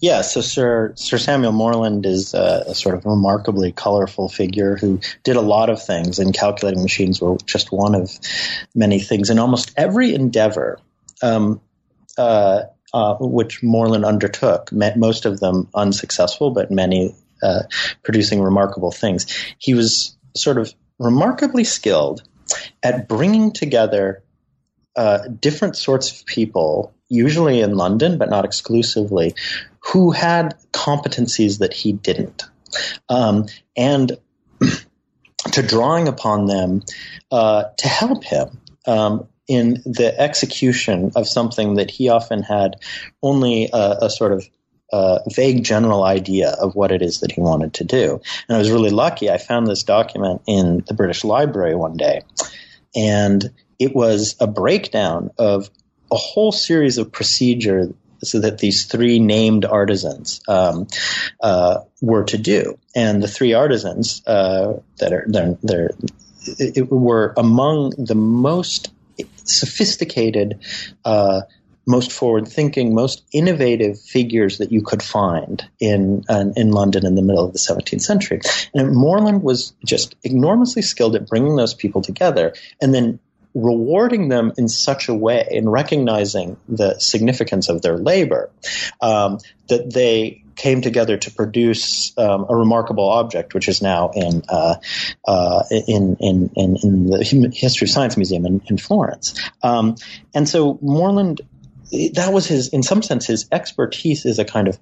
Yeah, 0.00 0.22
so 0.22 0.40
Sir 0.40 0.92
Sir 0.96 1.18
Samuel 1.18 1.52
Morland 1.52 2.06
is 2.06 2.32
a, 2.32 2.64
a, 2.68 2.74
sort 2.74 2.94
of 2.94 3.04
remarkably 3.04 3.70
colorful 3.70 4.30
figure 4.30 4.76
who 4.76 4.98
did 5.24 5.36
a 5.36 5.42
lot 5.42 5.68
of 5.68 5.82
things, 5.82 6.18
and 6.18 6.32
calculating 6.32 6.82
machines 6.82 7.20
were 7.20 7.36
just 7.44 7.70
one 7.70 7.94
of 7.94 8.10
many 8.74 8.98
things. 8.98 9.28
In 9.28 9.38
almost 9.38 9.72
every 9.76 10.14
endeavor, 10.14 10.80
um, 11.22 11.60
uh, 12.16 12.62
uh, 12.94 13.16
which 13.20 13.62
Morland 13.62 14.06
undertook, 14.06 14.72
most 14.72 15.26
of 15.26 15.38
them 15.38 15.68
unsuccessful, 15.74 16.50
but 16.50 16.70
many 16.70 17.14
uh, 17.42 17.62
producing 18.02 18.40
remarkable 18.40 18.90
things, 18.90 19.26
he 19.58 19.74
was 19.74 20.16
sort 20.34 20.56
of 20.56 20.72
remarkably 20.98 21.64
skilled 21.64 22.22
at 22.82 23.06
bringing 23.06 23.52
together 23.52 24.22
uh, 24.96 25.28
different 25.28 25.76
sorts 25.76 26.10
of 26.10 26.26
people 26.26 26.94
usually 27.10 27.60
in 27.60 27.74
London, 27.76 28.16
but 28.16 28.30
not 28.30 28.46
exclusively, 28.46 29.34
who 29.80 30.12
had 30.12 30.56
competencies 30.72 31.58
that 31.58 31.74
he 31.74 31.92
didn't. 31.92 32.44
Um, 33.10 33.46
and 33.76 34.16
to 35.52 35.62
drawing 35.62 36.08
upon 36.08 36.46
them 36.46 36.82
uh, 37.30 37.64
to 37.76 37.88
help 37.88 38.24
him 38.24 38.60
um, 38.86 39.26
in 39.48 39.82
the 39.84 40.14
execution 40.18 41.12
of 41.16 41.28
something 41.28 41.74
that 41.74 41.90
he 41.90 42.08
often 42.08 42.42
had 42.42 42.76
only 43.22 43.68
a, 43.72 43.98
a 44.02 44.10
sort 44.10 44.32
of 44.32 44.48
uh, 44.92 45.20
vague 45.28 45.64
general 45.64 46.02
idea 46.04 46.50
of 46.50 46.74
what 46.74 46.92
it 46.92 47.02
is 47.02 47.20
that 47.20 47.32
he 47.32 47.40
wanted 47.40 47.74
to 47.74 47.84
do. 47.84 48.20
And 48.48 48.56
I 48.56 48.58
was 48.58 48.70
really 48.70 48.90
lucky. 48.90 49.30
I 49.30 49.38
found 49.38 49.66
this 49.66 49.82
document 49.82 50.42
in 50.46 50.84
the 50.86 50.94
British 50.94 51.24
Library 51.24 51.74
one 51.74 51.96
day, 51.96 52.22
and 52.94 53.52
it 53.78 53.94
was 53.94 54.36
a 54.40 54.46
breakdown 54.46 55.30
of 55.38 55.70
a 56.10 56.16
whole 56.16 56.52
series 56.52 56.98
of 56.98 57.12
procedure 57.12 57.92
so 58.22 58.40
that 58.40 58.58
these 58.58 58.84
three 58.86 59.18
named 59.18 59.64
artisans 59.64 60.40
um, 60.46 60.86
uh, 61.40 61.80
were 62.00 62.24
to 62.24 62.38
do, 62.38 62.78
and 62.94 63.22
the 63.22 63.28
three 63.28 63.54
artisans 63.54 64.22
uh, 64.26 64.80
that 64.98 65.12
are 65.12 65.24
they're, 65.26 65.56
they're 65.62 65.90
it, 66.58 66.90
were 66.90 67.32
among 67.36 67.90
the 67.96 68.14
most 68.14 68.90
sophisticated. 69.44 70.60
Uh, 71.04 71.42
most 71.86 72.12
forward-thinking, 72.12 72.94
most 72.94 73.24
innovative 73.32 73.98
figures 73.98 74.58
that 74.58 74.70
you 74.70 74.80
could 74.82 75.02
find 75.02 75.66
in 75.80 76.22
in 76.28 76.70
London 76.70 77.06
in 77.06 77.14
the 77.16 77.22
middle 77.22 77.44
of 77.44 77.52
the 77.52 77.58
17th 77.58 78.02
century. 78.02 78.40
And 78.74 78.94
Morland 78.94 79.42
was 79.42 79.72
just 79.84 80.14
enormously 80.22 80.82
skilled 80.82 81.16
at 81.16 81.26
bringing 81.26 81.56
those 81.56 81.74
people 81.74 82.02
together, 82.02 82.54
and 82.80 82.94
then 82.94 83.18
rewarding 83.54 84.28
them 84.28 84.52
in 84.56 84.68
such 84.68 85.08
a 85.08 85.14
way 85.14 85.46
and 85.50 85.70
recognizing 85.70 86.56
the 86.68 86.98
significance 86.98 87.68
of 87.68 87.82
their 87.82 87.96
labor 87.96 88.50
um, 89.00 89.38
that 89.68 89.92
they 89.92 90.42
came 90.60 90.82
together 90.82 91.16
to 91.16 91.30
produce 91.30 92.16
um, 92.18 92.44
a 92.48 92.54
remarkable 92.54 93.08
object, 93.08 93.54
which 93.54 93.66
is 93.66 93.80
now 93.80 94.10
in 94.14 94.42
uh, 94.48 94.74
uh, 95.26 95.62
in, 95.70 96.16
in, 96.20 96.50
in, 96.54 96.76
in, 96.82 97.06
the 97.06 97.50
History 97.54 97.86
of 97.86 97.90
Science 97.90 98.16
Museum 98.16 98.44
in, 98.44 98.60
in 98.68 98.76
Florence. 98.76 99.40
Um, 99.62 99.96
and 100.34 100.46
so 100.46 100.78
Morland, 100.82 101.40
that 102.12 102.32
was 102.32 102.46
his, 102.46 102.68
in 102.68 102.82
some 102.82 103.02
sense, 103.02 103.26
his 103.26 103.48
expertise 103.50 104.26
is 104.26 104.38
a 104.38 104.44
kind 104.44 104.68
of 104.68 104.78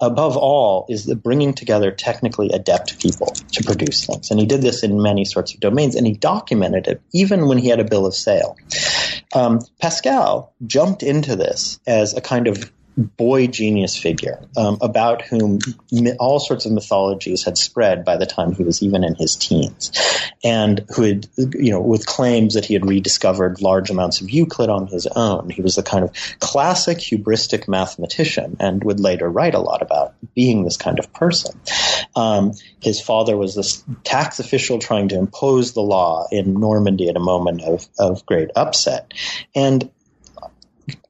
above 0.00 0.36
all 0.36 0.86
is 0.88 1.06
the 1.06 1.16
bringing 1.16 1.54
together 1.54 1.90
technically 1.90 2.50
adept 2.50 3.00
people 3.00 3.34
to 3.52 3.64
produce 3.64 4.06
things. 4.06 4.30
And 4.30 4.38
he 4.38 4.46
did 4.46 4.62
this 4.62 4.82
in 4.82 5.00
many 5.00 5.24
sorts 5.24 5.54
of 5.54 5.60
domains, 5.60 5.94
and 5.94 6.06
he 6.06 6.14
documented 6.14 6.86
it 6.86 7.02
even 7.12 7.48
when 7.48 7.58
he 7.58 7.68
had 7.68 7.80
a 7.80 7.84
bill 7.84 8.06
of 8.06 8.14
sale. 8.14 8.56
Um, 9.34 9.60
Pascal 9.80 10.54
jumped 10.66 11.02
into 11.02 11.36
this 11.36 11.80
as 11.86 12.14
a 12.14 12.20
kind 12.20 12.46
of 12.46 12.70
boy 12.96 13.46
genius 13.46 13.96
figure 13.96 14.42
um, 14.56 14.78
about 14.80 15.22
whom 15.22 15.58
all 16.18 16.40
sorts 16.40 16.64
of 16.64 16.72
mythologies 16.72 17.44
had 17.44 17.58
spread 17.58 18.04
by 18.04 18.16
the 18.16 18.26
time 18.26 18.52
he 18.52 18.62
was 18.62 18.82
even 18.82 19.04
in 19.04 19.14
his 19.14 19.36
teens, 19.36 19.92
and 20.42 20.84
who 20.94 21.02
had, 21.02 21.26
you 21.36 21.70
know, 21.70 21.80
with 21.80 22.06
claims 22.06 22.54
that 22.54 22.64
he 22.64 22.74
had 22.74 22.88
rediscovered 22.88 23.60
large 23.60 23.90
amounts 23.90 24.20
of 24.20 24.30
Euclid 24.30 24.70
on 24.70 24.86
his 24.86 25.06
own. 25.06 25.50
He 25.50 25.62
was 25.62 25.74
the 25.74 25.82
kind 25.82 26.04
of 26.04 26.12
classic 26.40 26.98
hubristic 26.98 27.68
mathematician 27.68 28.56
and 28.60 28.82
would 28.84 29.00
later 29.00 29.28
write 29.28 29.54
a 29.54 29.60
lot 29.60 29.82
about 29.82 30.14
being 30.34 30.64
this 30.64 30.76
kind 30.76 30.98
of 30.98 31.12
person. 31.12 31.60
Um, 32.14 32.52
his 32.80 33.00
father 33.00 33.36
was 33.36 33.54
this 33.54 33.84
tax 34.04 34.38
official 34.38 34.78
trying 34.78 35.08
to 35.08 35.18
impose 35.18 35.72
the 35.72 35.82
law 35.82 36.26
in 36.30 36.54
Normandy 36.54 37.08
at 37.08 37.16
a 37.16 37.20
moment 37.20 37.62
of, 37.62 37.86
of 37.98 38.24
great 38.24 38.50
upset. 38.56 39.12
And 39.54 39.90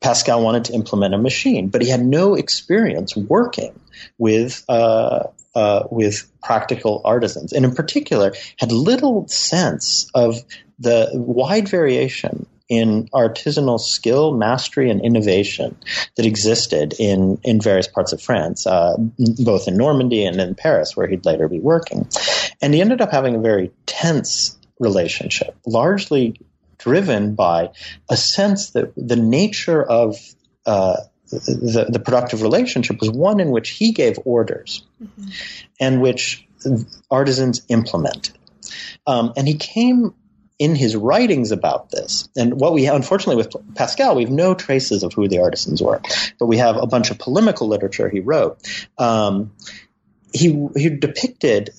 Pascal 0.07 0.41
wanted 0.41 0.67
to 0.67 0.73
implement 0.73 1.15
a 1.15 1.19
machine, 1.19 1.67
but 1.67 1.83
he 1.83 1.89
had 1.89 2.01
no 2.01 2.37
experience 2.37 3.17
working 3.17 3.79
with 4.19 4.65
uh, 4.69 5.25
uh, 5.57 5.89
with 5.91 6.31
practical 6.41 7.03
artisans, 7.05 7.53
and 7.53 7.65
in 7.65 7.75
particular, 7.75 8.33
had 8.57 8.71
little 8.71 9.27
sense 9.27 10.09
of 10.15 10.37
the 10.79 11.11
wide 11.13 11.69
variation 11.69 12.47
in 12.69 13.09
artisanal 13.09 13.81
skill, 13.81 14.33
mastery, 14.33 14.91
and 14.91 15.01
innovation 15.01 15.77
that 16.17 16.25
existed 16.25 16.95
in, 17.01 17.41
in 17.43 17.61
various 17.61 17.89
parts 17.89 18.13
of 18.13 18.23
France, 18.23 18.65
uh, 18.65 18.97
both 19.45 19.67
in 19.67 19.77
Normandy 19.77 20.25
and 20.25 20.41
in 20.41 20.55
Paris, 20.55 20.97
where 20.97 21.09
he'd 21.09 21.25
later 21.25 21.49
be 21.49 21.59
working. 21.59 22.09
And 22.63 22.73
he 22.75 22.81
ended 22.81 23.01
up 23.01 23.11
having 23.11 23.35
a 23.35 23.41
very 23.41 23.73
tense 23.87 24.57
relationship, 24.79 25.57
largely 25.67 26.39
driven 26.79 27.35
by 27.35 27.71
a 28.09 28.17
sense 28.17 28.71
that 28.71 28.93
the 28.97 29.17
nature 29.17 29.83
of 29.83 30.17
uh, 30.67 30.97
the, 31.31 31.87
the 31.89 31.99
productive 31.99 32.43
relationship 32.43 33.01
was 33.01 33.11
one 33.11 33.41
in 33.41 33.51
which 33.51 33.71
he 33.71 33.93
gave 33.93 34.19
orders 34.25 34.85
mm-hmm. 35.03 35.29
and 35.81 36.01
which 36.01 36.47
artisans 37.11 37.63
implemented. 37.69 38.37
Um, 39.07 39.33
and 39.37 39.47
he 39.47 39.55
came 39.55 40.15
in 40.59 40.75
his 40.75 40.97
writings 40.97 41.53
about 41.53 41.91
this, 41.91 42.29
and 42.35 42.59
what 42.59 42.73
we 42.73 42.85
have, 42.85 42.97
unfortunately 42.97 43.37
with 43.37 43.55
Pascal, 43.75 44.17
we 44.17 44.23
have 44.23 44.33
no 44.33 44.55
traces 44.55 45.03
of 45.03 45.13
who 45.13 45.29
the 45.29 45.41
artisans 45.41 45.83
were, 45.83 46.01
but 46.39 46.47
we 46.47 46.57
have 46.57 46.77
a 46.77 46.87
bunch 46.87 47.11
of 47.11 47.19
polemical 47.19 47.69
literature 47.69 48.09
he 48.09 48.21
wrote. 48.21 48.59
Um, 48.97 49.53
he 50.33 50.69
he 50.75 50.89
depicted 50.89 51.71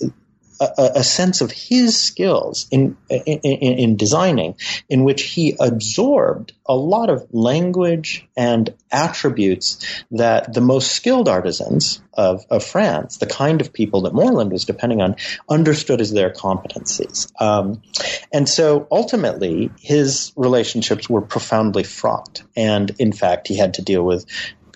a, 0.59 0.91
a, 0.95 1.03
sense 1.03 1.41
of 1.41 1.51
his 1.51 1.99
skills 1.99 2.67
in, 2.71 2.97
in, 3.09 3.39
in 3.39 3.97
designing, 3.97 4.55
in 4.89 5.03
which 5.03 5.23
he 5.23 5.55
absorbed 5.59 6.53
a 6.65 6.75
lot 6.75 7.09
of 7.09 7.27
language 7.31 8.27
and 8.35 8.73
attributes 8.91 10.03
that 10.11 10.53
the 10.53 10.61
most 10.61 10.91
skilled 10.91 11.27
artisans 11.27 12.01
of, 12.13 12.45
of 12.49 12.63
France, 12.63 13.17
the 13.17 13.25
kind 13.25 13.61
of 13.61 13.71
people 13.73 14.01
that 14.01 14.13
Morland 14.13 14.51
was 14.51 14.65
depending 14.65 15.01
on, 15.01 15.15
understood 15.49 16.01
as 16.01 16.11
their 16.11 16.31
competencies. 16.31 17.31
Um, 17.39 17.81
and 18.33 18.49
so 18.49 18.87
ultimately, 18.91 19.71
his 19.79 20.33
relationships 20.35 21.09
were 21.09 21.21
profoundly 21.21 21.83
fraught. 21.83 22.43
And 22.55 22.91
in 22.99 23.11
fact, 23.11 23.47
he 23.47 23.57
had 23.57 23.75
to 23.75 23.81
deal 23.81 24.03
with 24.03 24.25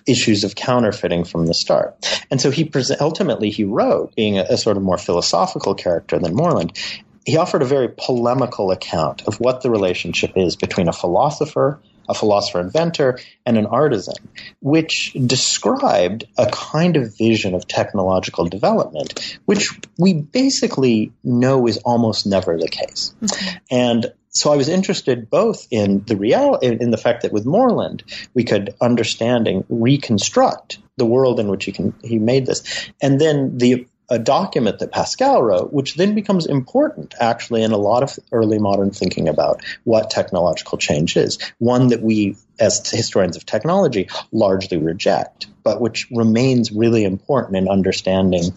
issues 0.06 0.44
of 0.44 0.54
counterfeiting 0.54 1.24
from 1.24 1.46
the 1.46 1.54
start. 1.54 2.24
And 2.30 2.40
so 2.40 2.50
he 2.50 2.64
pre- 2.64 2.84
ultimately 3.00 3.50
he 3.50 3.64
wrote, 3.64 4.14
being 4.14 4.38
a, 4.38 4.44
a 4.50 4.56
sort 4.56 4.76
of 4.76 4.82
more 4.82 4.98
philosophical 4.98 5.74
character 5.74 6.18
than 6.18 6.34
Morland, 6.34 6.78
he 7.24 7.36
offered 7.36 7.62
a 7.62 7.66
very 7.66 7.88
polemical 7.88 8.70
account 8.70 9.22
of 9.28 9.38
what 9.38 9.62
the 9.62 9.70
relationship 9.70 10.32
is 10.36 10.56
between 10.56 10.88
a 10.88 10.92
philosopher, 10.92 11.78
a 12.08 12.14
philosopher 12.14 12.60
inventor, 12.60 13.20
and 13.46 13.56
an 13.56 13.66
artisan, 13.66 14.16
which 14.60 15.12
described 15.12 16.24
a 16.36 16.50
kind 16.50 16.96
of 16.96 17.16
vision 17.16 17.54
of 17.54 17.68
technological 17.68 18.46
development, 18.46 19.38
which 19.44 19.70
we 19.98 20.14
basically 20.14 21.12
know 21.22 21.68
is 21.68 21.78
almost 21.78 22.26
never 22.26 22.58
the 22.58 22.68
case. 22.68 23.14
Mm-hmm. 23.22 23.56
And 23.70 24.12
so 24.32 24.52
I 24.52 24.56
was 24.56 24.68
interested 24.68 25.30
both 25.30 25.66
in 25.70 26.04
the 26.04 26.16
real 26.16 26.56
in, 26.56 26.82
in, 26.82 26.90
the 26.90 26.96
fact 26.96 27.22
that 27.22 27.32
with 27.32 27.46
Morland 27.46 28.02
we 28.34 28.44
could 28.44 28.74
understanding 28.80 29.64
reconstruct 29.68 30.78
the 30.96 31.06
world 31.06 31.38
in 31.40 31.48
which 31.48 31.64
he 31.64 31.72
can 31.72 31.94
he 32.02 32.18
made 32.18 32.46
this, 32.46 32.90
and 33.00 33.20
then 33.20 33.58
the 33.58 33.86
a 34.12 34.18
document 34.18 34.78
that 34.80 34.92
Pascal 34.92 35.42
wrote, 35.42 35.72
which 35.72 35.94
then 35.94 36.14
becomes 36.14 36.44
important 36.44 37.14
actually 37.18 37.62
in 37.62 37.72
a 37.72 37.78
lot 37.78 38.02
of 38.02 38.18
early 38.30 38.58
modern 38.58 38.90
thinking 38.90 39.26
about 39.26 39.64
what 39.84 40.10
technological 40.10 40.76
change 40.76 41.16
is. 41.16 41.38
One 41.58 41.88
that 41.88 42.02
we, 42.02 42.36
as 42.58 42.86
historians 42.90 43.38
of 43.38 43.46
technology, 43.46 44.10
largely 44.30 44.76
reject, 44.76 45.46
but 45.62 45.80
which 45.80 46.08
remains 46.10 46.70
really 46.70 47.04
important 47.04 47.56
in 47.56 47.68
understanding 47.68 48.52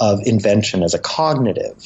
of 0.00 0.20
invention 0.26 0.82
as 0.82 0.94
a 0.94 0.98
cognitive 0.98 1.76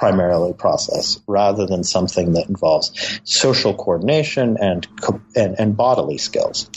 primarily 0.00 0.54
process 0.54 1.20
rather 1.26 1.66
than 1.66 1.84
something 1.84 2.32
that 2.32 2.48
involves 2.48 3.20
social 3.24 3.74
coordination 3.74 4.56
and, 4.58 4.88
and, 5.36 5.60
and 5.60 5.76
bodily 5.76 6.16
skills. 6.16 6.70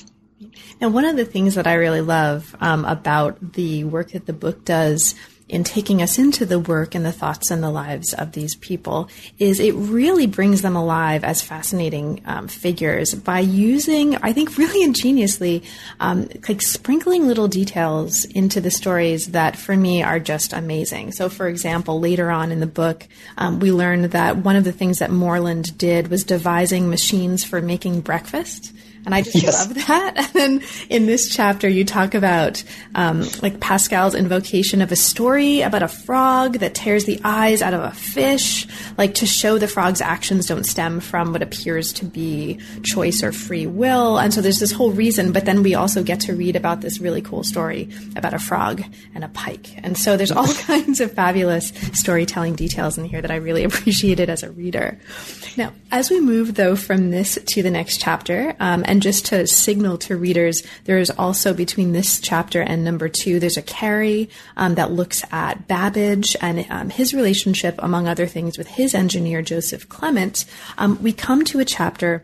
And 0.81 0.93
one 0.93 1.05
of 1.05 1.15
the 1.15 1.23
things 1.23 1.55
that 1.55 1.65
I 1.65 1.75
really 1.75 2.01
love 2.01 2.53
um, 2.59 2.83
about 2.83 3.53
the 3.53 3.85
work 3.85 4.11
that 4.11 4.25
the 4.25 4.33
book 4.33 4.65
does 4.65 5.15
in 5.53 5.63
taking 5.63 6.01
us 6.01 6.17
into 6.17 6.47
the 6.47 6.57
work 6.57 6.95
and 6.95 7.05
the 7.05 7.11
thoughts 7.11 7.51
and 7.51 7.61
the 7.61 7.69
lives 7.69 8.11
of 8.15 8.31
these 8.31 8.55
people 8.55 9.07
is 9.37 9.59
it 9.59 9.73
really 9.75 10.25
brings 10.25 10.63
them 10.63 10.75
alive 10.75 11.23
as 11.23 11.43
fascinating 11.43 12.19
um, 12.25 12.47
figures 12.47 13.13
by 13.13 13.39
using, 13.39 14.15
I 14.15 14.33
think, 14.33 14.57
really 14.57 14.81
ingeniously, 14.81 15.61
um, 15.99 16.27
like 16.49 16.63
sprinkling 16.63 17.27
little 17.27 17.47
details 17.47 18.25
into 18.25 18.59
the 18.61 18.71
stories 18.71 19.27
that 19.27 19.55
for 19.55 19.77
me 19.77 20.01
are 20.01 20.19
just 20.19 20.53
amazing. 20.53 21.11
So, 21.11 21.29
for 21.29 21.47
example, 21.47 21.99
later 21.99 22.31
on 22.31 22.51
in 22.51 22.59
the 22.59 22.65
book, 22.65 23.07
um, 23.37 23.59
we 23.59 23.71
learned 23.71 24.05
that 24.05 24.37
one 24.37 24.55
of 24.55 24.63
the 24.63 24.71
things 24.71 24.97
that 24.97 25.11
Morland 25.11 25.77
did 25.77 26.07
was 26.07 26.23
devising 26.23 26.89
machines 26.89 27.43
for 27.43 27.61
making 27.61 28.01
breakfast. 28.01 28.73
And 29.05 29.13
I 29.13 29.21
just 29.21 29.41
yes. 29.41 29.67
love 29.67 29.75
that. 29.87 30.13
And 30.33 30.61
then 30.61 30.67
in 30.89 31.05
this 31.05 31.29
chapter, 31.29 31.67
you 31.67 31.83
talk 31.85 32.13
about 32.13 32.63
um, 32.95 33.25
like 33.41 33.59
Pascal's 33.59 34.15
invocation 34.15 34.81
of 34.81 34.91
a 34.91 34.95
story 34.95 35.61
about 35.61 35.83
a 35.83 35.87
frog 35.87 36.59
that 36.59 36.73
tears 36.73 37.05
the 37.05 37.19
eyes 37.23 37.61
out 37.61 37.73
of 37.73 37.81
a 37.81 37.91
fish, 37.91 38.67
like 38.97 39.15
to 39.15 39.25
show 39.25 39.57
the 39.57 39.67
frog's 39.67 40.01
actions 40.01 40.45
don't 40.47 40.65
stem 40.65 40.99
from 40.99 41.31
what 41.31 41.41
appears 41.41 41.93
to 41.93 42.05
be 42.05 42.59
choice 42.83 43.23
or 43.23 43.31
free 43.31 43.67
will. 43.67 44.17
And 44.17 44.33
so 44.33 44.41
there's 44.41 44.59
this 44.59 44.71
whole 44.71 44.91
reason, 44.91 45.31
but 45.31 45.45
then 45.45 45.63
we 45.63 45.75
also 45.75 46.03
get 46.03 46.19
to 46.21 46.33
read 46.33 46.55
about 46.55 46.81
this 46.81 46.99
really 46.99 47.21
cool 47.21 47.43
story 47.43 47.89
about 48.15 48.33
a 48.33 48.39
frog 48.39 48.83
and 49.13 49.23
a 49.23 49.29
pike. 49.29 49.75
And 49.83 49.97
so 49.97 50.17
there's 50.17 50.31
all 50.31 50.53
kinds 50.53 51.01
of 51.01 51.11
fabulous 51.11 51.73
storytelling 51.93 52.55
details 52.55 52.97
in 52.97 53.05
here 53.05 53.21
that 53.21 53.31
I 53.31 53.35
really 53.35 53.63
appreciated 53.73 54.29
as 54.29 54.43
a 54.43 54.51
reader. 54.51 54.97
Now, 55.57 55.73
as 55.91 56.09
we 56.09 56.19
move 56.19 56.55
though 56.55 56.75
from 56.75 57.11
this 57.11 57.37
to 57.45 57.63
the 57.63 57.69
next 57.69 57.99
chapter, 57.99 58.55
um, 58.59 58.83
and 58.93 59.01
just 59.01 59.25
to 59.25 59.47
signal 59.47 59.97
to 59.97 60.15
readers, 60.15 60.61
there 60.83 60.99
is 60.99 61.09
also 61.09 61.51
between 61.51 61.93
this 61.93 62.19
chapter 62.19 62.61
and 62.61 62.83
number 62.83 63.09
two, 63.09 63.39
there's 63.39 63.57
a 63.57 63.63
carry 63.63 64.29
um, 64.55 64.75
that 64.75 64.91
looks 64.91 65.23
at 65.31 65.67
Babbage 65.67 66.35
and 66.41 66.63
um, 66.69 66.91
his 66.91 67.11
relationship, 67.11 67.73
among 67.79 68.07
other 68.07 68.27
things, 68.27 68.55
with 68.55 68.67
his 68.67 68.93
engineer, 68.93 69.41
Joseph 69.41 69.89
Clement. 69.89 70.45
Um, 70.77 71.01
we 71.01 71.11
come 71.11 71.43
to 71.45 71.59
a 71.59 71.65
chapter 71.65 72.23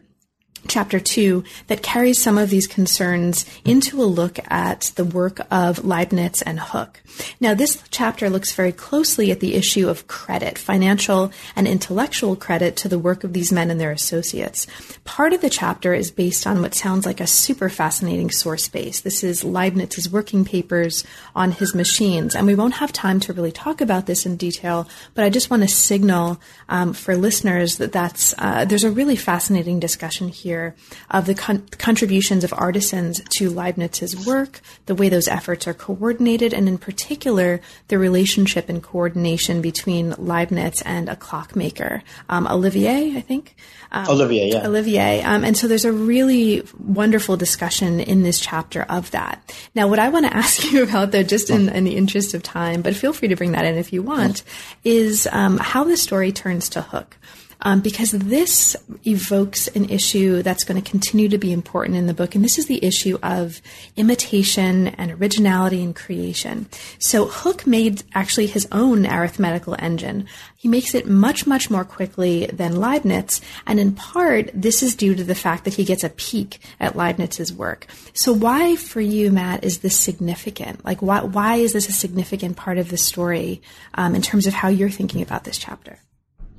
chapter 0.68 1.00
two 1.00 1.44
that 1.68 1.84
carries 1.84 2.22
some 2.22 2.38
of 2.38 2.50
these 2.50 2.68
concerns 2.68 3.46
into 3.64 4.02
a 4.02 4.04
look 4.04 4.40
at 4.52 4.92
the 4.96 5.06
work 5.06 5.40
of 5.52 5.86
Leibniz 5.86 6.42
and 6.42 6.60
Hooke. 6.60 7.02
Now, 7.40 7.54
this 7.54 7.82
chapter 7.92 8.30
looks 8.30 8.54
very 8.54 8.72
closely 8.72 9.32
at 9.32 9.40
the 9.40 9.56
issue 9.56 9.90
of 9.90 10.08
credit, 10.08 10.58
financial 10.58 11.32
and 11.56 11.68
intellectual 11.68 12.36
credit 12.36 12.76
to 12.78 12.88
the 12.88 13.00
work 13.00 13.24
of 13.24 13.34
these 13.34 13.52
men 13.52 13.72
and 13.72 13.80
their 13.80 13.92
associates. 13.92 14.68
Part 15.04 15.34
of 15.34 15.42
the 15.42 15.50
chapter 15.50 15.94
is 15.94 16.12
based 16.12 16.46
on 16.48 16.62
what 16.62 16.76
sounds 16.76 17.06
like 17.06 17.20
a 17.20 17.28
super 17.28 17.70
fascinating 17.70 18.32
source 18.32 18.68
base. 18.68 19.02
This 19.02 19.24
is 19.24 19.44
Leibniz's 19.44 20.10
working 20.10 20.46
papers 20.46 21.04
on 21.36 21.52
his 21.52 21.76
machines, 21.76 22.36
and 22.36 22.48
we 22.48 22.56
won't 22.56 22.76
have 22.76 22.94
time 22.94 23.20
to 23.22 23.34
really 23.34 23.52
talk 23.52 23.82
about 23.82 24.06
this 24.06 24.26
in 24.26 24.36
detail, 24.36 24.88
but 25.14 25.26
I 25.26 25.30
just 25.30 25.50
want 25.50 25.64
to 25.64 25.70
signal 25.70 26.40
um, 26.70 26.94
for 26.94 27.16
listeners 27.16 27.78
that 27.78 27.92
that's 27.92 28.34
uh, 28.38 28.66
there's 28.66 28.84
a 28.84 28.92
really 28.92 29.16
fascinating 29.16 29.80
discussion 29.80 30.28
here 30.30 30.49
here 30.50 30.76
of 31.12 31.28
the 31.28 31.36
con- 31.36 31.68
contributions 31.78 32.44
of 32.44 32.52
artisans 32.58 33.22
to 33.38 33.52
Leibniz's 33.52 34.26
work, 34.26 34.62
the 34.88 34.96
way 34.96 35.08
those 35.08 35.28
efforts 35.28 35.68
are 35.68 35.76
coordinated, 35.76 36.56
and 36.56 36.68
in 36.68 36.80
particular, 36.80 37.62
the 37.90 38.00
relationship 38.00 38.68
and 38.68 38.82
coordination 38.82 39.62
between 39.62 40.16
Leibniz 40.18 40.82
and 40.82 41.08
a 41.08 41.16
clockmaker, 41.16 42.02
um, 42.30 42.48
Olivier, 42.48 43.16
I 43.16 43.22
think. 43.22 43.56
Um, 43.92 44.08
Olivier, 44.10 44.50
yeah. 44.50 44.68
Olivier. 44.68 45.22
Um, 45.22 45.44
and 45.44 45.56
so 45.56 45.68
there's 45.68 45.86
a 45.86 45.92
really 45.92 46.64
wonderful 46.80 47.38
discussion 47.38 48.00
in 48.00 48.24
this 48.24 48.40
chapter 48.40 48.82
of 48.84 49.12
that. 49.12 49.36
Now, 49.76 49.88
what 49.88 50.00
I 50.00 50.10
want 50.10 50.26
to 50.26 50.36
ask 50.44 50.72
you 50.72 50.82
about, 50.82 51.12
though, 51.12 51.24
just 51.24 51.52
in, 51.52 51.70
in, 51.70 51.84
the 51.84 51.96
interest 51.96 52.34
of 52.34 52.42
time, 52.42 52.82
but 52.82 52.96
feel 52.96 53.14
free 53.14 53.28
to 53.28 53.36
bring 53.36 53.52
that 53.52 53.66
in 53.66 53.76
if 53.76 53.94
you 53.94 54.02
want, 54.02 54.44
is 54.84 55.28
um, 55.32 55.58
how 55.58 55.84
the 55.84 55.98
story 55.98 56.32
turns 56.32 56.70
to 56.70 56.82
Hooke 56.82 57.18
um, 57.62 57.82
because 57.82 58.12
this 58.12 58.76
evokes 59.06 59.68
an 59.70 59.90
issue 59.90 60.42
that's 60.42 60.64
going 60.64 60.82
to 60.82 60.90
continue 60.90 61.28
to 61.30 61.38
be 61.38 61.52
important 61.52 61.98
in 61.98 62.08
the 62.08 62.14
book, 62.14 62.36
and 62.36 62.44
this 62.44 62.58
is 62.58 62.68
the 62.68 62.84
issue 62.84 63.18
of 63.22 63.62
imitation 63.96 64.88
and 64.88 65.12
originality 65.12 65.84
and 65.84 65.96
creation. 65.96 66.68
So 67.00 67.26
Hooke 67.26 67.68
made 67.68 68.04
actually 68.14 68.48
his 68.48 68.68
own 68.72 69.06
arithmetical 69.06 69.76
engine. 69.80 70.28
He 70.56 70.68
makes 70.68 70.94
it 70.94 71.08
much, 71.08 71.46
much 71.48 71.70
more 71.70 71.86
quickly 71.86 72.46
than 72.48 72.80
Leibniz, 72.80 73.42
and 73.66 73.80
in 73.80 73.94
part, 73.94 74.50
this 74.54 74.82
is 74.82 74.96
due 74.96 75.16
to 75.16 75.24
the 75.24 75.36
fact 75.36 75.66
that 75.66 75.74
he 75.74 75.84
gets 75.84 76.04
a 76.04 76.10
peek 76.10 76.60
at 76.80 76.96
Leibniz's 76.96 77.54
work. 77.54 77.88
So 78.14 78.32
why, 78.32 78.76
for 78.76 79.02
you, 79.02 79.32
Matt, 79.32 79.64
is 79.64 79.80
this 79.80 79.98
significant? 79.98 80.86
Like, 80.86 81.02
why, 81.02 81.22
why 81.22 81.56
is 81.56 81.74
this 81.74 81.90
a 81.90 81.94
significant 81.94 82.58
part 82.58 82.78
of 82.78 82.90
the 82.90 82.98
story 82.98 83.62
um, 83.96 84.16
in 84.16 84.22
terms 84.22 84.48
of 84.48 84.54
how 84.54 84.70
you're 84.70 84.90
thinking 84.90 85.22
about 85.22 85.44
this 85.44 85.58
chapter? 85.58 86.00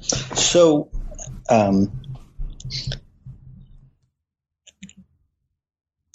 So, 0.00 0.90
um, 1.48 1.92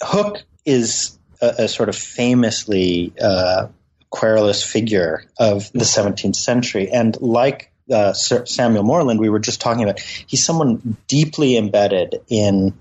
Hooke 0.02 0.42
is 0.64 1.18
a, 1.40 1.54
a, 1.58 1.68
sort 1.68 1.88
of 1.88 1.96
famously 1.96 3.12
uh, 3.20 3.68
querulous 4.10 4.62
figure 4.62 5.24
of 5.38 5.70
the 5.72 5.84
17th 5.84 6.36
century, 6.36 6.90
and 6.90 7.20
like 7.20 7.72
uh, 7.90 8.12
Samuel 8.12 8.82
Morland, 8.82 9.20
we 9.20 9.28
were 9.28 9.38
just 9.38 9.60
talking 9.60 9.84
about, 9.84 10.00
he's 10.00 10.44
someone 10.44 10.96
deeply 11.06 11.56
embedded 11.56 12.20
in 12.28 12.74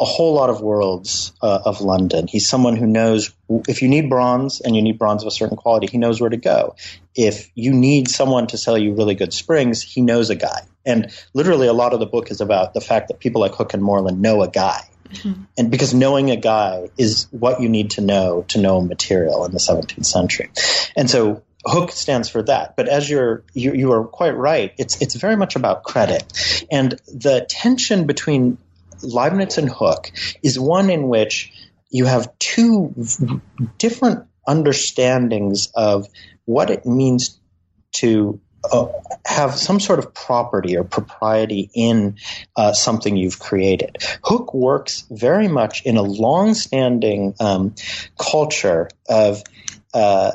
a 0.00 0.04
whole 0.04 0.32
lot 0.32 0.48
of 0.48 0.62
worlds 0.62 1.32
uh, 1.42 1.60
of 1.66 1.82
London. 1.82 2.26
He's 2.26 2.48
someone 2.48 2.74
who 2.76 2.86
knows 2.86 3.32
if 3.68 3.82
you 3.82 3.88
need 3.88 4.08
bronze 4.08 4.60
and 4.62 4.74
you 4.74 4.80
need 4.80 4.98
bronze 4.98 5.22
of 5.22 5.28
a 5.28 5.30
certain 5.30 5.58
quality, 5.58 5.88
he 5.88 5.98
knows 5.98 6.20
where 6.20 6.30
to 6.30 6.38
go. 6.38 6.74
If 7.14 7.50
you 7.54 7.72
need 7.72 8.08
someone 8.08 8.46
to 8.48 8.56
sell 8.56 8.78
you 8.78 8.94
really 8.94 9.14
good 9.14 9.34
springs, 9.34 9.82
he 9.82 10.00
knows 10.00 10.30
a 10.30 10.36
guy. 10.36 10.62
And 10.86 11.12
literally, 11.34 11.66
a 11.66 11.74
lot 11.74 11.92
of 11.92 12.00
the 12.00 12.06
book 12.06 12.30
is 12.30 12.40
about 12.40 12.72
the 12.72 12.80
fact 12.80 13.08
that 13.08 13.20
people 13.20 13.42
like 13.42 13.54
Hooke 13.54 13.74
and 13.74 13.82
Morland 13.82 14.22
know 14.22 14.42
a 14.42 14.48
guy. 14.48 14.80
Mm-hmm. 15.10 15.42
And 15.58 15.70
because 15.70 15.92
knowing 15.92 16.30
a 16.30 16.36
guy 16.36 16.88
is 16.96 17.26
what 17.30 17.60
you 17.60 17.68
need 17.68 17.90
to 17.92 18.00
know 18.00 18.46
to 18.48 18.60
know 18.60 18.80
material 18.80 19.44
in 19.44 19.52
the 19.52 19.58
17th 19.58 20.06
century. 20.06 20.50
And 20.96 21.10
so 21.10 21.42
Hooke 21.66 21.92
stands 21.92 22.30
for 22.30 22.42
that. 22.44 22.76
But 22.76 22.88
as 22.88 23.10
you're, 23.10 23.42
you, 23.52 23.74
you 23.74 23.92
are 23.92 24.04
quite 24.04 24.36
right, 24.36 24.72
it's, 24.78 25.02
it's 25.02 25.14
very 25.14 25.36
much 25.36 25.56
about 25.56 25.82
credit. 25.82 26.24
And 26.70 26.92
the 27.12 27.44
tension 27.48 28.06
between 28.06 28.56
Leibniz 29.02 29.58
and 29.58 29.68
Hooke 29.70 30.12
is 30.42 30.58
one 30.58 30.90
in 30.90 31.08
which 31.08 31.52
you 31.90 32.04
have 32.04 32.38
two 32.38 33.40
different 33.78 34.26
understandings 34.46 35.70
of 35.74 36.06
what 36.44 36.70
it 36.70 36.86
means 36.86 37.40
to 37.92 38.40
uh, 38.70 38.86
have 39.24 39.54
some 39.54 39.80
sort 39.80 39.98
of 39.98 40.12
property 40.12 40.76
or 40.76 40.84
propriety 40.84 41.70
in 41.74 42.16
uh, 42.56 42.72
something 42.72 43.16
you've 43.16 43.38
created. 43.38 43.96
Hooke 44.22 44.52
works 44.52 45.06
very 45.10 45.48
much 45.48 45.84
in 45.84 45.96
a 45.96 46.02
long-standing 46.02 47.34
um, 47.40 47.74
culture 48.18 48.88
of 49.08 49.42
uh, 49.94 50.32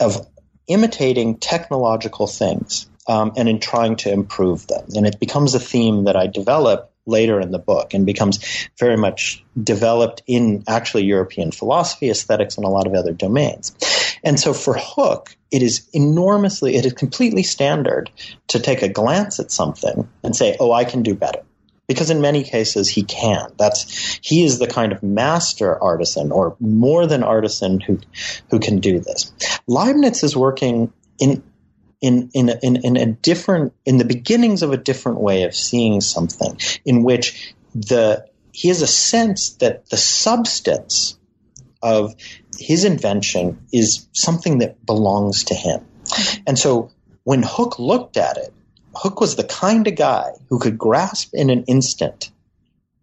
of 0.00 0.26
imitating 0.66 1.36
technological 1.38 2.26
things 2.26 2.88
um, 3.06 3.32
and 3.36 3.48
in 3.48 3.60
trying 3.60 3.96
to 3.96 4.10
improve 4.10 4.66
them. 4.66 4.86
And 4.96 5.06
it 5.06 5.20
becomes 5.20 5.54
a 5.54 5.60
theme 5.60 6.04
that 6.04 6.16
I 6.16 6.26
develop 6.26 6.91
later 7.06 7.40
in 7.40 7.50
the 7.50 7.58
book 7.58 7.94
and 7.94 8.06
becomes 8.06 8.68
very 8.78 8.96
much 8.96 9.44
developed 9.62 10.22
in 10.26 10.62
actually 10.68 11.04
European 11.04 11.50
philosophy, 11.50 12.10
aesthetics, 12.10 12.56
and 12.56 12.64
a 12.64 12.70
lot 12.70 12.86
of 12.86 12.94
other 12.94 13.12
domains. 13.12 13.74
And 14.24 14.38
so 14.38 14.52
for 14.52 14.76
Hooke, 14.78 15.36
it 15.50 15.62
is 15.62 15.88
enormously, 15.92 16.76
it 16.76 16.86
is 16.86 16.92
completely 16.92 17.42
standard 17.42 18.10
to 18.48 18.60
take 18.60 18.82
a 18.82 18.88
glance 18.88 19.40
at 19.40 19.50
something 19.50 20.08
and 20.22 20.36
say, 20.36 20.56
oh, 20.60 20.72
I 20.72 20.84
can 20.84 21.02
do 21.02 21.14
better. 21.14 21.42
Because 21.88 22.10
in 22.10 22.20
many 22.20 22.44
cases 22.44 22.88
he 22.88 23.02
can. 23.02 23.52
That's 23.58 24.18
he 24.22 24.44
is 24.44 24.58
the 24.58 24.68
kind 24.68 24.92
of 24.92 25.02
master 25.02 25.82
artisan 25.82 26.30
or 26.30 26.56
more 26.60 27.06
than 27.06 27.22
artisan 27.22 27.80
who 27.80 27.98
who 28.50 28.60
can 28.60 28.78
do 28.78 29.00
this. 29.00 29.32
Leibniz 29.66 30.22
is 30.22 30.36
working 30.36 30.92
in 31.18 31.42
in 32.02 32.30
in 32.34 32.50
in, 32.62 32.76
in 32.84 32.96
a 32.96 33.06
different 33.06 33.72
in 33.86 33.96
the 33.96 34.04
beginnings 34.04 34.62
of 34.62 34.72
a 34.72 34.76
different 34.76 35.20
way 35.20 35.44
of 35.44 35.54
seeing 35.54 36.00
something 36.02 36.58
in 36.84 37.02
which 37.02 37.54
the 37.74 38.26
he 38.52 38.68
has 38.68 38.82
a 38.82 38.86
sense 38.86 39.54
that 39.54 39.88
the 39.88 39.96
substance 39.96 41.16
of 41.82 42.14
his 42.58 42.84
invention 42.84 43.66
is 43.72 44.06
something 44.12 44.58
that 44.58 44.84
belongs 44.84 45.44
to 45.44 45.54
him. 45.54 45.84
And 46.46 46.58
so 46.58 46.90
when 47.24 47.42
Hooke 47.42 47.78
looked 47.78 48.16
at 48.16 48.36
it, 48.36 48.52
Hooke 48.94 49.20
was 49.20 49.36
the 49.36 49.44
kind 49.44 49.86
of 49.88 49.96
guy 49.96 50.32
who 50.50 50.58
could 50.58 50.76
grasp 50.76 51.30
in 51.32 51.48
an 51.48 51.64
instant 51.64 52.30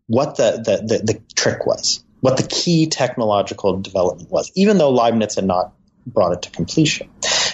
what 0.07 0.37
the, 0.37 0.51
the, 0.51 0.97
the, 0.97 1.13
the 1.13 1.21
trick 1.35 1.65
was, 1.65 2.03
what 2.21 2.37
the 2.37 2.47
key 2.47 2.87
technological 2.87 3.79
development 3.79 4.29
was, 4.29 4.51
even 4.55 4.77
though 4.77 4.91
Leibniz 4.91 5.35
had 5.35 5.45
not 5.45 5.73
brought 6.05 6.33
it 6.33 6.41
to 6.43 6.51
completion. 6.51 7.09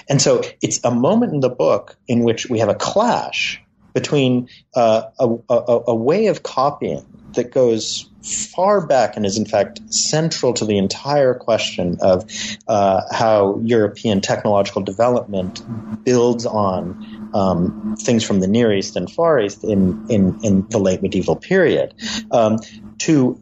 And 0.10 0.22
so 0.22 0.44
it's 0.62 0.80
a 0.84 0.92
moment 0.92 1.34
in 1.34 1.40
the 1.40 1.50
book 1.50 1.98
in 2.08 2.24
which 2.24 2.48
we 2.50 2.60
have 2.60 2.70
a 2.70 2.76
clash 2.76 3.62
between 3.94 4.50
uh, 4.76 5.04
a, 5.18 5.36
a, 5.50 5.82
a 5.88 5.96
way 5.96 6.28
of 6.28 6.44
copying 6.44 7.06
that 7.34 7.52
goes 7.52 8.10
far 8.24 8.86
back 8.86 9.16
and 9.16 9.26
is 9.26 9.38
in 9.38 9.46
fact 9.46 9.80
central 9.94 10.54
to 10.54 10.66
the 10.66 10.78
entire 10.78 11.34
question 11.34 11.98
of 12.02 12.30
uh, 12.68 13.02
how 13.12 13.60
European 13.64 14.20
technological 14.20 14.82
development 14.82 15.64
builds 16.04 16.46
on 16.46 17.30
um, 17.34 17.96
things 18.00 18.24
from 18.24 18.40
the 18.40 18.48
Near 18.48 18.74
East 18.74 18.96
and 18.96 19.10
Far 19.10 19.40
East 19.40 19.64
in, 19.64 20.06
in, 20.10 20.40
in 20.44 20.68
the 20.70 20.80
late 20.80 21.02
medieval 21.02 21.36
period, 21.36 21.94
um, 22.32 22.58
to 23.00 23.40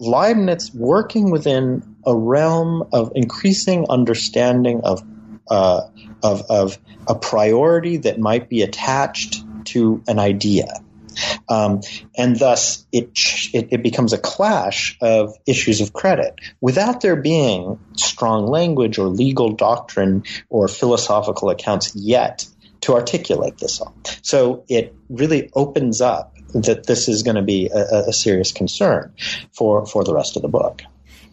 Leibniz 0.00 0.72
working 0.74 1.30
within 1.30 1.96
a 2.04 2.14
realm 2.14 2.88
of 2.92 3.12
increasing 3.14 3.86
understanding 3.88 4.82
of 4.84 5.02
uh, 5.50 5.88
of, 6.22 6.42
of 6.48 6.78
a 7.06 7.14
priority 7.14 7.98
that 7.98 8.18
might 8.18 8.48
be 8.48 8.62
attached 8.62 9.42
to 9.66 10.02
an 10.06 10.18
idea. 10.18 10.66
Um, 11.48 11.80
and 12.16 12.38
thus 12.38 12.86
it, 12.92 13.10
it, 13.52 13.68
it 13.72 13.82
becomes 13.82 14.12
a 14.12 14.18
clash 14.18 14.96
of 15.00 15.34
issues 15.46 15.80
of 15.80 15.92
credit 15.92 16.38
without 16.60 17.00
there 17.00 17.16
being 17.16 17.78
strong 17.96 18.46
language 18.46 18.98
or 18.98 19.08
legal 19.08 19.52
doctrine 19.52 20.24
or 20.48 20.68
philosophical 20.68 21.50
accounts 21.50 21.94
yet 21.96 22.46
to 22.82 22.94
articulate 22.94 23.58
this 23.58 23.80
all. 23.80 23.94
So 24.22 24.64
it 24.68 24.94
really 25.08 25.50
opens 25.54 26.00
up 26.00 26.36
that 26.54 26.86
this 26.86 27.08
is 27.08 27.24
going 27.24 27.36
to 27.36 27.42
be 27.42 27.68
a, 27.68 28.08
a 28.08 28.12
serious 28.12 28.52
concern 28.52 29.12
for, 29.52 29.86
for 29.86 30.04
the 30.04 30.14
rest 30.14 30.36
of 30.36 30.42
the 30.42 30.48
book. 30.48 30.82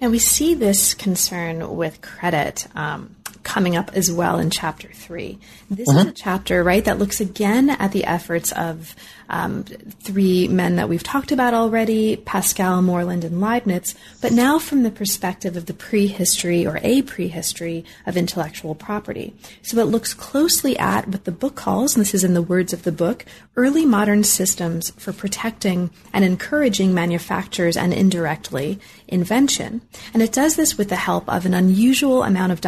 And 0.01 0.11
we 0.11 0.19
see 0.19 0.55
this 0.55 0.93
concern 0.93 1.77
with 1.77 2.01
credit 2.01 2.67
um, 2.75 3.15
coming 3.43 3.75
up 3.75 3.91
as 3.93 4.11
well 4.11 4.39
in 4.39 4.49
chapter 4.49 4.89
three. 4.93 5.37
This 5.69 5.89
uh-huh. 5.89 5.99
is 5.99 6.05
a 6.07 6.11
chapter, 6.11 6.63
right, 6.63 6.85
that 6.85 6.99
looks 6.99 7.19
again 7.19 7.69
at 7.69 7.91
the 7.91 8.05
efforts 8.05 8.51
of 8.51 8.95
um, 9.29 9.63
three 9.63 10.47
men 10.47 10.75
that 10.75 10.87
we've 10.89 11.03
talked 11.03 11.31
about 11.31 11.53
already 11.53 12.15
Pascal, 12.15 12.81
Morland, 12.81 13.23
and 13.23 13.41
Leibniz, 13.41 13.95
but 14.21 14.31
now 14.31 14.59
from 14.59 14.83
the 14.83 14.91
perspective 14.91 15.57
of 15.57 15.65
the 15.65 15.73
prehistory 15.73 16.65
or 16.65 16.79
a 16.83 17.01
prehistory 17.01 17.83
of 18.05 18.17
intellectual 18.17 18.75
property. 18.75 19.33
So 19.63 19.79
it 19.79 19.85
looks 19.85 20.13
closely 20.13 20.77
at 20.77 21.07
what 21.07 21.25
the 21.25 21.31
book 21.31 21.55
calls, 21.55 21.95
and 21.95 22.01
this 22.01 22.13
is 22.13 22.23
in 22.23 22.33
the 22.33 22.41
words 22.41 22.73
of 22.73 22.83
the 22.83 22.91
book, 22.91 23.25
early 23.55 23.85
modern 23.85 24.23
systems 24.23 24.91
for 24.91 25.11
protecting 25.11 25.89
and 26.13 26.23
encouraging 26.23 26.93
manufacturers 26.93 27.77
and 27.77 27.93
indirectly 27.93 28.79
invention. 29.07 29.81
And 30.13 30.21
it 30.21 30.31
does 30.31 30.55
this 30.55 30.77
with 30.77 30.89
the 30.89 30.95
help 30.95 31.27
of 31.29 31.45
an 31.45 31.53
unusual 31.53 32.23
amount 32.23 32.51
of 32.51 32.61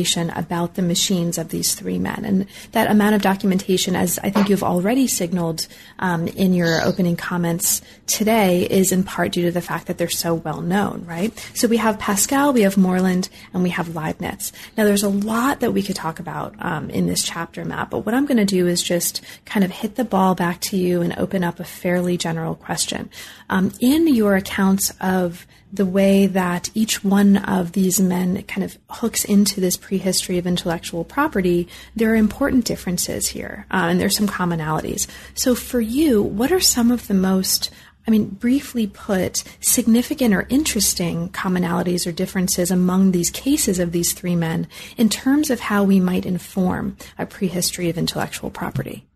documentation 0.00 0.30
about 0.30 0.74
the 0.74 0.82
machines 0.82 1.38
of 1.38 1.48
these 1.50 1.74
three 1.74 1.98
men. 1.98 2.24
And 2.24 2.46
that 2.72 2.90
amount 2.90 3.14
of 3.14 3.22
documentation, 3.22 3.94
as 3.94 4.18
I 4.22 4.30
think 4.30 4.48
you've 4.48 4.62
already 4.62 5.06
signaled, 5.06 5.66
um, 5.98 6.26
in 6.28 6.54
your 6.54 6.82
opening 6.82 7.16
comments 7.16 7.82
today 8.06 8.66
is 8.70 8.92
in 8.92 9.04
part 9.04 9.32
due 9.32 9.44
to 9.44 9.52
the 9.52 9.60
fact 9.60 9.86
that 9.86 9.98
they're 9.98 10.08
so 10.08 10.34
well 10.34 10.62
known, 10.62 11.04
right? 11.06 11.32
So 11.54 11.68
we 11.68 11.76
have 11.76 11.98
Pascal, 11.98 12.52
we 12.52 12.62
have 12.62 12.76
Morland, 12.76 13.28
and 13.52 13.62
we 13.62 13.70
have 13.70 13.94
Leibniz. 13.94 14.52
Now 14.76 14.84
there's 14.84 15.02
a 15.02 15.08
lot 15.08 15.60
that 15.60 15.72
we 15.72 15.82
could 15.82 15.96
talk 15.96 16.18
about 16.18 16.54
um, 16.58 16.90
in 16.90 17.06
this 17.06 17.22
chapter 17.22 17.64
map, 17.64 17.90
but 17.90 18.06
what 18.06 18.14
I'm 18.14 18.26
going 18.26 18.38
to 18.38 18.44
do 18.44 18.66
is 18.66 18.82
just 18.82 19.22
kind 19.44 19.64
of 19.64 19.70
hit 19.70 19.96
the 19.96 20.04
ball 20.04 20.34
back 20.34 20.60
to 20.70 20.76
you 20.76 21.02
and 21.02 21.14
open 21.18 21.44
up 21.44 21.60
a 21.60 21.64
fairly 21.64 22.16
general 22.16 22.54
question. 22.54 23.10
Um, 23.50 23.72
in 23.80 24.08
your 24.14 24.36
accounts 24.36 24.92
of 25.00 25.46
the 25.72 25.86
way 25.86 26.26
that 26.26 26.70
each 26.74 27.04
one 27.04 27.36
of 27.36 27.72
these 27.72 28.00
men 28.00 28.42
kind 28.44 28.64
of 28.64 28.76
hooks 28.88 29.24
into 29.24 29.60
this 29.60 29.76
prehistory 29.76 30.38
of 30.38 30.46
intellectual 30.46 31.04
property, 31.04 31.68
there 31.94 32.10
are 32.12 32.16
important 32.16 32.64
differences 32.64 33.28
here, 33.28 33.66
uh, 33.70 33.86
and 33.90 34.00
there's 34.00 34.16
some 34.16 34.26
commonalities. 34.26 35.06
So, 35.34 35.54
for 35.54 35.80
you, 35.80 36.22
what 36.22 36.52
are 36.52 36.60
some 36.60 36.90
of 36.90 37.06
the 37.06 37.14
most 37.14 37.70
I 38.06 38.10
mean, 38.10 38.30
briefly 38.30 38.86
put, 38.86 39.44
significant 39.60 40.34
or 40.34 40.46
interesting 40.48 41.28
commonalities 41.28 42.06
or 42.06 42.12
differences 42.12 42.70
among 42.70 43.12
these 43.12 43.30
cases 43.30 43.78
of 43.78 43.92
these 43.92 44.14
three 44.14 44.34
men 44.34 44.66
in 44.96 45.08
terms 45.08 45.50
of 45.50 45.60
how 45.60 45.84
we 45.84 46.00
might 46.00 46.24
inform 46.24 46.96
a 47.18 47.26
prehistory 47.26 47.90
of 47.90 47.98
intellectual 47.98 48.50
property? 48.50 49.06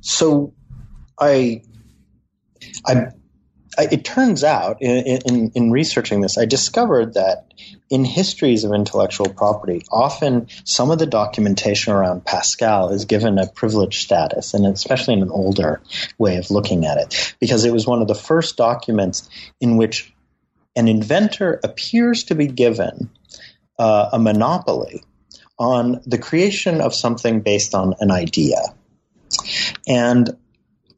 So, 0.00 0.54
I, 1.20 1.62
I 2.86 3.06
it 3.78 4.04
turns 4.04 4.44
out 4.44 4.82
in, 4.82 5.20
in, 5.24 5.52
in, 5.54 5.70
researching 5.70 6.20
this, 6.20 6.36
I 6.36 6.44
discovered 6.44 7.14
that 7.14 7.52
in 7.88 8.04
histories 8.04 8.64
of 8.64 8.72
intellectual 8.72 9.30
property, 9.30 9.82
often 9.90 10.48
some 10.64 10.90
of 10.90 10.98
the 10.98 11.06
documentation 11.06 11.92
around 11.92 12.24
Pascal 12.24 12.90
is 12.90 13.06
given 13.06 13.38
a 13.38 13.46
privileged 13.46 14.02
status, 14.02 14.52
and 14.52 14.66
especially 14.66 15.14
in 15.14 15.22
an 15.22 15.30
older 15.30 15.80
way 16.18 16.36
of 16.36 16.50
looking 16.50 16.84
at 16.84 16.98
it, 16.98 17.34
because 17.40 17.64
it 17.64 17.72
was 17.72 17.86
one 17.86 18.02
of 18.02 18.08
the 18.08 18.14
first 18.14 18.56
documents 18.56 19.28
in 19.60 19.76
which 19.76 20.12
an 20.76 20.88
inventor 20.88 21.60
appears 21.64 22.24
to 22.24 22.34
be 22.34 22.46
given 22.46 23.10
uh, 23.78 24.10
a 24.12 24.18
monopoly 24.18 25.02
on 25.58 26.00
the 26.06 26.18
creation 26.18 26.80
of 26.80 26.94
something 26.94 27.40
based 27.40 27.74
on 27.74 27.94
an 28.00 28.10
idea. 28.10 28.58
And 29.86 30.36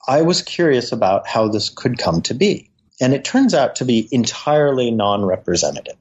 I 0.06 0.22
was 0.22 0.42
curious 0.42 0.92
about 0.92 1.26
how 1.26 1.48
this 1.48 1.68
could 1.70 1.98
come 1.98 2.22
to 2.22 2.34
be. 2.34 2.70
And 3.00 3.12
it 3.12 3.24
turns 3.24 3.54
out 3.54 3.76
to 3.76 3.84
be 3.84 4.08
entirely 4.12 4.90
non 4.90 5.24
representative. 5.24 5.96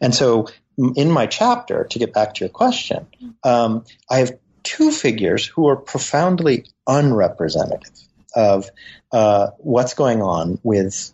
And 0.00 0.14
so, 0.14 0.48
in 0.96 1.10
my 1.10 1.26
chapter, 1.26 1.84
to 1.84 1.98
get 1.98 2.12
back 2.12 2.34
to 2.34 2.40
your 2.40 2.50
question, 2.50 3.06
um, 3.44 3.84
I 4.10 4.18
have 4.18 4.32
two 4.62 4.90
figures 4.90 5.46
who 5.46 5.68
are 5.68 5.76
profoundly 5.76 6.66
unrepresentative 6.86 7.92
of 8.34 8.68
uh, 9.12 9.48
what's 9.58 9.94
going 9.94 10.20
on 10.20 10.58
with 10.62 11.12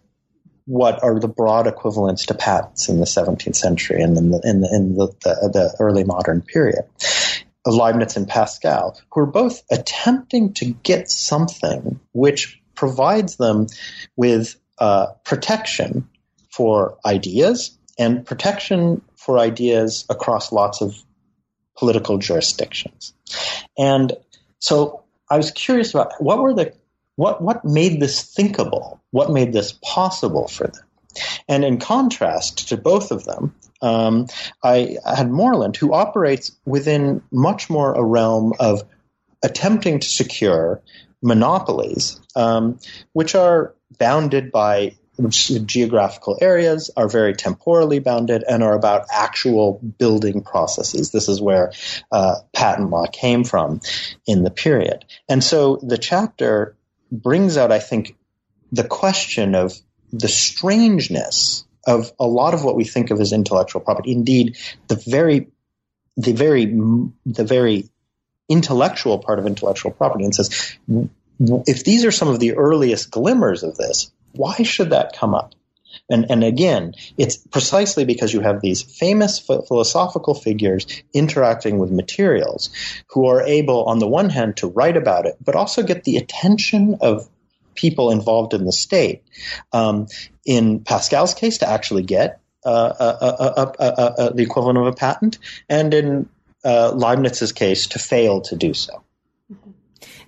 what 0.65 1.03
are 1.03 1.19
the 1.21 1.29
broad 1.29 1.67
equivalents 1.67 2.27
to 2.27 2.35
patents 2.35 2.89
in 2.89 2.99
the 2.99 3.05
17th 3.05 3.57
century 3.57 4.01
and 4.01 4.17
in 4.17 4.31
the, 4.31 4.41
in 4.45 4.61
the, 4.61 4.75
in 4.75 4.95
the, 4.95 5.09
the, 5.23 5.51
the 5.53 5.77
early 5.81 6.05
modern 6.05 6.41
period. 6.41 6.85
Leibniz 7.71 8.17
and 8.17 8.29
Pascal, 8.29 8.99
who 9.13 9.21
are 9.21 9.27
both 9.27 9.63
attempting 9.71 10.53
to 10.55 10.67
get 10.67 11.09
something 11.09 12.01
which 12.13 12.61
provides 12.75 13.37
them 13.37 13.67
with 14.17 14.57
uh, 14.79 15.07
protection 15.25 16.09
for 16.51 16.99
ideas 17.07 17.77
and 17.99 18.27
protection 18.27 19.03
for 19.17 19.39
ideas 19.39 20.05
across 20.11 20.51
lots 20.51 20.81
of 20.81 20.97
political 21.77 22.19
jurisdictions. 22.19 23.15
And 23.79 24.13
so 24.59 25.05
I 25.31 25.37
was 25.37 25.51
curious 25.51 25.95
about 25.95 26.13
what 26.19 26.41
were 26.41 26.55
the 26.55 26.75
what 27.17 27.41
what 27.43 27.65
made 27.65 28.01
this 28.01 28.23
thinkable? 28.23 29.01
What 29.11 29.31
made 29.31 29.53
this 29.53 29.73
possible 29.83 30.49
for 30.49 30.67
them? 30.67 30.85
And 31.49 31.65
in 31.65 31.79
contrast 31.79 32.69
to 32.69 32.77
both 32.77 33.11
of 33.11 33.25
them, 33.25 33.55
um, 33.83 34.27
I 34.63 34.97
had 35.05 35.31
Morland, 35.31 35.77
who 35.77 35.93
operates 35.93 36.53
within 36.65 37.23
much 37.31 37.69
more 37.69 37.93
a 37.95 38.03
realm 38.03 38.55
of 38.59 38.85
attempting 39.43 39.99
to 39.99 40.09
secure 40.09 40.81
monopolies, 41.23 42.21
um, 42.37 42.79
which 43.13 43.35
are 43.35 43.75
bounded 43.99 44.51
by 44.51 44.97
geographical 45.29 46.39
areas, 46.41 46.91
are 46.97 47.09
very 47.09 47.35
temporally 47.35 47.99
bounded, 47.99 48.45
and 48.49 48.63
are 48.63 48.75
about 48.75 49.07
actual 49.13 49.79
building 49.99 50.43
processes. 50.43 51.11
This 51.11 51.29
is 51.29 51.41
where 51.41 51.73
uh, 52.11 52.37
patent 52.55 52.91
law 52.91 53.07
came 53.07 53.45
from 53.45 53.81
in 54.27 54.43
the 54.43 54.51
period. 54.51 55.05
And 55.29 55.45
so 55.45 55.77
the 55.83 55.99
chapter 55.99 56.77
brings 57.11 57.57
out, 57.57 57.73
I 57.73 57.79
think, 57.79 58.17
the 58.73 58.85
question 58.85 59.55
of 59.55 59.75
the 60.13 60.29
strangeness 60.29 61.65
of 61.87 62.13
a 62.19 62.27
lot 62.27 62.55
of 62.55 62.65
what 62.65 62.77
we 62.77 62.85
think 62.85 63.11
of 63.11 63.21
as 63.21 63.33
intellectual 63.33 63.81
property. 63.81 64.13
Indeed, 64.13 64.57
the 64.89 65.03
very, 65.07 65.49
the 66.17 66.33
very, 66.33 66.67
the 66.67 67.45
very 67.45 67.89
intellectual 68.49 69.19
part 69.19 69.39
of 69.39 69.47
intellectual 69.47 69.91
property, 69.91 70.25
and 70.25 70.35
says, 70.35 70.77
if 71.67 71.85
these 71.85 72.05
are 72.05 72.11
some 72.11 72.29
of 72.29 72.41
the 72.41 72.55
earliest 72.57 73.11
glimmers 73.11 73.63
of 73.63 73.77
this, 73.77 74.13
why 74.33 74.63
should 74.63 74.91
that 74.91 75.17
come 75.17 75.35
up? 75.35 75.55
And, 76.09 76.31
and 76.31 76.43
again, 76.43 76.95
it's 77.19 77.37
precisely 77.37 78.05
because 78.05 78.33
you 78.33 78.41
have 78.41 78.61
these 78.61 78.83
famous 78.83 79.39
philosophical 79.39 80.35
figures 80.35 80.87
interacting 81.13 81.79
with 81.79 81.91
materials 81.91 82.71
who 83.11 83.27
are 83.27 83.43
able, 83.43 83.85
on 83.85 83.99
the 83.99 84.09
one 84.09 84.31
hand, 84.31 84.57
to 84.59 84.69
write 84.69 84.97
about 84.97 85.27
it, 85.27 85.37
but 85.45 85.55
also 85.55 85.83
get 85.83 86.05
the 86.05 86.17
attention 86.17 86.99
of 87.01 87.29
people 87.75 88.11
involved 88.11 88.55
in 88.55 88.65
the 88.65 88.73
state. 88.73 89.23
Um, 89.73 90.07
in 90.45 90.81
Pascal's 90.81 91.35
case, 91.35 91.59
to 91.59 91.69
actually 91.69 92.03
get 92.03 92.41
uh, 92.65 92.69
uh, 92.69 93.73
uh, 93.79 94.31
the 94.31 94.43
equivalent 94.43 94.79
of 94.79 94.87
a 94.87 94.93
patent, 94.93 95.39
and 95.69 95.93
in 95.93 96.29
Leibniz's 96.65 97.53
case, 97.53 97.89
to 97.89 97.99
fail 97.99 98.41
to 98.43 98.57
do 98.57 98.75
so. 98.75 99.03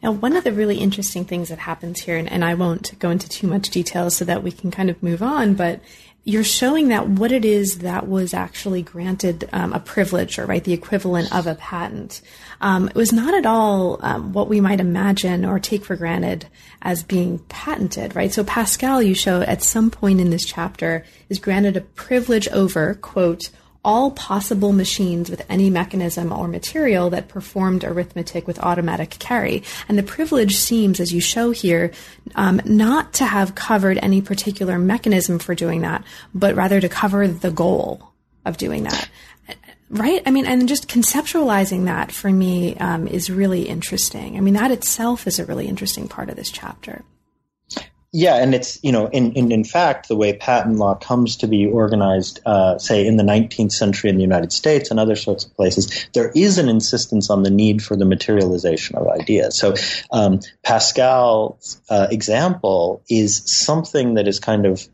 Now, 0.02 0.12
one 0.12 0.36
of 0.36 0.44
the 0.44 0.52
really 0.52 0.78
interesting 0.78 1.24
things 1.24 1.48
that 1.48 1.60
happens 1.60 2.00
here, 2.00 2.16
and, 2.16 2.30
and 2.30 2.44
I 2.44 2.54
won't 2.54 2.98
go 2.98 3.10
into 3.10 3.28
too 3.28 3.46
much 3.46 3.70
detail 3.70 4.10
so 4.10 4.24
that 4.26 4.42
we 4.42 4.52
can 4.52 4.70
kind 4.70 4.90
of 4.90 5.02
move 5.02 5.22
on, 5.22 5.54
but 5.54 5.80
you're 6.26 6.42
showing 6.42 6.88
that 6.88 7.06
what 7.06 7.32
it 7.32 7.44
is 7.44 7.78
that 7.78 8.08
was 8.08 8.32
actually 8.32 8.82
granted 8.82 9.48
um, 9.52 9.74
a 9.74 9.78
privilege 9.78 10.38
or 10.38 10.46
right 10.46 10.64
the 10.64 10.72
equivalent 10.72 11.32
of 11.34 11.46
a 11.46 11.54
patent 11.54 12.22
um, 12.60 12.88
it 12.88 12.94
was 12.94 13.12
not 13.12 13.34
at 13.34 13.44
all 13.44 13.98
um, 14.02 14.32
what 14.32 14.48
we 14.48 14.60
might 14.60 14.80
imagine 14.80 15.44
or 15.44 15.58
take 15.58 15.84
for 15.84 15.96
granted 15.96 16.46
as 16.82 17.02
being 17.02 17.38
patented 17.48 18.16
right? 18.16 18.32
So 18.32 18.42
pascal 18.44 19.02
you 19.02 19.14
show 19.14 19.42
at 19.42 19.62
some 19.62 19.90
point 19.90 20.20
in 20.20 20.30
this 20.30 20.44
chapter 20.44 21.04
is 21.28 21.38
granted 21.38 21.76
a 21.76 21.82
privilege 21.82 22.48
over 22.48 22.94
quote 22.94 23.50
all 23.84 24.10
possible 24.10 24.72
machines 24.72 25.30
with 25.30 25.44
any 25.48 25.70
mechanism 25.70 26.32
or 26.32 26.48
material 26.48 27.10
that 27.10 27.28
performed 27.28 27.84
arithmetic 27.84 28.46
with 28.46 28.58
automatic 28.58 29.10
carry. 29.18 29.62
And 29.88 29.98
the 29.98 30.02
privilege 30.02 30.56
seems, 30.56 31.00
as 31.00 31.12
you 31.12 31.20
show 31.20 31.50
here, 31.50 31.92
um, 32.34 32.60
not 32.64 33.12
to 33.14 33.24
have 33.24 33.54
covered 33.54 33.98
any 33.98 34.22
particular 34.22 34.78
mechanism 34.78 35.38
for 35.38 35.54
doing 35.54 35.82
that, 35.82 36.04
but 36.34 36.54
rather 36.54 36.80
to 36.80 36.88
cover 36.88 37.28
the 37.28 37.50
goal 37.50 38.12
of 38.44 38.56
doing 38.56 38.84
that. 38.84 39.08
Right? 39.90 40.22
I 40.26 40.30
mean, 40.30 40.46
and 40.46 40.66
just 40.66 40.88
conceptualizing 40.88 41.84
that 41.84 42.10
for 42.10 42.30
me 42.30 42.76
um, 42.78 43.06
is 43.06 43.30
really 43.30 43.68
interesting. 43.68 44.36
I 44.36 44.40
mean, 44.40 44.54
that 44.54 44.70
itself 44.70 45.26
is 45.26 45.38
a 45.38 45.44
really 45.44 45.68
interesting 45.68 46.08
part 46.08 46.30
of 46.30 46.36
this 46.36 46.50
chapter. 46.50 47.04
Yeah, 48.16 48.36
and 48.36 48.54
it's 48.54 48.78
you 48.84 48.92
know, 48.92 49.08
in, 49.08 49.32
in, 49.32 49.50
in 49.50 49.64
fact, 49.64 50.06
the 50.06 50.14
way 50.14 50.34
patent 50.34 50.76
law 50.76 50.94
comes 50.94 51.38
to 51.38 51.48
be 51.48 51.66
organized, 51.66 52.38
uh, 52.46 52.78
say 52.78 53.04
in 53.04 53.16
the 53.16 53.24
19th 53.24 53.72
century 53.72 54.08
in 54.08 54.14
the 54.14 54.22
United 54.22 54.52
States 54.52 54.92
and 54.92 55.00
other 55.00 55.16
sorts 55.16 55.44
of 55.44 55.56
places, 55.56 56.06
there 56.14 56.30
is 56.30 56.56
an 56.58 56.68
insistence 56.68 57.28
on 57.28 57.42
the 57.42 57.50
need 57.50 57.82
for 57.82 57.96
the 57.96 58.04
materialization 58.04 58.94
of 58.94 59.08
ideas. 59.08 59.58
So 59.58 59.74
um, 60.12 60.38
Pascal's 60.62 61.82
uh, 61.90 62.06
example 62.08 63.02
is 63.10 63.42
something 63.46 64.14
that 64.14 64.28
is 64.28 64.38
kind 64.38 64.64
of 64.64 64.86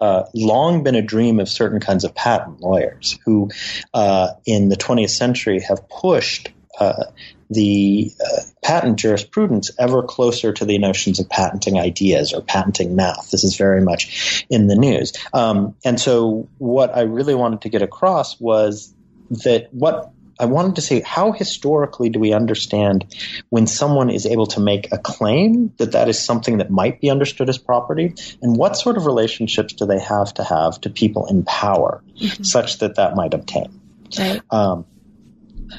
uh, 0.00 0.24
long 0.34 0.82
been 0.82 0.96
a 0.96 1.02
dream 1.02 1.38
of 1.38 1.48
certain 1.48 1.78
kinds 1.78 2.02
of 2.02 2.16
patent 2.16 2.62
lawyers 2.62 3.16
who, 3.24 3.48
uh, 3.94 4.30
in 4.44 4.70
the 4.70 4.76
20th 4.76 5.10
century, 5.10 5.60
have 5.60 5.88
pushed 5.88 6.48
uh, 6.80 7.04
the 7.50 8.10
uh, 8.24 8.40
patent 8.62 8.98
jurisprudence 8.98 9.70
ever 9.78 10.02
closer 10.02 10.52
to 10.52 10.64
the 10.64 10.78
notions 10.78 11.20
of 11.20 11.28
patenting 11.28 11.78
ideas 11.78 12.32
or 12.32 12.42
patenting 12.42 12.96
math. 12.96 13.30
This 13.30 13.44
is 13.44 13.56
very 13.56 13.80
much 13.80 14.44
in 14.50 14.66
the 14.66 14.76
news. 14.76 15.12
Um, 15.32 15.74
and 15.84 16.00
so, 16.00 16.48
what 16.58 16.96
I 16.96 17.02
really 17.02 17.34
wanted 17.34 17.62
to 17.62 17.68
get 17.68 17.82
across 17.82 18.40
was 18.40 18.92
that 19.30 19.72
what 19.72 20.12
I 20.38 20.46
wanted 20.46 20.76
to 20.76 20.82
say 20.82 21.00
how 21.00 21.32
historically 21.32 22.10
do 22.10 22.18
we 22.18 22.32
understand 22.32 23.06
when 23.48 23.66
someone 23.66 24.10
is 24.10 24.26
able 24.26 24.46
to 24.48 24.60
make 24.60 24.92
a 24.92 24.98
claim 24.98 25.72
that 25.78 25.92
that 25.92 26.08
is 26.08 26.22
something 26.22 26.58
that 26.58 26.70
might 26.70 27.00
be 27.00 27.10
understood 27.10 27.48
as 27.48 27.58
property, 27.58 28.14
and 28.42 28.56
what 28.56 28.76
sort 28.76 28.96
of 28.96 29.06
relationships 29.06 29.72
do 29.72 29.86
they 29.86 29.98
have 29.98 30.34
to 30.34 30.44
have 30.44 30.80
to 30.82 30.90
people 30.90 31.26
in 31.26 31.44
power, 31.44 32.02
mm-hmm. 32.20 32.42
such 32.42 32.78
that 32.78 32.96
that 32.96 33.14
might 33.14 33.32
obtain? 33.32 33.80
Right. 34.18 34.42
Um, 34.50 34.84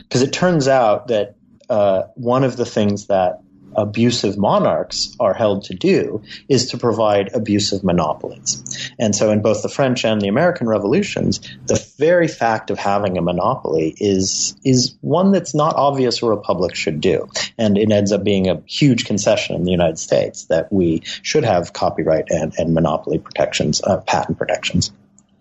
because 0.04 0.22
it 0.22 0.34
turns 0.34 0.68
out 0.68 1.08
that 1.08 1.37
uh, 1.70 2.04
one 2.16 2.44
of 2.44 2.58
the 2.58 2.66
things 2.66 3.08
that 3.08 3.42
abusive 3.76 4.38
monarchs 4.38 5.16
are 5.20 5.34
held 5.34 5.64
to 5.66 5.76
do 5.76 6.22
is 6.50 6.72
to 6.72 6.78
provide 6.78 7.34
abusive 7.34 7.84
monopolies. 7.84 8.92
And 9.00 9.16
so, 9.16 9.32
in 9.32 9.42
both 9.42 9.62
the 9.62 9.70
French 9.70 10.04
and 10.04 10.20
the 10.20 10.28
American 10.28 10.68
revolutions, 10.68 11.40
the 11.68 11.84
very 11.98 12.28
fact 12.28 12.72
of 12.72 12.80
having 12.80 13.18
a 13.18 13.22
monopoly 13.22 13.96
is 13.98 14.56
is 14.64 14.96
one 15.02 15.32
that's 15.32 15.54
not 15.54 15.76
obvious 15.76 16.22
a 16.22 16.26
republic 16.26 16.76
should 16.76 17.00
do, 17.00 17.30
and 17.58 17.78
it 17.78 17.92
ends 17.92 18.12
up 18.12 18.24
being 18.24 18.50
a 18.50 18.62
huge 18.66 19.06
concession 19.06 19.56
in 19.56 19.64
the 19.64 19.72
United 19.72 20.00
States 20.00 20.46
that 20.46 20.72
we 20.74 21.04
should 21.22 21.44
have 21.44 21.74
copyright 21.74 22.30
and, 22.30 22.54
and 22.58 22.74
monopoly 22.74 23.20
protections, 23.20 23.82
uh, 23.84 23.98
patent 24.02 24.38
protections. 24.38 24.92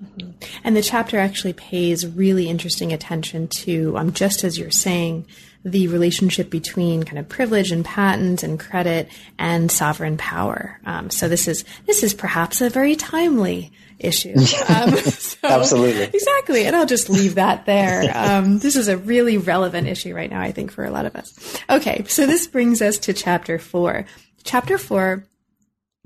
Mm-hmm. 0.04 0.30
And 0.62 0.76
the 0.76 0.82
chapter 0.82 1.18
actually 1.18 1.54
pays 1.54 2.06
really 2.06 2.48
interesting 2.48 2.92
attention 2.92 3.48
to, 3.48 3.96
um, 3.96 4.12
just 4.12 4.44
as 4.44 4.58
you're 4.58 4.70
saying, 4.70 5.26
the 5.66 5.88
relationship 5.88 6.48
between 6.48 7.02
kind 7.02 7.18
of 7.18 7.28
privilege 7.28 7.72
and 7.72 7.84
patent 7.84 8.44
and 8.44 8.58
credit 8.58 9.08
and 9.36 9.70
sovereign 9.70 10.16
power. 10.16 10.78
Um, 10.86 11.10
so 11.10 11.28
this 11.28 11.48
is 11.48 11.64
this 11.86 12.04
is 12.04 12.14
perhaps 12.14 12.60
a 12.60 12.70
very 12.70 12.94
timely 12.94 13.72
issue. 13.98 14.34
Um, 14.68 14.96
so, 14.96 15.38
Absolutely, 15.44 16.02
exactly. 16.02 16.66
And 16.66 16.74
I'll 16.76 16.86
just 16.86 17.08
leave 17.08 17.36
that 17.36 17.66
there. 17.66 18.04
Um, 18.16 18.58
this 18.58 18.76
is 18.76 18.88
a 18.88 18.96
really 18.96 19.38
relevant 19.38 19.88
issue 19.88 20.14
right 20.14 20.30
now, 20.30 20.40
I 20.40 20.52
think, 20.52 20.72
for 20.72 20.84
a 20.84 20.90
lot 20.90 21.06
of 21.06 21.14
us. 21.16 21.58
Okay, 21.68 22.04
so 22.08 22.26
this 22.26 22.46
brings 22.46 22.82
us 22.82 22.98
to 22.98 23.12
chapter 23.12 23.58
four. 23.58 24.06
Chapter 24.44 24.78
four 24.78 25.24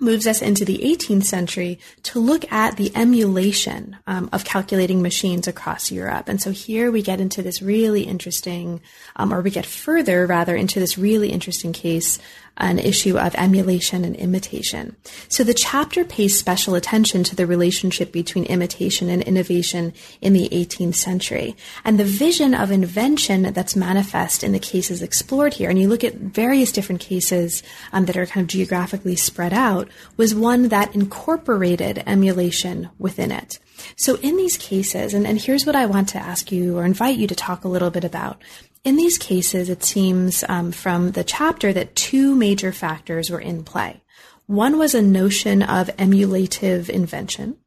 moves 0.01 0.27
us 0.27 0.43
into 0.43 0.65
the 0.65 0.79
18th 0.79 1.25
century 1.25 1.79
to 2.05 2.19
look 2.19 2.51
at 2.51 2.77
the 2.77 2.91
emulation 2.97 3.97
um, 4.07 4.29
of 4.33 4.45
calculating 4.45 5.03
machines 5.03 5.47
across 5.47 5.91
Europe. 5.93 6.29
And 6.29 6.41
so 6.41 6.51
here 6.51 6.91
we 6.91 7.03
get 7.03 7.21
into 7.21 7.43
this 7.43 7.63
really 7.63 8.03
interesting, 8.03 8.81
um, 9.17 9.33
or 9.33 9.41
we 9.41 9.51
get 9.51 9.67
further 9.67 10.27
rather 10.27 10.57
into 10.57 10.81
this 10.81 10.99
really 10.99 11.31
interesting 11.31 11.73
case 11.73 12.19
an 12.61 12.79
issue 12.79 13.19
of 13.19 13.35
emulation 13.37 14.05
and 14.05 14.15
imitation. 14.17 14.97
So 15.29 15.43
the 15.43 15.55
chapter 15.55 16.05
pays 16.05 16.39
special 16.39 16.75
attention 16.75 17.25
to 17.25 17.37
the 17.37 17.47
relationship 17.47 18.13
between 18.13 18.45
imitation 18.45 19.09
and 19.09 19.23
innovation 19.23 19.93
in 20.21 20.33
the 20.33 20.49
18th 20.51 20.97
century 20.97 21.57
and 21.85 21.99
the 21.99 22.05
vision 22.05 22.55
of 22.55 22.71
invention 22.71 23.53
that's 23.53 23.75
manifest 23.75 24.45
in 24.45 24.53
the 24.53 24.59
cases 24.59 25.03
explored 25.03 25.55
here. 25.55 25.71
And 25.71 25.79
you 25.79 25.89
look 25.89 26.05
at 26.05 26.15
various 26.15 26.73
different 26.73 27.01
cases 27.01 27.63
um, 27.93 28.05
that 28.07 28.17
are 28.17 28.27
kind 28.27 28.45
of 28.45 28.49
geographically 28.49 29.17
spread 29.17 29.53
out 29.53 29.89
was 30.17 30.35
one 30.35 30.69
that 30.69 30.95
incorporated 30.95 32.03
emulation 32.07 32.91
within 32.99 33.33
it. 33.33 33.59
So, 33.97 34.17
in 34.17 34.37
these 34.37 34.57
cases, 34.57 35.15
and, 35.15 35.27
and 35.27 35.41
here's 35.41 35.65
what 35.65 35.77
I 35.77 35.87
want 35.87 36.11
to 36.11 36.19
ask 36.19 36.53
you 36.53 36.77
or 36.77 36.85
invite 36.85 37.17
you 37.17 37.27
to 37.27 37.35
talk 37.35 37.65
a 37.65 37.69
little 37.69 37.91
bit 37.91 38.05
about. 38.05 38.43
In 38.83 38.97
these 38.97 39.19
cases, 39.19 39.69
it 39.69 39.85
seems 39.85 40.43
um, 40.49 40.73
from 40.73 41.13
the 41.13 41.25
chapter 41.25 41.73
that 41.73 41.95
two 41.95 42.35
major 42.35 42.73
factors 42.73 43.29
were 43.29 43.41
in 43.41 43.63
play. 43.63 44.03
One 44.47 44.79
was 44.79 44.95
a 44.95 45.03
notion 45.03 45.63
of 45.63 45.91
emulative 45.99 46.89
invention, 46.89 47.59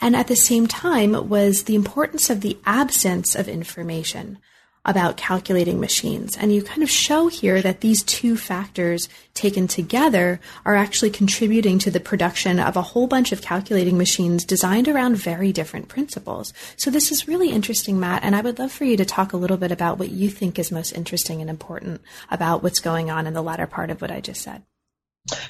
and 0.00 0.14
at 0.14 0.26
the 0.26 0.36
same 0.36 0.66
time 0.66 1.28
was 1.28 1.64
the 1.64 1.74
importance 1.74 2.28
of 2.28 2.42
the 2.42 2.58
absence 2.66 3.34
of 3.34 3.48
information 3.48 4.38
about 4.84 5.16
calculating 5.16 5.78
machines. 5.78 6.36
And 6.36 6.52
you 6.52 6.62
kind 6.62 6.82
of 6.82 6.90
show 6.90 7.28
here 7.28 7.60
that 7.60 7.80
these 7.80 8.02
two 8.02 8.36
factors 8.36 9.08
taken 9.34 9.68
together 9.68 10.40
are 10.64 10.74
actually 10.74 11.10
contributing 11.10 11.78
to 11.80 11.90
the 11.90 12.00
production 12.00 12.58
of 12.58 12.76
a 12.76 12.82
whole 12.82 13.06
bunch 13.06 13.30
of 13.30 13.42
calculating 13.42 13.98
machines 13.98 14.44
designed 14.44 14.88
around 14.88 15.16
very 15.16 15.52
different 15.52 15.88
principles. 15.88 16.54
So 16.76 16.90
this 16.90 17.12
is 17.12 17.28
really 17.28 17.50
interesting, 17.50 18.00
Matt, 18.00 18.24
and 18.24 18.34
I 18.34 18.40
would 18.40 18.58
love 18.58 18.72
for 18.72 18.84
you 18.84 18.96
to 18.96 19.04
talk 19.04 19.32
a 19.32 19.36
little 19.36 19.58
bit 19.58 19.70
about 19.70 19.98
what 19.98 20.10
you 20.10 20.30
think 20.30 20.58
is 20.58 20.72
most 20.72 20.92
interesting 20.92 21.42
and 21.42 21.50
important 21.50 22.00
about 22.30 22.62
what's 22.62 22.80
going 22.80 23.10
on 23.10 23.26
in 23.26 23.34
the 23.34 23.42
latter 23.42 23.66
part 23.66 23.90
of 23.90 24.00
what 24.00 24.10
I 24.10 24.20
just 24.20 24.40
said. 24.40 24.62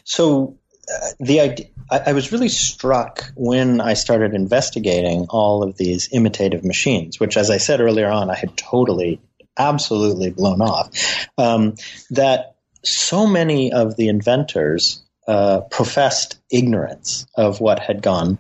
So 0.05 0.59
uh, 0.93 1.11
the 1.21 1.41
idea, 1.41 1.67
I, 1.91 1.99
I, 2.07 2.13
was 2.13 2.33
really 2.33 2.49
struck 2.49 3.33
when 3.35 3.81
I 3.81 3.95
started 3.95 4.35
investigating 4.35 5.27
all 5.31 5.63
of 5.63 5.77
these 5.77 6.09
imitative 6.13 6.65
machines, 6.65 7.19
which, 7.19 7.37
as 7.37 7.51
I 7.51 7.59
said 7.59 7.81
earlier 7.81 8.09
on, 8.09 8.31
I 8.31 8.37
had 8.37 8.57
totally, 8.57 9.21
absolutely 9.59 10.31
blown 10.31 10.61
off. 10.61 10.91
Um, 11.37 11.75
that 12.11 12.57
so 12.83 13.27
many 13.27 13.73
of 13.73 13.97
the 13.97 14.09
inventors 14.09 15.03
uh, 15.29 15.61
professed 15.71 16.39
ignorance 16.51 17.27
of 17.37 17.61
what 17.61 17.79
had 17.79 18.03
gone 18.03 18.39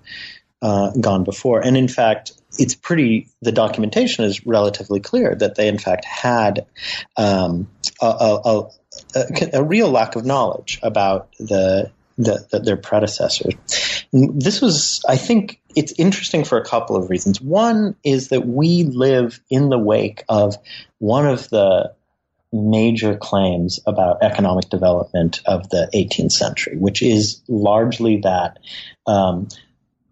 uh, 0.63 0.91
gone 0.91 1.25
before, 1.25 1.61
and 1.61 1.77
in 1.77 1.89
fact, 1.89 2.33
it's 2.59 2.75
pretty. 2.75 3.29
The 3.43 3.53
documentation 3.53 4.25
is 4.25 4.47
relatively 4.47 5.01
clear 5.01 5.35
that 5.35 5.55
they, 5.55 5.69
in 5.69 5.79
fact, 5.79 6.05
had 6.05 6.67
um, 7.17 7.71
a, 8.03 8.07
a, 8.07 8.69
a, 9.15 9.51
a 9.55 9.63
real 9.63 9.91
lack 9.91 10.17
of 10.17 10.25
knowledge 10.25 10.79
about 10.83 11.29
the 11.39 11.91
the, 12.25 12.61
their 12.65 12.77
predecessors. 12.77 13.55
This 14.13 14.61
was, 14.61 15.05
I 15.09 15.17
think, 15.17 15.61
it's 15.77 15.93
interesting 15.99 16.45
for 16.45 16.59
a 16.59 16.65
couple 16.65 16.97
of 16.97 17.11
reasons. 17.11 17.41
One 17.41 17.97
is 18.05 18.29
that 18.29 18.47
we 18.47 18.85
live 18.85 19.41
in 19.51 19.69
the 19.69 19.79
wake 19.79 20.25
of 20.29 20.57
one 20.99 21.27
of 21.27 21.49
the 21.49 21.95
major 22.53 23.17
claims 23.17 23.79
about 23.87 24.23
economic 24.23 24.69
development 24.69 25.41
of 25.47 25.69
the 25.71 25.89
18th 25.95 26.33
century, 26.33 26.77
which 26.77 27.03
is 27.03 27.43
largely 27.49 28.19
that 28.19 28.59
um, 29.07 29.49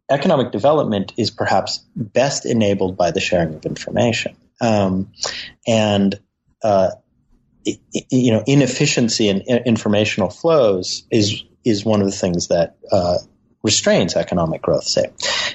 economic 0.08 0.52
development 0.52 1.12
is 1.16 1.30
perhaps 1.30 1.84
best 1.96 2.46
enabled 2.46 2.96
by 2.96 3.10
the 3.10 3.20
sharing 3.20 3.54
of 3.54 3.66
information. 3.66 4.36
Um, 4.60 5.12
and 5.66 6.18
uh, 6.62 6.90
you 8.10 8.32
know, 8.32 8.42
inefficiency 8.46 9.28
in 9.28 9.40
informational 9.40 10.30
flows 10.30 11.06
is 11.10 11.42
is 11.64 11.84
one 11.84 12.00
of 12.00 12.06
the 12.06 12.16
things 12.16 12.48
that 12.48 12.76
uh, 12.90 13.18
restrains 13.62 14.16
economic 14.16 14.62
growth, 14.62 14.84
say. 14.84 15.12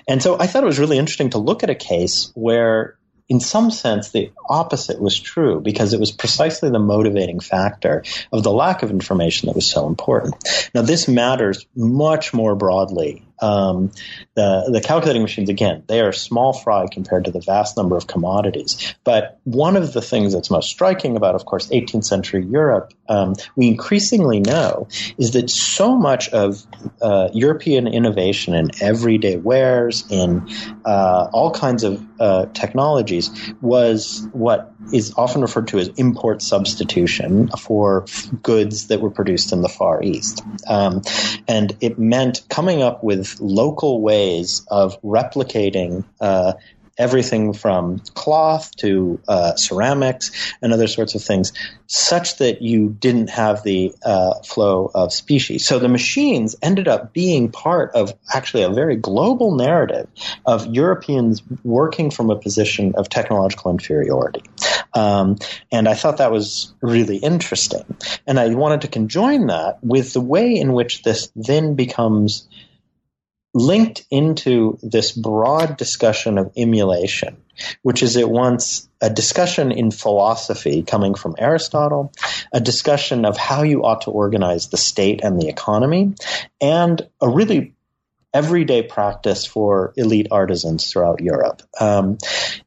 And 0.08 0.22
so 0.22 0.40
I 0.40 0.48
thought 0.48 0.64
it 0.64 0.68
was 0.68 0.80
really 0.80 0.98
interesting 0.98 1.32
to 1.32 1.38
look 1.38 1.64
at 1.64 1.70
a 1.70 1.76
case 1.76 2.32
where 2.36 2.98
in 3.30 3.40
some 3.40 3.72
sense, 3.72 4.12
the 4.12 4.32
opposite 4.50 5.02
was 5.02 5.20
true 5.20 5.62
because 5.62 5.94
it 5.94 6.00
was 6.00 6.12
precisely 6.12 6.70
the 6.70 6.80
motivating 6.80 7.40
factor 7.40 8.04
of 8.32 8.44
the 8.44 8.52
lack 8.52 8.84
of 8.84 8.92
information 8.92 9.48
that 9.48 9.56
was 9.56 9.70
so 9.70 9.88
important. 9.88 10.36
Now, 10.76 10.82
this 10.82 11.08
matters 11.08 11.66
much 11.76 12.34
more 12.34 12.56
broadly 12.56 13.26
um, 13.44 13.92
the 14.36 14.70
the 14.72 14.82
calculating 14.82 15.22
machines 15.22 15.50
again 15.50 15.84
they 15.88 16.00
are 16.00 16.14
small 16.14 16.54
fry 16.54 16.88
compared 16.92 17.26
to 17.26 17.32
the 17.32 17.42
vast 17.42 17.76
number 17.78 17.98
of 17.98 18.08
commodities. 18.08 18.96
But 19.04 19.40
one 19.44 19.76
of 19.76 19.94
the 19.94 20.02
things 20.02 20.34
that's 20.34 20.50
most 20.50 20.70
striking 20.70 21.18
about, 21.18 21.36
of 21.36 21.46
course, 21.46 21.68
18th 21.70 22.06
century 22.06 22.46
Europe, 22.46 22.94
um, 23.10 23.36
we 23.56 23.68
increasingly 23.68 24.40
know 24.40 24.88
is 25.18 25.32
that 25.32 25.50
so 25.50 25.96
much 25.98 26.30
of 26.30 26.66
uh, 27.02 27.30
European 27.34 27.88
innovation 27.88 28.54
in 28.54 28.72
everyday 28.82 29.38
wares, 29.38 30.06
in 30.10 30.48
uh, 30.86 31.30
all 31.34 31.52
kinds 31.52 31.84
of 31.84 32.04
uh, 32.20 32.46
technologies, 32.54 33.30
was 33.62 34.28
what 34.32 34.73
is 34.92 35.14
often 35.16 35.42
referred 35.42 35.68
to 35.70 35.80
as 35.80 35.88
import 35.90 36.42
substitution 36.42 37.50
for 37.50 38.06
goods 38.42 38.88
that 38.88 39.02
were 39.02 39.12
produced 39.12 39.54
in 39.54 39.62
the 39.62 39.70
Far 39.70 40.04
East, 40.04 40.42
um, 40.68 41.02
and 41.48 41.76
it 41.82 41.98
meant 41.98 42.42
coming 42.50 42.82
up 42.82 43.04
with 43.04 43.40
local 43.40 44.02
ways 44.02 44.66
of 44.70 45.02
replicating 45.02 46.04
uh, 46.20 46.54
everything 46.98 47.54
from 47.54 48.00
cloth 48.14 48.76
to 48.78 49.20
uh, 49.28 49.56
ceramics 49.56 50.32
and 50.62 50.74
other 50.74 50.88
sorts 50.88 51.16
of 51.16 51.24
things, 51.24 51.54
such 51.88 52.38
that 52.38 52.62
you 52.62 52.90
didn't 52.90 53.30
have 53.30 53.64
the 53.64 53.94
uh, 54.04 54.34
flow 54.42 54.92
of 54.94 55.12
species. 55.12 55.66
So 55.66 55.80
the 55.80 55.90
machines 55.90 56.56
ended 56.62 56.88
up 56.88 57.14
being 57.14 57.52
part 57.52 57.92
of 57.96 58.14
actually 58.34 58.64
a 58.64 58.70
very 58.70 58.96
global 58.96 59.56
narrative 59.56 60.08
of 60.46 60.68
Europeans 60.68 61.42
working 61.64 62.12
from 62.12 62.30
a 62.30 62.36
position 62.36 62.94
of 62.96 63.10
technological 63.10 63.72
inferiority. 63.72 64.44
Um, 64.94 65.38
and 65.72 65.88
I 65.88 65.96
thought 65.96 66.18
that 66.18 66.32
was 66.32 66.74
really 66.82 67.18
interesting. 67.18 67.84
And 68.28 68.40
I 68.40 68.54
wanted 68.54 68.82
to 68.82 68.88
conjoin 68.88 69.48
that 69.48 69.84
with 69.84 70.14
the 70.14 70.22
way 70.22 70.56
in 70.56 70.74
which 70.74 71.04
this 71.04 71.32
then 71.36 71.76
becomes 71.76 72.48
linked 73.54 74.06
into 74.10 74.78
this 74.82 75.12
broad 75.12 75.78
discussion 75.78 76.38
of 76.38 76.52
emulation, 76.58 77.38
which 77.84 78.02
is 78.02 78.18
at 78.18 78.30
once 78.30 78.90
a 79.00 79.10
discussion 79.10 79.72
in 79.72 79.92
philosophy 79.92 80.82
coming 80.82 81.14
from 81.14 81.36
Aristotle, 81.38 82.12
a 82.52 82.60
discussion 82.60 83.26
of 83.26 83.38
how 83.38 83.64
you 83.64 83.84
ought 83.84 84.02
to 84.02 84.12
organize 84.12 84.70
the 84.70 84.78
state 84.78 85.22
and 85.24 85.40
the 85.40 85.50
economy, 85.50 86.16
and 86.60 87.02
a 87.22 87.30
really 87.30 87.74
everyday 88.34 88.82
practice 88.82 89.46
for 89.46 89.94
elite 89.96 90.28
artisans 90.32 90.92
throughout 90.92 91.22
Europe, 91.22 91.62
um, 91.80 92.18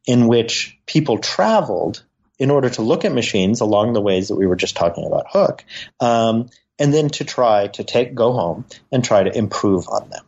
in 0.06 0.28
which 0.28 0.78
people 0.86 1.18
traveled 1.18 2.04
in 2.38 2.50
order 2.50 2.70
to 2.70 2.82
look 2.82 3.04
at 3.04 3.12
machines 3.12 3.60
along 3.60 3.92
the 3.92 4.00
ways 4.00 4.28
that 4.28 4.36
we 4.36 4.46
were 4.46 4.56
just 4.56 4.76
talking 4.76 5.06
about 5.06 5.26
Hooke, 5.28 5.64
um, 5.98 6.48
and 6.78 6.92
then 6.92 7.08
to 7.08 7.24
try 7.24 7.66
to 7.68 7.82
take 7.82 8.14
go 8.14 8.32
home 8.32 8.66
and 8.92 9.02
try 9.02 9.24
to 9.24 9.36
improve 9.36 9.88
on 9.88 10.10
them. 10.10 10.24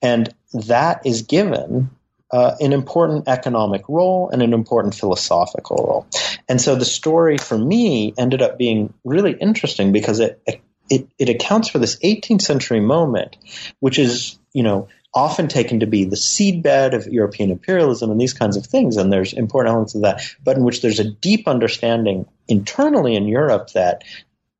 And 0.00 0.34
that 0.52 1.06
is 1.06 1.22
given 1.22 1.90
uh, 2.32 2.56
an 2.60 2.72
important 2.72 3.28
economic 3.28 3.82
role 3.88 4.30
and 4.32 4.42
an 4.42 4.52
important 4.54 4.94
philosophical 4.94 5.76
role. 5.76 6.06
And 6.48 6.60
so 6.60 6.74
the 6.74 6.84
story 6.84 7.38
for 7.38 7.58
me 7.58 8.14
ended 8.16 8.42
up 8.42 8.58
being 8.58 8.94
really 9.04 9.32
interesting 9.32 9.92
because 9.92 10.18
it, 10.20 10.40
it, 10.88 11.08
it 11.18 11.28
accounts 11.28 11.68
for 11.68 11.78
this 11.78 11.98
18th 11.98 12.42
century 12.42 12.80
moment, 12.80 13.36
which 13.80 13.98
is, 13.98 14.38
you 14.52 14.62
know, 14.62 14.88
often 15.14 15.46
taken 15.46 15.80
to 15.80 15.86
be 15.86 16.04
the 16.04 16.16
seedbed 16.16 16.94
of 16.94 17.06
European 17.06 17.50
imperialism 17.50 18.10
and 18.10 18.20
these 18.20 18.32
kinds 18.32 18.56
of 18.56 18.64
things. 18.64 18.96
And 18.96 19.12
there's 19.12 19.34
important 19.34 19.72
elements 19.72 19.94
of 19.94 20.02
that, 20.02 20.22
but 20.42 20.56
in 20.56 20.64
which 20.64 20.80
there's 20.80 21.00
a 21.00 21.10
deep 21.10 21.46
understanding 21.46 22.26
internally 22.48 23.14
in 23.14 23.28
Europe 23.28 23.70
that 23.74 24.04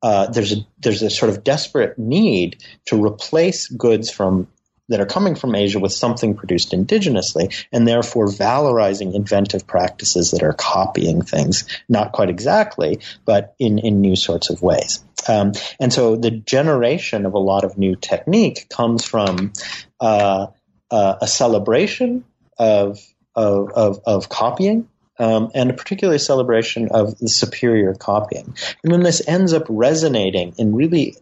uh, 0.03 0.27
there's 0.27 0.51
a 0.51 0.57
there's 0.79 1.01
a 1.01 1.09
sort 1.09 1.31
of 1.31 1.43
desperate 1.43 1.97
need 1.97 2.61
to 2.85 3.03
replace 3.03 3.67
goods 3.67 4.11
from 4.11 4.47
that 4.89 4.99
are 4.99 5.05
coming 5.05 5.35
from 5.35 5.55
Asia 5.55 5.79
with 5.79 5.93
something 5.93 6.35
produced 6.35 6.71
indigenously, 6.71 7.65
and 7.71 7.87
therefore 7.87 8.27
valorizing 8.27 9.15
inventive 9.15 9.65
practices 9.65 10.31
that 10.31 10.43
are 10.43 10.53
copying 10.53 11.21
things, 11.21 11.67
not 11.87 12.11
quite 12.11 12.29
exactly, 12.29 12.99
but 13.25 13.55
in, 13.59 13.79
in 13.79 14.01
new 14.01 14.15
sorts 14.15 14.49
of 14.49 14.61
ways. 14.61 15.03
Um, 15.27 15.53
and 15.79 15.93
so 15.93 16.15
the 16.15 16.31
generation 16.31 17.25
of 17.25 17.33
a 17.33 17.39
lot 17.39 17.63
of 17.63 17.77
new 17.77 17.95
technique 17.95 18.67
comes 18.69 19.05
from 19.05 19.53
uh, 19.99 20.47
uh, 20.91 21.15
a 21.21 21.27
celebration 21.27 22.25
of, 22.57 22.99
of, 23.35 23.71
of, 23.71 24.01
of 24.05 24.29
copying, 24.29 24.89
um, 25.19 25.51
and 25.53 25.69
a 25.69 25.73
particular 25.73 26.17
celebration 26.17 26.89
of 26.91 27.17
the 27.19 27.29
superior 27.29 27.93
copying. 27.93 28.55
And 28.83 28.91
then 28.91 29.03
this 29.03 29.25
ends 29.27 29.53
up 29.53 29.65
resonating 29.69 30.55
in 30.57 30.75
really 30.75 31.15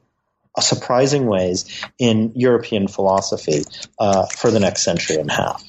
surprising 0.59 1.27
ways 1.27 1.65
in 1.97 2.31
European 2.35 2.87
philosophy 2.87 3.63
uh, 3.99 4.25
for 4.25 4.51
the 4.51 4.59
next 4.59 4.83
century 4.83 5.17
and 5.17 5.29
a 5.29 5.33
half. 5.33 5.63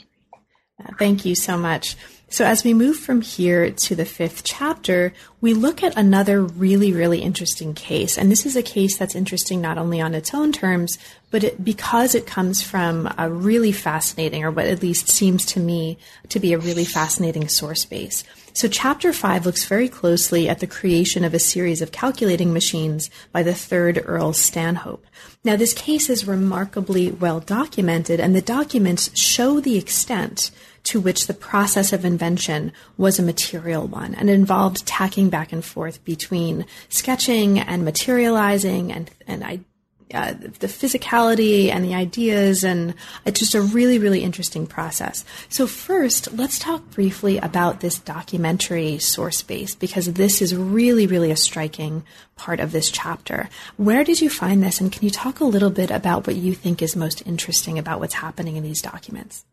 Thank 0.99 1.24
you 1.24 1.35
so 1.35 1.57
much. 1.57 1.97
So, 2.33 2.47
as 2.47 2.64
we 2.64 2.72
move 2.72 2.97
from 2.97 3.20
here 3.20 3.70
to 3.70 3.95
the 3.95 4.07
fifth 4.07 4.43
chapter, 4.43 5.12
we 5.43 5.53
look 5.53 5.83
at 5.83 5.99
another 5.99 6.43
really, 6.43 6.91
really 6.91 7.20
interesting 7.20 7.74
case. 7.74 8.16
And 8.16 8.30
this 8.30 8.47
is 8.47 8.57
a 8.57 8.62
case 8.62 8.97
that's 8.97 9.14
interesting 9.14 9.61
not 9.61 9.76
only 9.76 10.01
on 10.01 10.14
its 10.14 10.33
own 10.33 10.51
terms, 10.51 10.97
but 11.30 11.45
it, 11.45 11.62
because 11.62 12.14
it 12.14 12.26
comes 12.26 12.62
from 12.62 13.12
a 13.18 13.28
really 13.28 13.70
fascinating, 13.70 14.45
or 14.45 14.51
what 14.51 14.64
at 14.64 14.80
least 14.80 15.11
seems 15.11 15.45
to 15.45 15.61
me 15.61 15.99
to 16.30 16.41
be 16.41 16.55
a 16.55 16.59
really 16.59 16.87
fascinating 16.87 17.49
source 17.49 17.85
base. 17.85 18.24
So, 18.55 18.69
chapter 18.69 19.15
five 19.15 19.47
looks 19.47 19.65
very 19.65 19.89
closely 19.89 20.47
at 20.47 20.61
the 20.61 20.67
creation 20.67 21.25
of 21.25 21.33
a 21.33 21.39
series 21.39 21.81
of 21.81 21.91
calculating 21.91 22.53
machines 22.53 23.09
by 23.33 23.43
the 23.43 23.55
third 23.55 24.03
Earl 24.05 24.35
Stanhope. 24.35 25.07
Now, 25.43 25.57
this 25.57 25.73
case 25.73 26.11
is 26.11 26.27
remarkably 26.27 27.11
well 27.11 27.41
documented, 27.41 28.21
and 28.21 28.37
the 28.37 28.43
documents 28.43 29.11
show 29.19 29.59
the 29.59 29.79
extent 29.79 30.51
to 30.85 31.01
which 31.01 31.27
the 31.27 31.35
process 31.35 31.95
of 31.95 32.05
invention 32.05 32.73
was 32.99 33.19
a 33.19 33.23
material 33.23 33.87
one 33.87 34.15
and 34.15 34.29
involved 34.29 34.87
tacking 34.87 35.31
back 35.31 35.53
and 35.53 35.65
forth 35.65 36.05
between 36.05 36.67
sketching 36.91 37.59
and 37.59 37.85
materializing 37.85 38.93
and, 38.93 39.11
and 39.27 39.43
uh, 40.13 40.35
the 40.35 40.67
physicality 40.67 41.71
and 41.71 41.85
the 41.85 41.95
ideas, 41.95 42.65
and 42.65 42.95
it's 43.25 43.41
just 43.41 43.55
a 43.55 43.61
really, 43.61 43.99
really 43.99 44.23
interesting 44.23 44.67
process. 44.67 45.25
So, 45.49 45.67
first, 45.67 46.33
let's 46.33 46.59
talk 46.59 46.91
briefly 46.91 47.39
about 47.39 47.81
this 47.81 47.99
documentary 47.99 48.99
source 48.99 49.43
base 49.43 49.75
because 49.75 50.13
this 50.13 50.43
is 50.43 50.55
really, 50.55 51.07
really 51.07 51.31
a 51.31 51.37
striking 51.37 52.05
part 52.37 52.61
of 52.61 52.73
this 52.73 52.91
chapter. 52.91 53.49
Where 53.77 54.05
did 54.05 54.21
you 54.21 54.31
find 54.31 54.63
this, 54.63 54.81
and 54.81 54.93
can 54.93 55.05
you 55.05 55.11
talk 55.11 55.41
a 55.41 55.45
little 55.45 55.71
bit 55.71 55.91
about 55.91 56.27
what 56.27 56.37
you 56.37 56.55
think 56.55 56.83
is 56.83 56.97
most 56.97 57.27
interesting 57.27 57.79
about 57.79 58.01
what's 58.01 58.15
happening 58.15 58.57
in 58.57 58.63
these 58.63 58.83
documents? 58.83 59.45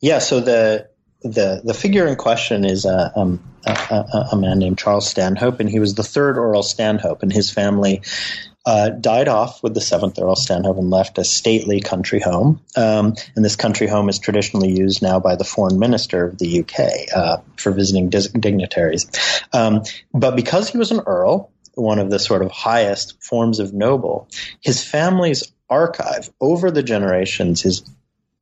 Yeah, 0.00 0.18
so 0.18 0.40
the 0.40 0.88
the 1.22 1.62
the 1.64 1.74
figure 1.74 2.06
in 2.06 2.16
question 2.16 2.64
is 2.64 2.86
uh, 2.86 3.10
um, 3.16 3.42
a, 3.66 3.70
a, 3.72 4.28
a, 4.32 4.36
man 4.36 4.58
named 4.58 4.78
Charles 4.78 5.08
Stanhope, 5.08 5.60
and 5.60 5.68
he 5.68 5.80
was 5.80 5.94
the 5.94 6.02
third 6.02 6.36
Earl 6.36 6.62
Stanhope, 6.62 7.22
and 7.22 7.32
his 7.32 7.50
family 7.50 8.02
uh, 8.66 8.90
died 8.90 9.28
off 9.28 9.62
with 9.62 9.74
the 9.74 9.80
seventh 9.80 10.18
Earl 10.18 10.34
Stanhope 10.34 10.76
and 10.76 10.90
left 10.90 11.18
a 11.18 11.24
stately 11.24 11.80
country 11.80 12.18
home. 12.18 12.60
Um, 12.74 13.14
and 13.36 13.44
this 13.44 13.54
country 13.54 13.86
home 13.86 14.08
is 14.08 14.18
traditionally 14.18 14.72
used 14.72 15.02
now 15.02 15.20
by 15.20 15.36
the 15.36 15.44
foreign 15.44 15.78
minister 15.78 16.24
of 16.24 16.36
the 16.38 16.60
UK 16.60 17.16
uh, 17.16 17.36
for 17.56 17.70
visiting 17.70 18.10
dis- 18.10 18.28
dignitaries. 18.28 19.06
Um, 19.52 19.84
but 20.12 20.34
because 20.34 20.68
he 20.68 20.78
was 20.78 20.90
an 20.90 21.00
earl, 21.06 21.52
one 21.74 22.00
of 22.00 22.10
the 22.10 22.18
sort 22.18 22.42
of 22.42 22.50
highest 22.50 23.22
forms 23.22 23.60
of 23.60 23.72
noble, 23.72 24.28
his 24.60 24.82
family's 24.82 25.44
archive 25.70 26.30
over 26.40 26.70
the 26.72 26.82
generations 26.82 27.64
is 27.64 27.82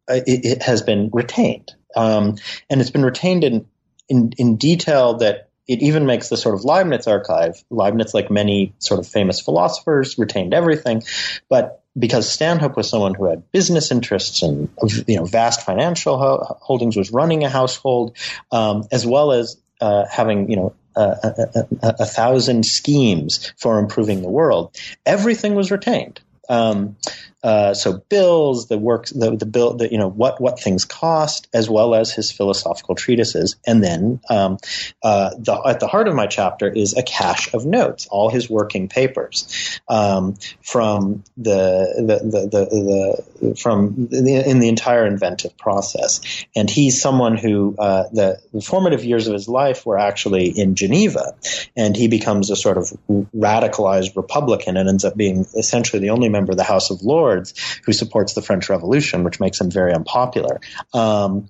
uh, 0.08 0.20
it, 0.26 0.44
it, 0.44 0.62
has 0.62 0.82
been 0.82 1.10
retained, 1.12 1.74
um, 1.96 2.36
and 2.70 2.80
it's 2.80 2.90
been 2.90 3.04
retained 3.04 3.42
in, 3.42 3.66
in 4.08 4.32
in 4.36 4.56
detail 4.56 5.14
that 5.18 5.48
it 5.66 5.80
even 5.82 6.06
makes 6.06 6.28
the 6.28 6.36
sort 6.36 6.54
of 6.54 6.64
Leibniz 6.64 7.06
archive. 7.06 7.62
Leibniz, 7.70 8.14
like 8.14 8.30
many 8.30 8.74
sort 8.78 9.00
of 9.00 9.06
famous 9.06 9.40
philosophers, 9.40 10.18
retained 10.18 10.52
everything, 10.52 11.02
but 11.48 11.82
because 11.98 12.30
Stanhope 12.30 12.76
was 12.76 12.88
someone 12.88 13.14
who 13.14 13.26
had 13.26 13.50
business 13.52 13.90
interests 13.90 14.42
and 14.42 14.68
you 15.06 15.16
know 15.16 15.24
vast 15.24 15.62
financial 15.62 16.18
ho- 16.18 16.58
holdings, 16.60 16.96
was 16.96 17.10
running 17.12 17.44
a 17.44 17.48
household, 17.48 18.16
um, 18.50 18.84
as 18.90 19.06
well 19.06 19.32
as 19.32 19.56
uh, 19.80 20.04
having 20.10 20.50
you 20.50 20.56
know 20.56 20.74
a, 20.96 21.02
a, 21.02 21.66
a, 21.82 21.94
a, 22.00 22.06
thousand 22.06 22.64
schemes 22.64 23.52
for 23.58 23.78
improving 23.78 24.22
the 24.22 24.28
world. 24.28 24.76
Everything 25.04 25.54
was 25.54 25.70
retained. 25.70 26.20
Um, 26.48 26.96
uh, 27.44 27.74
so 27.74 27.98
bills, 28.08 28.68
the 28.68 28.78
works, 28.78 29.10
the, 29.10 29.36
the 29.36 29.44
bill, 29.44 29.74
the, 29.74 29.92
you 29.92 29.98
know 29.98 30.08
what 30.08 30.40
what 30.40 30.58
things 30.58 30.86
cost, 30.86 31.46
as 31.52 31.68
well 31.68 31.94
as 31.94 32.10
his 32.10 32.32
philosophical 32.32 32.94
treatises, 32.94 33.56
and 33.66 33.84
then 33.84 34.18
um, 34.30 34.56
uh, 35.02 35.28
the, 35.38 35.60
at 35.66 35.78
the 35.78 35.86
heart 35.86 36.08
of 36.08 36.14
my 36.14 36.26
chapter 36.26 36.66
is 36.66 36.96
a 36.96 37.02
cache 37.02 37.52
of 37.52 37.66
notes, 37.66 38.06
all 38.10 38.30
his 38.30 38.48
working 38.48 38.88
papers, 38.88 39.78
um, 39.88 40.36
from 40.62 41.22
the 41.36 41.92
the, 41.98 42.46
the 42.48 43.24
the, 43.42 43.56
from 43.56 44.08
in 44.10 44.58
the 44.58 44.68
entire 44.70 45.06
inventive 45.06 45.54
process. 45.58 46.22
And 46.56 46.70
he's 46.70 47.02
someone 47.02 47.36
who 47.36 47.76
uh, 47.78 48.04
the 48.10 48.62
formative 48.64 49.04
years 49.04 49.26
of 49.26 49.34
his 49.34 49.48
life 49.48 49.84
were 49.84 49.98
actually 49.98 50.46
in 50.48 50.76
Geneva, 50.76 51.34
and 51.76 51.94
he 51.94 52.08
becomes 52.08 52.50
a 52.50 52.56
sort 52.56 52.78
of 52.78 52.90
radicalized 53.36 54.16
Republican 54.16 54.78
and 54.78 54.88
ends 54.88 55.04
up 55.04 55.14
being 55.14 55.44
essentially 55.54 56.00
the 56.00 56.08
only 56.08 56.30
member 56.34 56.52
of 56.52 56.58
the 56.58 56.70
House 56.74 56.90
of 56.90 57.02
Lords 57.02 57.54
who 57.84 57.92
supports 57.92 58.34
the 58.34 58.42
French 58.42 58.68
Revolution, 58.68 59.24
which 59.24 59.38
makes 59.40 59.60
him 59.60 59.70
very 59.70 59.92
unpopular. 59.92 60.60
Um, 60.92 61.48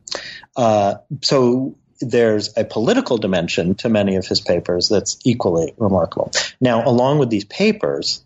uh, 0.57 0.95
so 1.23 1.75
there's 2.01 2.47
a 2.57 2.65
political 2.65 3.17
dimension 3.19 3.75
to 3.77 3.89
many 3.89 4.17
of 4.17 4.27
his 4.27 4.41
papers 4.41 4.89
that's 4.89 5.17
equally 5.25 5.75
remarkable. 5.79 6.31
Now, 6.61 6.87
along 6.87 7.19
with 7.19 7.31
these 7.31 7.45
papers 7.45 8.25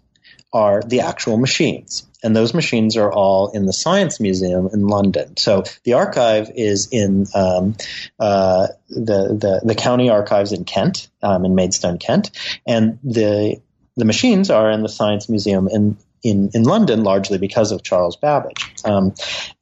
are 0.53 0.83
the 0.83 1.01
actual 1.01 1.37
machines. 1.37 2.07
And 2.25 2.35
those 2.35 2.55
machines 2.55 2.97
are 2.97 3.13
all 3.13 3.51
in 3.53 3.67
the 3.67 3.73
Science 3.73 4.19
Museum 4.19 4.69
in 4.73 4.87
London. 4.87 5.37
So 5.37 5.63
the 5.85 5.93
archive 5.93 6.51
is 6.55 6.89
in 6.91 7.27
um, 7.35 7.77
uh, 8.19 8.69
the, 8.89 9.21
the, 9.39 9.61
the 9.65 9.75
county 9.75 10.11
archives 10.11 10.53
in 10.53 10.65
Kent, 10.65 11.09
um, 11.23 11.45
in 11.45 11.55
Maidstone, 11.55 11.99
Kent, 11.99 12.31
and 12.67 12.99
the 13.05 13.61
the 13.99 14.05
machines 14.05 14.49
are 14.49 14.71
in 14.71 14.83
the 14.83 14.89
Science 14.89 15.29
Museum 15.29 15.69
in 15.69 15.97
in, 16.23 16.51
in 16.55 16.63
London 16.63 17.05
largely 17.05 17.39
because 17.39 17.73
of 17.73 17.83
Charles 17.83 18.17
Babbage. 18.17 18.65
Um, 18.85 19.15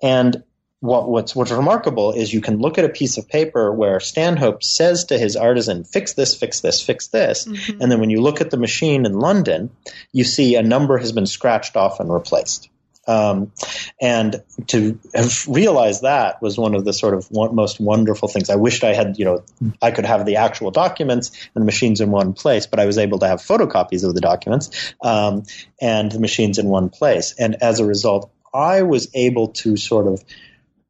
and 0.03 0.43
what, 0.81 1.09
what's, 1.09 1.35
what's 1.35 1.51
remarkable 1.51 2.13
is 2.13 2.33
you 2.33 2.41
can 2.41 2.59
look 2.59 2.79
at 2.79 2.85
a 2.85 2.89
piece 2.89 3.17
of 3.17 3.29
paper 3.29 3.73
where 3.73 3.99
Stanhope 3.99 4.63
says 4.63 5.05
to 5.07 5.19
his 5.19 5.35
artisan, 5.37 5.85
fix 5.85 6.15
this, 6.15 6.37
fix 6.37 6.61
this, 6.61 6.83
fix 6.83 7.09
this. 7.09 7.47
Mm-hmm. 7.47 7.81
And 7.81 7.91
then 7.91 8.01
when 8.01 8.11
you 8.11 8.21
look 8.21 8.41
at 8.41 8.51
the 8.51 8.59
machine 8.59 9.07
in 9.07 9.15
London, 9.15 9.71
you 10.13 10.25
see 10.25 10.55
a 10.55 10.63
number 10.63 10.99
has 10.99 11.13
been 11.13 11.27
scratched 11.27 11.77
off 11.77 11.99
and 11.99 12.13
replaced. 12.13 12.69
Um, 13.07 13.53
and 14.01 14.43
to 14.69 14.99
have 15.15 15.47
realized 15.49 16.03
that 16.03 16.43
was 16.43 16.59
one 16.59 16.75
of 16.75 16.85
the 16.85 16.93
sort 16.93 17.15
of 17.15 17.31
most 17.31 17.81
wonderful 17.81 18.29
things. 18.29 18.51
I 18.51 18.57
wished 18.57 18.85
I 18.85 18.95
had, 18.95 19.19
you 19.19 19.25
know, 19.25 19.45
I 19.81 19.91
could 19.91 20.05
have 20.05 20.27
the 20.27 20.37
actual 20.37 20.71
documents 20.71 21.31
and 21.55 21.63
the 21.63 21.67
machines 21.67 22.01
in 22.01 22.11
one 22.11 22.33
place, 22.33 22.67
but 22.67 22.81
I 22.81 22.87
was 22.87 22.99
able 22.99 23.21
to 23.21 23.29
have 23.29 23.41
photocopies 23.41 24.05
of 24.05 24.15
the 24.15 24.21
documents 24.21 24.95
um, 25.03 25.45
and 25.81 26.11
the 26.11 26.21
machines 26.21 26.59
in 26.59 26.67
one 26.67 26.89
place. 26.89 27.35
And 27.39 27.63
as 27.63 27.81
a 27.81 27.87
result, 27.87 28.31
I 28.53 28.83
was 28.83 29.09
able 29.15 29.49
to 29.49 29.77
sort 29.77 30.07
of 30.07 30.25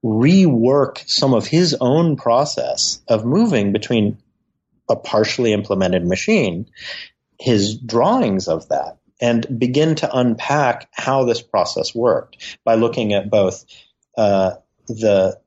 rework 0.04 1.08
some 1.08 1.34
of 1.34 1.46
his 1.46 1.76
own 1.80 2.16
process 2.16 3.02
of 3.08 3.24
moving 3.24 3.72
between 3.72 4.18
a 4.88 4.96
partially 4.96 5.52
implemented 5.52 6.06
machine, 6.06 6.66
his 7.40 7.76
drawings 7.76 8.48
of 8.48 8.68
that, 8.68 8.98
and 9.20 9.58
begin 9.58 9.94
to 9.96 10.16
unpack 10.16 10.88
how 10.92 11.24
this 11.24 11.42
process 11.42 11.94
worked 11.94 12.58
by 12.64 12.74
looking 12.74 13.12
at 13.12 13.30
both 13.30 13.64
uh, 14.16 14.54
the 14.88 15.38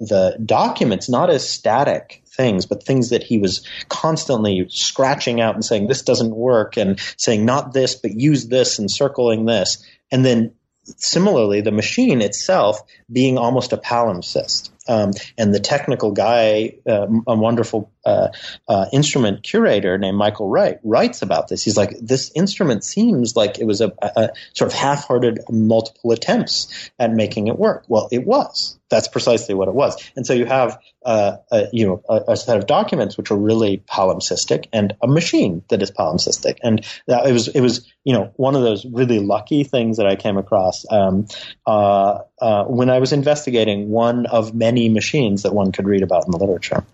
the 0.00 0.38
documents 0.44 1.08
not 1.08 1.28
as 1.28 1.48
static 1.48 2.22
things, 2.28 2.66
but 2.66 2.84
things 2.84 3.10
that 3.10 3.24
he 3.24 3.38
was 3.38 3.66
constantly 3.88 4.64
scratching 4.70 5.40
out 5.40 5.54
and 5.54 5.64
saying 5.64 5.88
this 5.88 6.02
doesn't 6.02 6.34
work, 6.34 6.76
and 6.76 7.00
saying 7.16 7.44
not 7.44 7.72
this, 7.72 7.96
but 7.96 8.12
use 8.12 8.46
this, 8.46 8.78
and 8.78 8.90
circling 8.90 9.44
this, 9.44 9.84
and 10.12 10.24
then 10.24 10.52
similarly 10.96 11.60
the 11.60 11.72
machine 11.72 12.22
itself 12.22 12.80
being 13.10 13.36
almost 13.36 13.72
a 13.72 13.76
palimpsest. 13.76 14.70
Um, 14.88 15.12
and 15.36 15.54
the 15.54 15.60
technical 15.60 16.12
guy, 16.12 16.78
uh, 16.88 17.06
a 17.26 17.36
wonderful 17.36 17.92
uh, 18.06 18.28
uh, 18.66 18.86
instrument 18.92 19.42
curator 19.42 19.98
named 19.98 20.16
Michael 20.16 20.48
Wright, 20.48 20.78
writes 20.82 21.20
about 21.20 21.48
this. 21.48 21.62
He's 21.62 21.76
like, 21.76 21.98
this 22.00 22.32
instrument 22.34 22.84
seems 22.84 23.36
like 23.36 23.58
it 23.58 23.66
was 23.66 23.82
a, 23.82 23.92
a 24.00 24.30
sort 24.54 24.72
of 24.72 24.78
half-hearted 24.78 25.40
multiple 25.50 26.12
attempts 26.12 26.90
at 26.98 27.12
making 27.12 27.48
it 27.48 27.58
work. 27.58 27.84
Well, 27.88 28.08
it 28.10 28.26
was. 28.26 28.77
That's 28.90 29.08
precisely 29.08 29.54
what 29.54 29.68
it 29.68 29.74
was. 29.74 30.02
And 30.16 30.26
so 30.26 30.32
you 30.32 30.46
have, 30.46 30.78
uh, 31.04 31.36
a, 31.50 31.66
you 31.72 31.86
know, 31.86 32.02
a, 32.08 32.32
a, 32.32 32.36
set 32.36 32.56
of 32.56 32.66
documents 32.66 33.16
which 33.16 33.30
are 33.30 33.36
really 33.36 33.78
palimpsestic, 33.78 34.66
and 34.72 34.94
a 35.02 35.06
machine 35.06 35.62
that 35.68 35.82
is 35.82 35.90
palimpsestic. 35.90 36.58
And 36.62 36.86
that, 37.06 37.26
it 37.26 37.32
was, 37.32 37.48
it 37.48 37.60
was, 37.60 37.90
you 38.04 38.14
know, 38.14 38.32
one 38.36 38.56
of 38.56 38.62
those 38.62 38.86
really 38.86 39.18
lucky 39.18 39.64
things 39.64 39.98
that 39.98 40.06
I 40.06 40.16
came 40.16 40.38
across 40.38 40.84
um, 40.90 41.26
uh, 41.66 42.20
uh, 42.40 42.64
when 42.64 42.88
I 42.88 42.98
was 42.98 43.12
investigating 43.12 43.90
one 43.90 44.26
of 44.26 44.54
many 44.54 44.88
machines 44.88 45.42
that 45.42 45.54
one 45.54 45.72
could 45.72 45.86
read 45.86 46.02
about 46.02 46.24
in 46.24 46.30
the 46.30 46.38
literature. 46.38 46.84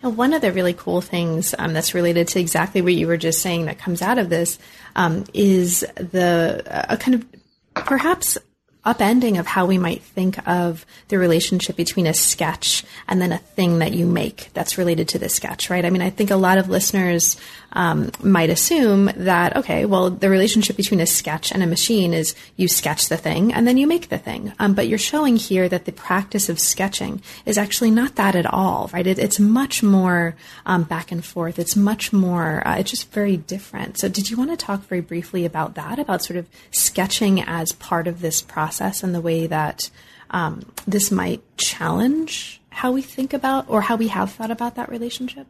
One 0.00 0.32
of 0.32 0.40
the 0.40 0.52
really 0.52 0.72
cool 0.72 1.00
things 1.00 1.54
um, 1.58 1.74
that's 1.74 1.94
related 1.94 2.28
to 2.28 2.40
exactly 2.40 2.80
what 2.80 2.94
you 2.94 3.06
were 3.06 3.16
just 3.16 3.42
saying 3.42 3.66
that 3.66 3.78
comes 3.78 4.00
out 4.00 4.18
of 4.18 4.30
this 4.30 4.58
um, 4.96 5.24
is 5.34 5.80
the 5.96 6.62
a 6.88 6.96
kind 6.96 7.14
of 7.16 7.26
perhaps 7.74 8.38
upending 8.84 9.38
of 9.38 9.46
how 9.46 9.64
we 9.64 9.78
might 9.78 10.02
think 10.02 10.44
of 10.46 10.84
the 11.08 11.18
relationship 11.18 11.76
between 11.76 12.06
a 12.06 12.14
sketch 12.14 12.84
and 13.06 13.20
then 13.22 13.30
a 13.30 13.38
thing 13.38 13.78
that 13.78 13.92
you 13.92 14.06
make 14.06 14.50
that's 14.54 14.76
related 14.76 15.08
to 15.08 15.18
the 15.18 15.28
sketch, 15.28 15.70
right? 15.70 15.84
I 15.84 15.90
mean, 15.90 16.02
I 16.02 16.10
think 16.10 16.30
a 16.30 16.36
lot 16.36 16.58
of 16.58 16.68
listeners 16.68 17.36
um, 17.74 18.10
might 18.22 18.50
assume 18.50 19.10
that, 19.16 19.56
okay, 19.56 19.84
well, 19.84 20.10
the 20.10 20.28
relationship 20.28 20.76
between 20.76 21.00
a 21.00 21.06
sketch 21.06 21.52
and 21.52 21.62
a 21.62 21.66
machine 21.66 22.12
is 22.12 22.34
you 22.56 22.66
sketch 22.66 23.08
the 23.08 23.16
thing 23.16 23.52
and 23.52 23.68
then 23.68 23.76
you 23.76 23.86
make 23.86 24.08
the 24.08 24.18
thing. 24.18 24.52
Um, 24.58 24.74
but 24.74 24.88
you're 24.88 24.98
showing 24.98 25.36
here 25.36 25.68
that 25.68 25.84
the 25.84 25.92
practice 25.92 26.48
of 26.48 26.58
sketching 26.58 27.22
is 27.46 27.56
actually 27.56 27.92
not 27.92 28.16
that 28.16 28.34
at 28.34 28.46
all, 28.46 28.90
right? 28.92 29.06
It, 29.06 29.18
it's 29.18 29.38
much 29.38 29.82
more 29.82 30.34
um, 30.66 30.82
back 30.82 31.12
and 31.12 31.24
forth. 31.24 31.58
It's 31.58 31.76
much 31.76 32.12
more, 32.12 32.66
uh, 32.66 32.78
it's 32.78 32.90
just 32.90 33.12
very 33.12 33.36
different. 33.36 33.98
So, 33.98 34.08
did 34.08 34.28
you 34.28 34.36
want 34.36 34.50
to 34.50 34.56
talk 34.56 34.82
very 34.82 35.00
briefly 35.00 35.44
about 35.44 35.74
that, 35.74 35.98
about 35.98 36.22
sort 36.22 36.36
of 36.36 36.46
sketching 36.72 37.40
as 37.42 37.72
part 37.72 38.06
of 38.06 38.20
this 38.20 38.42
process 38.42 38.71
and 38.80 39.14
the 39.14 39.20
way 39.20 39.46
that 39.46 39.90
um, 40.30 40.64
this 40.86 41.10
might 41.10 41.42
challenge 41.56 42.60
how 42.70 42.92
we 42.92 43.02
think 43.02 43.34
about 43.34 43.68
or 43.68 43.82
how 43.82 43.96
we 43.96 44.08
have 44.08 44.32
thought 44.32 44.50
about 44.50 44.76
that 44.76 44.88
relationship? 44.88 45.46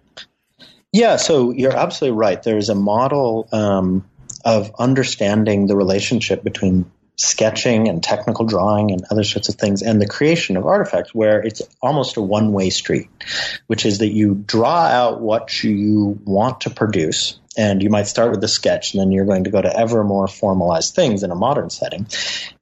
Yeah, 0.93 1.16
so 1.16 1.53
you're 1.53 1.77
absolutely 1.77 2.18
right. 2.18 2.43
There's 2.43 2.68
a 2.68 2.75
model 2.75 3.49
um, 3.53 4.05
of 4.45 4.73
understanding 4.79 5.66
the 5.66 5.77
relationship 5.77 6.45
between 6.45 6.91
sketching 7.16 7.89
and 7.89 8.03
technical 8.03 8.45
drawing 8.45 8.91
and 8.91 9.05
other 9.11 9.25
sorts 9.25 9.49
of 9.49 9.55
things, 9.55 9.83
and 9.83 10.01
the 10.01 10.09
creation 10.09 10.57
of 10.57 10.66
artifacts 10.66 11.14
where 11.14 11.41
it's 11.41 11.62
almost 11.81 12.16
a 12.16 12.20
one 12.20 12.53
way 12.53 12.70
street, 12.70 13.09
which 13.66 13.87
is 13.87 13.99
that 13.99 14.12
you 14.12 14.35
draw 14.35 14.87
out 14.87 15.20
what 15.20 15.62
you 15.62 16.18
want 16.25 16.62
to 16.62 16.70
produce. 16.70 17.39
And 17.57 17.82
you 17.82 17.90
might 17.90 18.07
start 18.07 18.30
with 18.30 18.42
a 18.44 18.48
sketch, 18.48 18.94
and 18.94 19.00
then 19.00 19.12
you're 19.12 19.26
going 19.26 19.44
to 19.44 19.50
go 19.50 19.61
to 19.61 19.76
ever 19.76 20.05
more 20.05 20.26
formalized 20.26 20.94
things 20.94 21.22
in 21.22 21.30
a 21.30 21.34
modern 21.34 21.70
setting. 21.70 22.07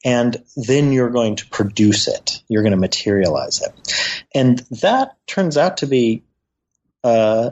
And 0.04 0.42
then 0.56 0.92
you're 0.92 1.10
going 1.10 1.36
to 1.36 1.46
produce 1.48 2.08
it. 2.08 2.42
You're 2.48 2.62
going 2.62 2.72
to 2.72 2.78
materialize 2.78 3.62
it. 3.62 4.24
And 4.34 4.58
that 4.82 5.16
turns 5.26 5.56
out 5.56 5.78
to 5.78 5.86
be 5.86 6.24
uh, 7.04 7.50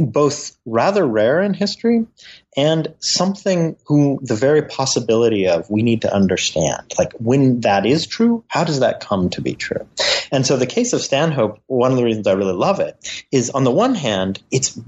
both 0.00 0.56
rather 0.64 1.06
rare 1.06 1.40
in 1.42 1.54
history 1.54 2.06
and 2.56 2.94
something 2.98 3.76
who 3.86 4.18
the 4.22 4.34
very 4.34 4.62
possibility 4.62 5.48
of 5.48 5.70
we 5.70 5.82
need 5.82 6.02
to 6.02 6.12
understand. 6.12 6.92
Like 6.98 7.12
when 7.14 7.60
that 7.60 7.86
is 7.86 8.06
true, 8.06 8.44
how 8.48 8.64
does 8.64 8.80
that 8.80 9.00
come 9.00 9.30
to 9.30 9.40
be 9.40 9.54
true? 9.54 9.86
And 10.32 10.46
so 10.46 10.56
the 10.56 10.66
case 10.66 10.92
of 10.92 11.00
Stanhope, 11.00 11.60
one 11.66 11.90
of 11.90 11.96
the 11.96 12.04
reasons 12.04 12.26
I 12.26 12.32
really 12.32 12.54
love 12.54 12.80
it 12.80 13.24
is 13.30 13.50
on 13.50 13.64
the 13.64 13.70
one 13.70 13.94
hand, 13.94 14.42
it's 14.50 14.78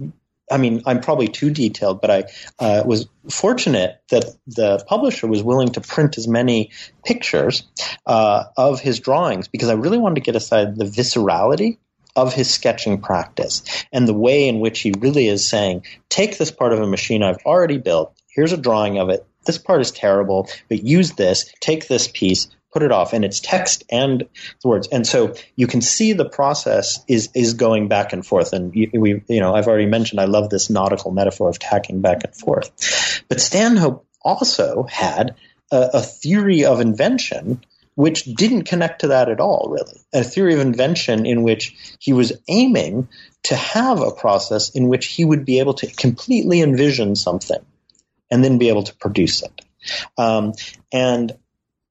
I 0.50 0.58
mean, 0.58 0.82
I'm 0.86 1.00
probably 1.00 1.28
too 1.28 1.50
detailed, 1.50 2.00
but 2.00 2.10
I 2.10 2.24
uh, 2.58 2.82
was 2.86 3.08
fortunate 3.28 4.00
that 4.10 4.24
the 4.46 4.84
publisher 4.86 5.26
was 5.26 5.42
willing 5.42 5.70
to 5.70 5.80
print 5.80 6.18
as 6.18 6.28
many 6.28 6.70
pictures 7.04 7.64
uh, 8.06 8.44
of 8.56 8.80
his 8.80 9.00
drawings 9.00 9.48
because 9.48 9.68
I 9.68 9.74
really 9.74 9.98
wanted 9.98 10.16
to 10.16 10.20
get 10.20 10.36
aside 10.36 10.76
the 10.76 10.84
viscerality 10.84 11.78
of 12.14 12.32
his 12.32 12.52
sketching 12.52 13.00
practice 13.00 13.62
and 13.92 14.08
the 14.08 14.14
way 14.14 14.48
in 14.48 14.60
which 14.60 14.80
he 14.80 14.92
really 14.98 15.28
is 15.28 15.46
saying, 15.46 15.84
take 16.08 16.38
this 16.38 16.50
part 16.50 16.72
of 16.72 16.80
a 16.80 16.86
machine 16.86 17.22
I've 17.22 17.44
already 17.44 17.78
built. 17.78 18.16
Here's 18.28 18.52
a 18.52 18.56
drawing 18.56 18.98
of 18.98 19.10
it. 19.10 19.26
This 19.44 19.58
part 19.58 19.80
is 19.80 19.92
terrible, 19.92 20.48
but 20.68 20.82
use 20.82 21.12
this. 21.12 21.52
Take 21.60 21.86
this 21.88 22.08
piece, 22.08 22.48
put 22.76 22.82
it 22.82 22.92
off, 22.92 23.14
and 23.14 23.24
it's 23.24 23.40
text 23.40 23.84
and 23.90 24.28
words. 24.62 24.86
And 24.92 25.06
so 25.06 25.34
you 25.54 25.66
can 25.66 25.80
see 25.80 26.12
the 26.12 26.28
process 26.28 27.02
is 27.08 27.30
is 27.34 27.54
going 27.54 27.88
back 27.88 28.12
and 28.12 28.24
forth. 28.24 28.52
And 28.52 28.70
we, 28.70 29.22
you 29.28 29.40
know, 29.40 29.54
I've 29.54 29.66
already 29.66 29.86
mentioned 29.86 30.20
I 30.20 30.26
love 30.26 30.50
this 30.50 30.68
nautical 30.68 31.10
metaphor 31.10 31.48
of 31.48 31.58
tacking 31.58 32.02
back 32.02 32.24
and 32.24 32.34
forth. 32.34 33.24
But 33.30 33.40
Stanhope 33.40 34.06
also 34.20 34.82
had 34.82 35.36
a, 35.72 35.88
a 35.94 36.02
theory 36.02 36.66
of 36.66 36.80
invention 36.80 37.64
which 37.94 38.24
didn't 38.24 38.64
connect 38.64 39.00
to 39.00 39.08
that 39.08 39.30
at 39.30 39.40
all, 39.40 39.70
really. 39.70 39.98
A 40.12 40.22
theory 40.22 40.52
of 40.52 40.60
invention 40.60 41.24
in 41.24 41.42
which 41.42 41.96
he 41.98 42.12
was 42.12 42.34
aiming 42.46 43.08
to 43.44 43.56
have 43.56 44.02
a 44.02 44.10
process 44.10 44.68
in 44.68 44.88
which 44.88 45.06
he 45.06 45.24
would 45.24 45.46
be 45.46 45.60
able 45.60 45.72
to 45.72 45.86
completely 45.86 46.60
envision 46.60 47.16
something 47.16 47.64
and 48.30 48.44
then 48.44 48.58
be 48.58 48.68
able 48.68 48.82
to 48.82 48.94
produce 48.96 49.42
it. 49.42 49.62
Um, 50.18 50.52
and 50.92 51.32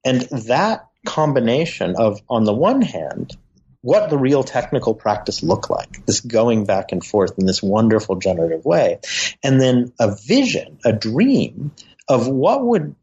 and 0.05 0.21
that 0.47 0.87
combination 1.05 1.95
of, 1.97 2.21
on 2.29 2.45
the 2.45 2.53
one 2.53 2.81
hand, 2.81 3.35
what 3.81 4.09
the 4.09 4.17
real 4.17 4.43
technical 4.43 4.93
practice 4.93 5.43
look 5.43 5.69
like, 5.69 6.05
this 6.05 6.21
going 6.21 6.65
back 6.65 6.91
and 6.91 7.05
forth 7.05 7.37
in 7.37 7.45
this 7.45 7.61
wonderful 7.61 8.15
generative 8.15 8.65
way, 8.65 8.99
and 9.43 9.59
then 9.59 9.91
a 9.99 10.15
vision, 10.15 10.79
a 10.85 10.93
dream 10.93 11.71
of 12.07 12.27
what 12.27 12.65
would 12.65 12.95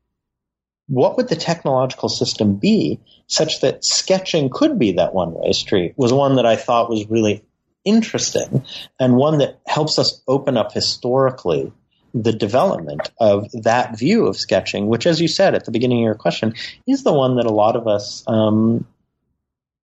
what 0.89 1.17
would 1.17 1.29
the 1.29 1.37
technological 1.37 2.09
system 2.09 2.57
be 2.57 3.01
such 3.27 3.61
that 3.61 3.85
sketching 3.85 4.51
could 4.51 4.79
be 4.79 4.93
that 4.93 5.15
one 5.15 5.33
way 5.33 5.53
street 5.53 5.95
was 5.97 6.13
one 6.13 6.37
that 6.37 6.45
I 6.45 6.57
thought 6.57 6.91
was 6.91 7.09
really 7.09 7.45
interesting 7.85 8.65
and 8.99 9.17
one 9.17 9.39
that 9.39 9.61
helps 9.67 9.99
us 9.99 10.21
open 10.27 10.57
up 10.57 10.73
historically 10.73 11.73
the 12.15 12.33
development 12.33 13.11
of 13.19 13.51
that 13.53 13.99
view 13.99 14.27
of 14.27 14.37
sketching, 14.37 14.87
which, 14.87 15.07
as 15.07 15.21
you 15.21 15.29
said 15.29 15.55
at 15.55 15.65
the 15.65 15.71
beginning 15.71 15.99
of 15.99 16.05
your 16.05 16.15
question, 16.15 16.55
is 16.87 17.05
the 17.05 17.13
one 17.13 17.37
that 17.37 17.47
a 17.47 17.53
lot 17.53 17.77
of 17.77 17.87
us, 17.87 18.23
um, 18.27 18.87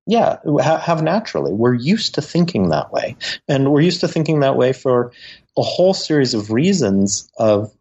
yeah, 0.06 0.38
ha- 0.46 0.80
have 0.80 1.02
naturally. 1.02 1.52
We're 1.52 1.74
used 1.74 2.16
to 2.16 2.22
thinking 2.22 2.70
that 2.70 2.92
way, 2.92 3.16
and 3.48 3.72
we're 3.72 3.82
used 3.82 4.02
to 4.02 4.08
thinking 4.08 4.42
that 4.42 4.56
way 4.56 4.74
for 4.74 5.12
a 5.58 5.62
whole 5.62 5.94
series 5.94 6.34
of 6.34 6.52
reasons 6.52 7.30
of 7.38 7.74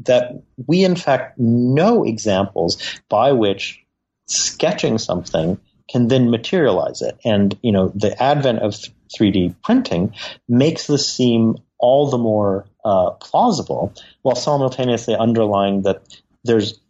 that 0.00 0.42
we 0.66 0.84
in 0.84 0.96
fact 0.96 1.38
know 1.38 2.04
examples 2.04 3.00
by 3.08 3.32
which 3.32 3.80
sketching 4.26 4.98
something 4.98 5.58
can 5.90 6.08
then 6.08 6.30
materialize 6.30 7.02
it. 7.02 7.18
And, 7.24 7.56
you 7.62 7.72
know, 7.72 7.92
the 7.94 8.20
advent 8.20 8.60
of 8.60 8.74
3D 9.16 9.54
printing 9.62 10.14
makes 10.48 10.86
this 10.86 11.12
seem 11.12 11.56
all 11.82 12.08
the 12.08 12.16
more 12.16 12.64
uh, 12.84 13.10
plausible 13.10 13.92
while 14.22 14.36
simultaneously 14.36 15.14
underlying 15.14 15.82
that 15.82 16.02
there's 16.44 16.80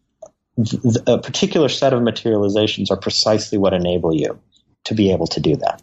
a 1.06 1.18
particular 1.18 1.68
set 1.68 1.92
of 1.92 2.02
materializations 2.02 2.90
are 2.90 2.96
precisely 2.96 3.58
what 3.58 3.72
enable 3.72 4.14
you 4.14 4.38
to 4.84 4.94
be 4.94 5.10
able 5.10 5.26
to 5.26 5.40
do 5.40 5.56
that. 5.56 5.82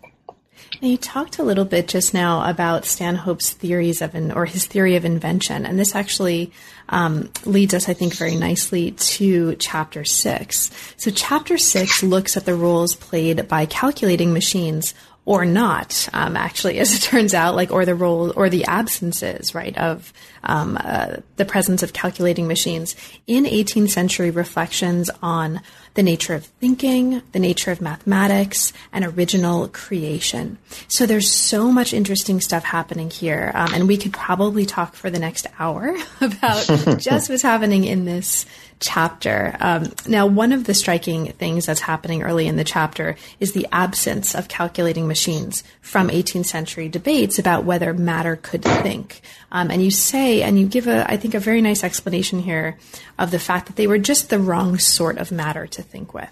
Now, 0.82 0.88
you 0.88 0.98
talked 0.98 1.40
a 1.40 1.44
little 1.44 1.66
bit 1.66 1.88
just 1.88 2.14
now 2.14 2.48
about 2.50 2.86
Stanhope's 2.86 3.52
theories 3.52 4.02
of, 4.02 4.16
an, 4.16 4.32
or 4.32 4.46
his 4.46 4.66
theory 4.66 4.96
of 4.96 5.04
invention, 5.04 5.66
and 5.66 5.78
this 5.78 5.96
actually 5.96 6.52
um, 6.88 7.30
leads 7.44 7.74
us, 7.74 7.90
I 7.90 7.94
think, 7.94 8.14
very 8.14 8.36
nicely 8.36 8.92
to 8.92 9.56
chapter 9.56 10.06
six. 10.06 10.72
So, 10.96 11.12
chapter 11.12 11.58
six 11.58 12.02
looks 12.02 12.38
at 12.38 12.46
the 12.46 12.56
roles 12.56 12.96
played 12.96 13.48
by 13.48 13.66
calculating 13.66 14.32
machines 14.32 14.94
or 15.30 15.46
not, 15.46 16.10
um, 16.12 16.36
actually, 16.36 16.80
as 16.80 16.92
it 16.96 17.02
turns 17.04 17.36
out, 17.36 17.56
like, 17.56 17.70
or 17.70 17.86
the 17.86 17.94
role 17.94 18.34
or 18.36 18.50
the 18.50 18.66
absences, 18.66 19.54
right, 19.54 19.78
of 19.78 20.12
um, 20.44 20.76
uh, 20.84 21.18
the 21.36 21.46
presence 21.46 21.84
of 21.84 21.94
calculating 21.94 22.48
machines 22.48 22.96
in 23.28 23.44
18th 23.44 23.92
century 23.92 24.32
reflections 24.32 25.12
on 25.22 25.62
the 25.94 26.04
nature 26.04 26.34
of 26.34 26.46
thinking, 26.46 27.22
the 27.32 27.40
nature 27.40 27.72
of 27.72 27.82
mathematics, 27.82 28.74
and 28.92 29.06
original 29.06 29.68
creation. 29.68 30.58
So 30.88 31.06
there's 31.06 31.30
so 31.30 31.72
much 31.72 31.94
interesting 31.94 32.42
stuff 32.42 32.64
happening 32.64 33.10
here, 33.10 33.52
um, 33.54 33.74
and 33.74 33.88
we 33.88 33.98
could 33.98 34.14
probably 34.14 34.66
talk 34.66 34.96
for 34.96 35.10
the 35.10 35.20
next 35.20 35.48
hour 35.58 35.96
about 36.22 36.66
just 37.00 37.30
what's 37.30 37.42
happening 37.42 37.84
in 37.84 38.06
this 38.06 38.46
chapter. 38.80 39.56
Um, 39.60 39.92
now, 40.08 40.26
one 40.26 40.54
of 40.54 40.64
the 40.64 40.74
striking 40.74 41.34
things 41.34 41.66
that's 41.66 41.82
happening 41.82 42.24
early 42.24 42.48
in 42.48 42.56
the 42.56 42.64
chapter 42.64 43.16
is 43.40 43.52
the 43.52 43.68
absence 43.72 44.34
of 44.34 44.48
calculating 44.48 45.08
machines 45.08 45.64
from 45.82 46.10
18th 46.10 46.46
century 46.46 46.88
debates 46.88 47.40
about 47.40 47.66
whether 47.66 47.94
matter 47.94 48.38
could 48.38 48.64
think. 48.64 49.22
Um, 49.52 49.72
and 49.72 49.84
you 49.84 49.92
say, 49.92 50.42
and 50.42 50.60
you 50.60 50.68
give 50.68 50.88
a, 50.88 51.10
I 51.12 51.18
think, 51.18 51.34
a 51.34 51.40
very 51.40 51.62
nice 51.62 51.84
explanation 51.84 52.40
here 52.40 52.78
of 53.18 53.32
the 53.32 53.40
fact 53.40 53.68
that 53.68 53.76
they 53.76 53.88
were 53.88 53.98
just 53.98 54.30
the 54.30 54.40
wrong 54.40 54.78
sort 54.78 55.18
of 55.18 55.32
matter 55.32 55.68
to 55.68 55.79
think 55.82 56.14
with. 56.14 56.30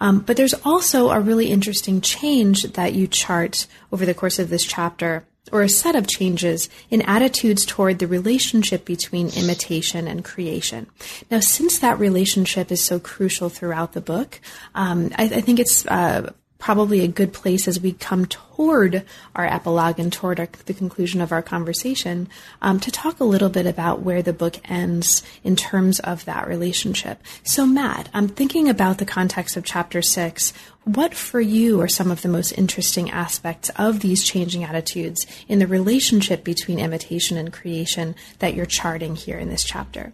Um, 0.00 0.20
but 0.20 0.36
there's 0.36 0.54
also 0.64 1.10
a 1.10 1.20
really 1.20 1.50
interesting 1.50 2.00
change 2.00 2.62
that 2.62 2.92
you 2.92 3.06
chart 3.06 3.66
over 3.92 4.04
the 4.04 4.14
course 4.14 4.38
of 4.38 4.50
this 4.50 4.64
chapter 4.64 5.24
or 5.52 5.62
a 5.62 5.68
set 5.68 5.96
of 5.96 6.06
changes 6.06 6.68
in 6.90 7.02
attitudes 7.02 7.64
toward 7.64 7.98
the 7.98 8.06
relationship 8.06 8.84
between 8.84 9.28
imitation 9.30 10.06
and 10.06 10.24
creation. 10.24 10.86
Now, 11.30 11.40
since 11.40 11.78
that 11.78 11.98
relationship 11.98 12.70
is 12.70 12.82
so 12.82 12.98
crucial 12.98 13.48
throughout 13.48 13.92
the 13.92 14.00
book, 14.00 14.40
um, 14.74 15.10
I, 15.16 15.24
I, 15.24 15.40
think 15.40 15.58
it's 15.58 15.86
uh, 15.86 16.32
probably 16.60 17.00
a 17.00 17.08
good 17.08 17.32
place 17.32 17.66
as 17.66 17.80
we 17.80 17.92
come 17.92 18.26
toward 18.26 19.02
our 19.34 19.46
epilogue 19.46 19.98
and 19.98 20.12
toward 20.12 20.38
our, 20.38 20.48
the 20.66 20.74
conclusion 20.74 21.20
of 21.20 21.32
our 21.32 21.42
conversation 21.42 22.28
um, 22.62 22.78
to 22.78 22.90
talk 22.90 23.18
a 23.18 23.24
little 23.24 23.48
bit 23.48 23.66
about 23.66 24.02
where 24.02 24.22
the 24.22 24.32
book 24.32 24.56
ends 24.70 25.22
in 25.42 25.56
terms 25.56 25.98
of 26.00 26.24
that 26.26 26.46
relationship. 26.46 27.20
So, 27.42 27.66
Matt, 27.66 28.10
I'm 28.12 28.28
thinking 28.28 28.68
about 28.68 28.98
the 28.98 29.06
context 29.06 29.56
of 29.56 29.64
chapter 29.64 30.02
six. 30.02 30.52
What 30.84 31.14
for 31.14 31.40
you 31.40 31.80
are 31.80 31.88
some 31.88 32.10
of 32.10 32.22
the 32.22 32.28
most 32.28 32.52
interesting 32.52 33.10
aspects 33.10 33.70
of 33.76 34.00
these 34.00 34.22
changing 34.22 34.62
attitudes 34.62 35.26
in 35.48 35.58
the 35.58 35.66
relationship 35.66 36.44
between 36.44 36.78
imitation 36.78 37.36
and 37.36 37.52
creation 37.52 38.14
that 38.38 38.54
you're 38.54 38.66
charting 38.66 39.16
here 39.16 39.38
in 39.38 39.48
this 39.48 39.64
chapter? 39.64 40.12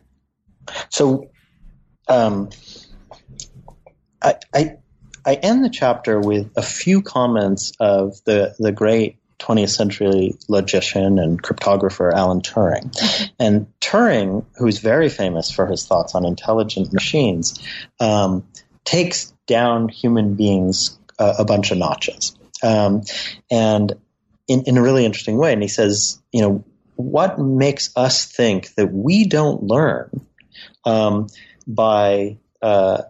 So, 0.90 1.30
um, 2.08 2.50
I, 4.22 4.34
I 4.54 4.76
I 5.26 5.34
end 5.34 5.64
the 5.64 5.70
chapter 5.70 6.20
with 6.20 6.52
a 6.56 6.62
few 6.62 7.02
comments 7.02 7.72
of 7.80 8.22
the, 8.24 8.54
the 8.58 8.70
great 8.70 9.18
20th 9.40 9.70
century 9.70 10.34
logician 10.48 11.18
and 11.18 11.42
cryptographer 11.42 12.12
Alan 12.12 12.40
Turing. 12.40 13.30
And 13.38 13.66
Turing, 13.80 14.46
who's 14.56 14.78
very 14.78 15.08
famous 15.08 15.50
for 15.50 15.66
his 15.66 15.84
thoughts 15.84 16.14
on 16.14 16.24
intelligent 16.24 16.92
machines, 16.92 17.60
um, 17.98 18.46
takes 18.84 19.32
down 19.46 19.88
human 19.88 20.36
beings 20.36 20.98
uh, 21.18 21.34
a 21.38 21.44
bunch 21.44 21.72
of 21.72 21.78
notches. 21.78 22.36
Um, 22.62 23.02
and 23.50 23.92
in, 24.46 24.62
in 24.66 24.78
a 24.78 24.82
really 24.82 25.04
interesting 25.04 25.36
way. 25.36 25.52
And 25.52 25.60
he 25.60 25.68
says, 25.68 26.22
you 26.32 26.40
know, 26.40 26.64
what 26.94 27.38
makes 27.38 27.90
us 27.96 28.24
think 28.24 28.74
that 28.76 28.92
we 28.92 29.26
don't 29.26 29.64
learn 29.64 30.26
um, 30.84 31.26
by 31.66 32.38
uh, 32.62 33.02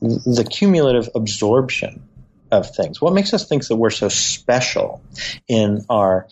the 0.00 0.46
cumulative 0.48 1.08
absorption 1.14 2.08
of 2.50 2.74
things. 2.74 3.00
What 3.00 3.14
makes 3.14 3.34
us 3.34 3.48
think 3.48 3.66
that 3.66 3.76
we're 3.76 3.90
so 3.90 4.08
special 4.08 5.02
in 5.48 5.84
our 5.88 6.26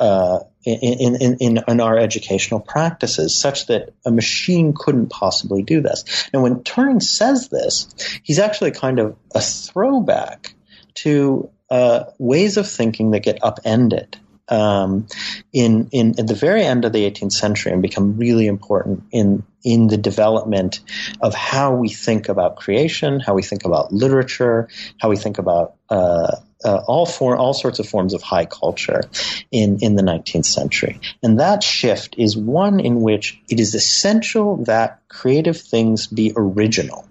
uh, 0.00 0.40
in, 0.64 1.16
in, 1.16 1.36
in, 1.40 1.64
in, 1.68 1.80
our 1.80 1.96
educational 1.96 2.58
practices, 2.58 3.38
such 3.38 3.66
that 3.66 3.90
a 4.04 4.10
machine 4.10 4.74
couldn't 4.76 5.10
possibly 5.10 5.62
do 5.62 5.80
this. 5.80 6.28
Now, 6.32 6.42
when 6.42 6.56
Turing 6.64 7.02
says 7.02 7.48
this, 7.48 7.88
he's 8.22 8.40
actually 8.40 8.72
kind 8.72 8.98
of 8.98 9.16
a 9.34 9.40
throwback 9.40 10.54
to 10.94 11.50
uh, 11.70 12.04
ways 12.18 12.56
of 12.56 12.68
thinking 12.68 13.12
that 13.12 13.20
get 13.20 13.44
upended. 13.44 14.18
Um, 14.52 15.06
in, 15.50 15.88
in 15.92 16.20
at 16.20 16.26
the 16.26 16.34
very 16.34 16.62
end 16.62 16.84
of 16.84 16.92
the 16.92 17.10
18th 17.10 17.32
century 17.32 17.72
and 17.72 17.80
become 17.80 18.18
really 18.18 18.46
important 18.46 19.04
in 19.10 19.44
in 19.64 19.86
the 19.86 19.96
development 19.96 20.80
of 21.22 21.34
how 21.34 21.74
we 21.74 21.88
think 21.88 22.28
about 22.28 22.56
creation, 22.56 23.18
how 23.20 23.32
we 23.32 23.42
think 23.42 23.64
about 23.64 23.94
literature, 23.94 24.68
how 24.98 25.08
we 25.08 25.16
think 25.16 25.38
about 25.38 25.76
uh, 25.88 26.36
uh, 26.64 26.82
all 26.86 27.06
for 27.06 27.36
all 27.36 27.54
sorts 27.54 27.78
of 27.78 27.88
forms 27.88 28.12
of 28.12 28.22
high 28.22 28.44
culture 28.44 29.02
in 29.50 29.78
in 29.80 29.96
the 29.96 30.02
19th 30.02 30.44
century. 30.44 31.00
And 31.22 31.40
that 31.40 31.62
shift 31.62 32.16
is 32.18 32.36
one 32.36 32.78
in 32.78 33.00
which 33.00 33.40
it 33.48 33.58
is 33.58 33.74
essential 33.74 34.64
that 34.64 35.00
creative 35.08 35.58
things 35.58 36.06
be 36.06 36.32
original, 36.36 37.08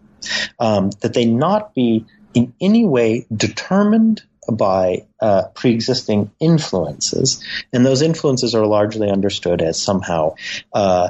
um, 0.59 0.91
that 1.01 1.13
they 1.13 1.25
not 1.25 1.73
be 1.73 2.05
in 2.33 2.53
any 2.61 2.85
way 2.85 3.25
determined 3.35 4.23
by 4.55 5.05
uh, 5.21 5.43
pre-existing 5.53 6.31
influences, 6.39 7.43
and 7.73 7.85
those 7.85 8.01
influences 8.01 8.55
are 8.55 8.65
largely 8.65 9.09
understood 9.09 9.61
as 9.61 9.81
somehow 9.81 10.35
uh, 10.73 11.09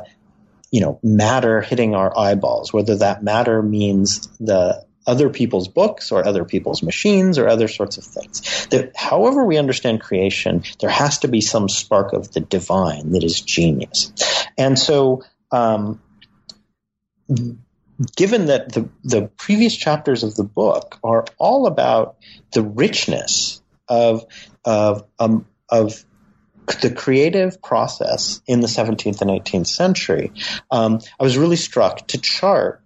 you 0.72 0.80
know, 0.80 1.00
matter 1.04 1.62
hitting 1.62 1.94
our 1.96 2.18
eyeballs, 2.18 2.72
whether 2.72 2.98
that 2.98 3.24
matter 3.24 3.62
means 3.62 4.28
the 4.40 4.86
other 5.06 5.30
people's 5.30 5.68
books 5.68 6.12
or 6.12 6.26
other 6.26 6.46
people's 6.46 6.82
machines 6.82 7.38
or 7.38 7.48
other 7.48 7.68
sorts 7.68 7.98
of 7.98 8.04
things. 8.06 8.68
That 8.68 8.96
however 8.96 9.46
we 9.46 9.58
understand 9.58 10.00
creation, 10.00 10.64
there 10.80 10.90
has 10.90 11.20
to 11.20 11.28
be 11.28 11.42
some 11.42 11.68
spark 11.68 12.14
of 12.14 12.32
the 12.32 12.40
divine 12.40 13.12
that 13.12 13.24
is 13.24 13.42
genius. 13.42 14.14
And 14.58 14.80
so, 14.80 15.24
um, 15.52 16.02
given 18.16 18.48
that 18.48 18.72
the, 18.72 18.90
the 19.04 19.28
previous 19.38 19.76
chapters 19.76 20.24
of 20.24 20.36
the 20.36 20.44
book 20.44 21.00
are 21.04 21.26
all 21.38 21.68
about 21.68 22.18
the 22.54 22.62
richness 22.62 23.62
of, 23.88 24.26
of, 24.66 25.06
um, 25.20 25.46
of 25.70 26.06
the 26.82 26.94
creative 26.94 27.62
process 27.62 28.42
in 28.48 28.62
the 28.62 28.68
17th 28.68 29.22
and 29.22 29.30
18th 29.30 29.68
century, 29.68 30.32
um, 30.70 31.00
I 31.20 31.24
was 31.24 31.38
really 31.38 31.56
struck 31.56 32.08
to 32.10 32.18
chart 32.20 32.82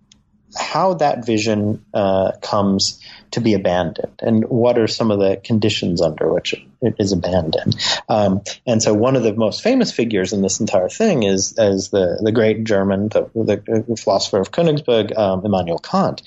how 0.57 0.95
that 0.95 1.25
vision 1.25 1.85
uh, 1.93 2.31
comes 2.41 3.01
to 3.31 3.41
be 3.41 3.53
abandoned 3.53 4.19
and 4.21 4.45
what 4.45 4.77
are 4.77 4.87
some 4.87 5.11
of 5.11 5.19
the 5.19 5.39
conditions 5.43 6.01
under 6.01 6.31
which 6.33 6.55
it 6.81 6.95
is 6.99 7.11
abandoned. 7.11 7.75
Um, 8.07 8.41
and 8.65 8.81
so 8.81 8.93
one 8.93 9.15
of 9.15 9.23
the 9.23 9.33
most 9.33 9.61
famous 9.61 9.91
figures 9.91 10.33
in 10.33 10.41
this 10.41 10.59
entire 10.59 10.89
thing 10.89 11.23
is, 11.23 11.55
is 11.57 11.89
the, 11.89 12.19
the 12.21 12.31
great 12.31 12.63
German, 12.63 13.09
the, 13.09 13.29
the 13.33 13.97
philosopher 13.97 14.39
of 14.39 14.51
Königsberg, 14.51 15.17
um, 15.17 15.45
Immanuel 15.45 15.79
Kant, 15.79 16.21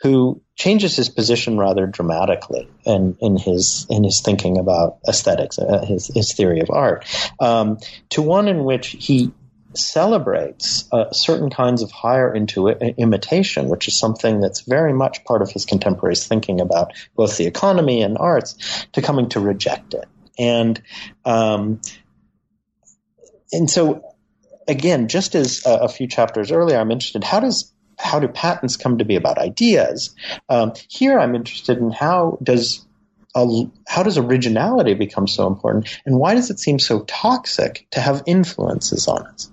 who 0.00 0.40
changes 0.56 0.94
his 0.96 1.08
position 1.08 1.58
rather 1.58 1.86
dramatically 1.86 2.68
in, 2.84 3.16
in 3.20 3.36
his 3.36 3.86
in 3.90 4.04
his 4.04 4.20
thinking 4.20 4.58
about 4.58 4.98
aesthetics, 5.08 5.58
uh, 5.58 5.84
his 5.84 6.06
his 6.14 6.32
theory 6.34 6.60
of 6.60 6.70
art, 6.70 7.04
um, 7.40 7.78
to 8.10 8.22
one 8.22 8.46
in 8.48 8.64
which 8.64 8.88
he 8.88 9.32
celebrates 9.76 10.88
uh, 10.92 11.10
certain 11.12 11.50
kinds 11.50 11.82
of 11.82 11.90
higher 11.90 12.34
imitation, 12.34 13.68
which 13.68 13.88
is 13.88 13.96
something 13.96 14.40
that's 14.40 14.60
very 14.60 14.92
much 14.92 15.24
part 15.24 15.42
of 15.42 15.50
his 15.50 15.64
contemporaries 15.64 16.26
thinking 16.26 16.60
about 16.60 16.92
both 17.16 17.36
the 17.36 17.46
economy 17.46 18.02
and 18.02 18.18
arts, 18.18 18.86
to 18.92 19.02
coming 19.02 19.28
to 19.30 19.40
reject 19.40 19.94
it. 19.94 20.06
And 20.38 20.80
um, 21.24 21.80
and 23.52 23.70
so 23.70 24.14
again, 24.66 25.08
just 25.08 25.34
as 25.34 25.64
a, 25.66 25.84
a, 25.84 25.88
few 25.88 26.08
chapters 26.08 26.50
earlier, 26.50 26.78
I'm 26.78 26.90
interested 26.90 27.22
how 27.24 27.40
does 27.40 27.72
how 27.98 28.18
do 28.18 28.26
patents 28.28 28.76
come 28.76 28.98
to 28.98 29.04
be 29.04 29.16
about 29.16 29.38
ideas? 29.38 30.14
Um, 30.48 30.72
here, 30.88 31.18
I'm 31.18 31.34
interested 31.34 31.78
in 31.78 31.90
how 31.90 32.38
does 32.42 32.83
how 33.34 34.02
does 34.02 34.16
originality 34.16 34.94
become 34.94 35.26
so 35.26 35.46
important, 35.46 36.00
and 36.06 36.18
why 36.18 36.34
does 36.34 36.50
it 36.50 36.60
seem 36.60 36.78
so 36.78 37.00
toxic 37.00 37.86
to 37.90 38.00
have 38.00 38.22
influences 38.26 39.08
on 39.08 39.26
us? 39.26 39.50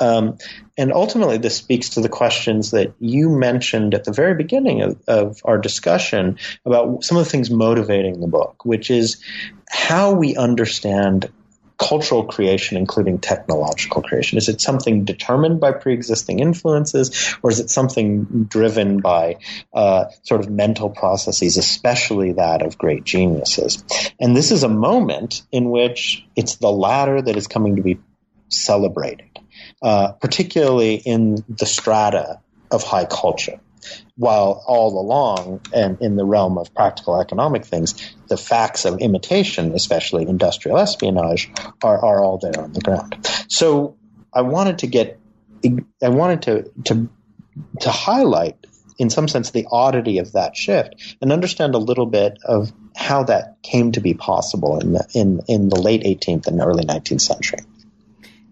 Um, 0.00 0.38
and 0.76 0.92
ultimately, 0.92 1.38
this 1.38 1.56
speaks 1.56 1.90
to 1.90 2.00
the 2.00 2.08
questions 2.08 2.70
that 2.70 2.94
you 3.00 3.28
mentioned 3.28 3.94
at 3.94 4.04
the 4.04 4.12
very 4.12 4.34
beginning 4.34 4.82
of, 4.82 5.02
of 5.08 5.40
our 5.44 5.58
discussion 5.58 6.38
about 6.64 7.04
some 7.04 7.18
of 7.18 7.24
the 7.24 7.30
things 7.30 7.50
motivating 7.50 8.20
the 8.20 8.28
book, 8.28 8.64
which 8.64 8.90
is 8.90 9.22
how 9.68 10.12
we 10.12 10.36
understand 10.36 11.30
cultural 11.78 12.24
creation, 12.24 12.76
including 12.76 13.18
technological 13.18 14.02
creation? 14.02 14.36
Is 14.36 14.48
it 14.48 14.60
something 14.60 15.04
determined 15.04 15.60
by 15.60 15.72
pre-existing 15.72 16.40
influences, 16.40 17.36
or 17.42 17.50
is 17.50 17.60
it 17.60 17.70
something 17.70 18.44
driven 18.44 19.00
by 19.00 19.36
uh, 19.72 20.06
sort 20.22 20.40
of 20.40 20.50
mental 20.50 20.90
processes, 20.90 21.56
especially 21.56 22.32
that 22.32 22.62
of 22.62 22.76
great 22.76 23.04
geniuses? 23.04 23.84
And 24.20 24.36
this 24.36 24.50
is 24.50 24.64
a 24.64 24.68
moment 24.68 25.42
in 25.52 25.70
which 25.70 26.26
it's 26.34 26.56
the 26.56 26.70
latter 26.70 27.22
that 27.22 27.36
is 27.36 27.46
coming 27.46 27.76
to 27.76 27.82
be 27.82 27.98
celebrated, 28.48 29.38
uh, 29.80 30.12
particularly 30.12 30.94
in 30.96 31.44
the 31.48 31.66
strata 31.66 32.40
of 32.70 32.82
high 32.82 33.06
culture 33.06 33.60
while 34.16 34.62
all 34.66 35.00
along 35.00 35.60
and 35.72 36.00
in 36.00 36.16
the 36.16 36.24
realm 36.24 36.58
of 36.58 36.74
practical 36.74 37.20
economic 37.20 37.64
things, 37.64 38.14
the 38.28 38.36
facts 38.36 38.84
of 38.84 39.00
imitation, 39.00 39.72
especially 39.74 40.26
industrial 40.28 40.78
espionage, 40.78 41.50
are, 41.82 41.98
are 42.04 42.22
all 42.22 42.38
there 42.38 42.60
on 42.60 42.72
the 42.72 42.80
ground. 42.80 43.26
So 43.48 43.96
I 44.32 44.42
wanted 44.42 44.80
to 44.80 44.86
get, 44.86 45.18
I 46.02 46.08
wanted 46.08 46.42
to, 46.42 46.70
to, 46.84 47.08
to 47.80 47.90
highlight 47.90 48.56
in 48.98 49.10
some 49.10 49.28
sense 49.28 49.52
the 49.52 49.66
oddity 49.70 50.18
of 50.18 50.32
that 50.32 50.56
shift 50.56 51.16
and 51.22 51.32
understand 51.32 51.74
a 51.74 51.78
little 51.78 52.06
bit 52.06 52.38
of 52.44 52.72
how 52.96 53.22
that 53.24 53.62
came 53.62 53.92
to 53.92 54.00
be 54.00 54.14
possible 54.14 54.80
in 54.80 54.92
the, 54.92 55.06
in, 55.14 55.40
in 55.46 55.68
the 55.68 55.80
late 55.80 56.02
18th 56.02 56.48
and 56.48 56.60
early 56.60 56.84
19th 56.84 57.20
century. 57.20 57.60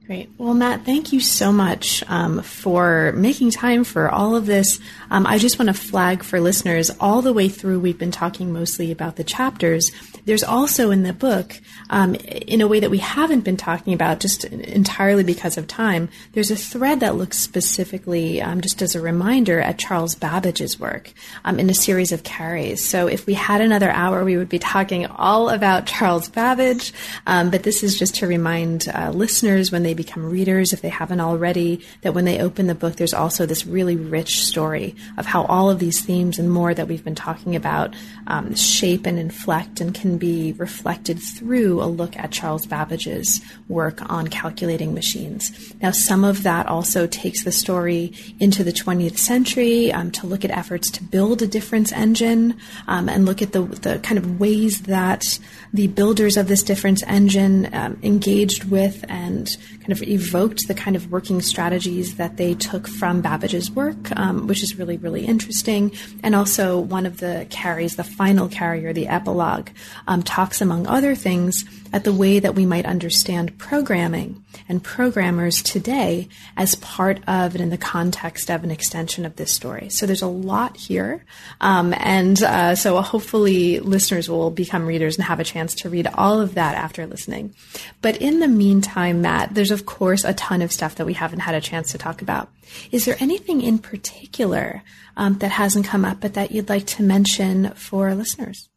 Great. 0.07 0.31
Well, 0.39 0.55
Matt, 0.55 0.85
thank 0.85 1.13
you 1.13 1.19
so 1.19 1.51
much 1.51 2.05
um, 2.07 2.41
for 2.41 3.13
making 3.17 3.51
time 3.51 3.83
for 3.83 4.09
all 4.09 4.37
of 4.37 4.47
this. 4.47 4.79
Um, 5.11 5.27
I 5.27 5.39
just 5.39 5.59
want 5.59 5.67
to 5.67 5.75
flag 5.75 6.23
for 6.23 6.39
listeners 6.39 6.93
all 7.01 7.23
the 7.23 7.33
way 7.33 7.49
through, 7.49 7.81
we've 7.81 7.99
been 7.99 8.13
talking 8.13 8.53
mostly 8.53 8.93
about 8.93 9.17
the 9.17 9.25
chapters. 9.25 9.91
There's 10.25 10.45
also 10.45 10.93
in 10.93 11.03
the 11.03 11.13
book, 11.13 11.61
um, 11.91 12.15
in 12.15 12.61
a 12.61 12.69
way 12.69 12.79
that 12.79 12.91
we 12.91 12.99
haven't 12.99 13.41
been 13.41 13.57
talking 13.57 13.95
about 13.95 14.21
just 14.21 14.45
entirely 14.45 15.25
because 15.25 15.59
of 15.59 15.67
time, 15.67 16.09
there's 16.35 16.53
a 16.53 16.57
thread 16.57 17.01
that 17.01 17.17
looks 17.17 17.39
specifically, 17.39 18.41
um, 18.41 18.61
just 18.61 18.83
as 18.83 18.95
a 18.95 19.01
reminder, 19.01 19.61
at 19.61 19.77
Charles 19.77 20.15
Babbage's 20.15 20.79
work 20.79 21.13
um, 21.45 21.59
in 21.59 21.69
a 21.69 21.75
series 21.75 22.13
of 22.13 22.23
carries. 22.23 22.85
So 22.85 23.09
if 23.09 23.27
we 23.27 23.35
had 23.35 23.61
another 23.61 23.91
hour, 23.91 24.25
we 24.25 24.37
would 24.37 24.49
be 24.49 24.61
talking 24.61 25.07
all 25.07 25.49
about 25.49 25.87
Charles 25.87 26.29
Babbage. 26.29 26.93
Um, 27.27 27.51
but 27.51 27.65
this 27.65 27.83
is 27.83 27.99
just 27.99 28.15
to 28.17 28.29
remind 28.29 28.89
uh, 28.89 29.11
listeners 29.11 29.73
when 29.73 29.83
they 29.83 29.96
become 29.97 30.25
readers, 30.31 30.73
if 30.73 30.83
they 30.83 30.89
haven't 30.89 31.21
already, 31.21 31.81
that 32.03 32.15
when 32.15 32.25
they 32.25 32.41
open 32.41 32.67
the 32.67 32.75
book, 32.75 32.97
there's 32.97 33.15
also 33.15 33.47
this 33.47 33.67
really 33.67 33.97
rich 33.97 34.45
story 34.45 34.95
of 35.19 35.27
how 35.27 35.45
all 35.45 35.71
of 35.71 35.79
these 35.79 36.01
themes 36.05 36.39
and 36.39 36.51
more 36.51 36.75
that 36.75 36.89
we've 36.89 37.05
been 37.05 37.15
talking 37.15 37.57
about 37.57 37.95
um, 38.27 38.55
shape 38.55 39.07
and 39.07 39.19
inflect 39.19 39.81
and 39.81 39.95
can 39.95 40.19
be 40.19 40.53
reflected 40.53 41.19
through 41.19 41.83
a 41.83 41.87
look 41.87 42.17
at 42.17 42.31
Charles 42.31 42.67
Babbage's 42.67 43.41
work 43.69 44.09
on 44.11 44.29
calculating 44.29 44.95
machines. 44.95 45.75
Now, 45.81 45.91
some 45.91 46.25
of 46.25 46.43
that 46.43 46.67
also 46.67 47.07
takes 47.07 47.45
the 47.45 47.53
story 47.53 48.13
into 48.39 48.63
the 48.63 48.73
20th 48.73 49.19
century 49.19 49.93
um, 49.93 50.11
to 50.13 50.27
look 50.27 50.45
at 50.45 50.51
efforts 50.51 50.91
to 50.93 51.03
build 51.03 51.43
a 51.43 51.47
difference 51.47 51.93
engine 51.93 52.57
um, 52.87 53.09
and 53.09 53.27
look 53.27 53.43
at 53.43 53.53
the, 53.53 53.63
the 53.63 53.99
kind 54.01 54.19
of 54.19 54.39
ways 54.41 54.83
that 54.83 55.39
the 55.73 55.87
builders 55.89 56.37
of 56.37 56.49
this 56.49 56.63
difference 56.63 57.03
engine 57.05 57.73
um, 57.75 57.99
engaged 58.03 58.65
with 58.65 59.05
and 59.09 59.49
kind 59.87 59.93
of 59.93 60.09
evoked 60.09 60.67
the 60.67 60.75
kind 60.75 60.97
of 60.97 61.13
working 61.13 61.41
strategies 61.41 62.17
that 62.17 62.39
they 62.39 62.55
took 62.55 62.89
from 62.89 63.21
Babbage's 63.21 63.71
work, 63.71 63.97
um, 64.19 64.49
which 64.49 64.65
is 64.65 64.77
really, 64.77 64.97
really 64.97 65.25
interesting. 65.25 65.93
And 66.25 66.35
also, 66.35 66.81
one 66.81 67.07
of 67.07 67.19
the 67.19 67.47
carries, 67.51 67.95
the 67.95 68.03
final 68.03 68.49
carrier, 68.49 68.93
the 68.93 69.07
epilogue, 69.07 69.69
um, 70.09 70.25
talks, 70.25 70.61
among 70.61 70.89
other 70.89 71.15
things, 71.15 71.65
at 71.93 72.03
the 72.03 72.13
way 72.13 72.41
that 72.41 72.57
we 72.57 72.67
might 72.67 72.85
understand 72.85 73.57
programming 73.59 74.45
and 74.69 74.83
programmers 74.83 75.63
today 75.63 76.29
as 76.57 76.75
part 76.77 77.19
of 77.29 77.55
and 77.55 77.61
in 77.61 77.71
the 77.71 77.79
context 77.79 78.51
of 78.51 78.65
an 78.65 78.71
extension 78.71 79.25
of 79.25 79.37
this 79.37 79.53
story. 79.53 79.89
So 79.89 80.05
there's 80.05 80.23
a 80.23 80.27
lot 80.27 80.77
here. 80.77 81.25
Um, 81.61 81.95
and 81.99 82.43
uh, 82.43 82.75
so 82.75 83.01
hopefully 83.03 83.79
listeners 83.81 84.29
will 84.29 84.51
become 84.51 84.87
readers 84.87 85.17
and 85.17 85.25
have 85.25 85.41
a 85.41 85.45
chance 85.45 85.75
to 85.77 85.91
read 85.91 86.09
all 86.15 86.41
of 86.41 86.55
that 86.55 86.75
after 86.75 87.07
listening. 87.07 87.55
But 88.03 88.17
in 88.21 88.41
the 88.41 88.49
meantime, 88.49 89.23
Matt, 89.23 89.55
there's 89.55 89.71
of 89.77 89.85
course 89.85 90.25
a 90.25 90.33
ton 90.33 90.63
of 90.63 90.73
stuff 90.73 90.95
that 90.95 91.07
we 91.07 91.13
haven't 91.13 91.41
had 91.41 91.55
a 91.55 91.61
chance 91.61 91.93
to 91.93 91.99
talk 91.99 92.23
about. 92.23 92.49
Is 92.91 93.05
there 93.05 93.17
anything 93.21 93.61
in 93.61 93.79
particular 93.79 94.83
um, 95.17 95.39
that 95.39 95.51
hasn't 95.51 95.87
come 95.87 96.05
up 96.05 96.21
but 96.21 96.35
that 96.35 96.51
you'd 96.51 96.71
like 96.71 96.87
to 96.87 97.03
mention 97.03 97.73
for 97.75 98.09
our 98.09 98.15
listeners? 98.15 98.71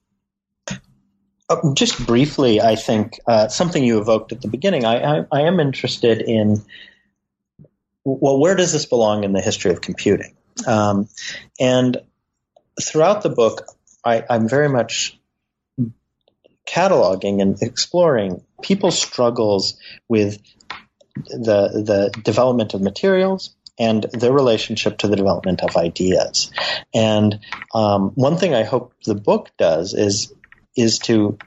Uh, 0.67 1.73
just 1.73 2.05
briefly, 2.05 2.61
I 2.61 2.75
think 2.75 3.19
uh, 3.25 3.47
something 3.47 3.81
you 3.83 3.99
evoked 3.99 4.33
at 4.33 4.41
the 4.41 4.49
beginning. 4.49 4.85
I, 4.85 5.21
I, 5.21 5.25
I, 5.31 5.41
am 5.43 5.59
interested 5.59 6.21
in 6.21 6.61
well, 8.03 8.39
where 8.39 8.55
does 8.55 8.71
this 8.71 8.85
belong 8.85 9.23
in 9.23 9.33
the 9.33 9.41
history 9.41 9.71
of 9.71 9.81
computing? 9.81 10.35
Um, 10.67 11.07
and 11.59 11.97
throughout 12.81 13.23
the 13.23 13.29
book, 13.29 13.65
I, 14.05 14.23
I'm 14.29 14.47
very 14.47 14.69
much 14.69 15.17
cataloging 16.67 17.41
and 17.41 17.61
exploring 17.61 18.43
people's 18.61 18.99
struggles 18.99 19.77
with 20.07 20.39
the 21.27 22.11
the 22.13 22.21
development 22.23 22.73
of 22.73 22.81
materials 22.81 23.55
and 23.79 24.03
their 24.11 24.33
relationship 24.33 24.97
to 24.99 25.07
the 25.07 25.15
development 25.15 25.61
of 25.61 25.77
ideas. 25.77 26.51
And 26.93 27.39
um, 27.73 28.11
one 28.15 28.37
thing 28.37 28.53
I 28.53 28.63
hope 28.63 28.93
the 29.05 29.15
book 29.15 29.51
does 29.57 29.93
is 29.93 30.33
is 30.75 30.99
to 30.99 31.37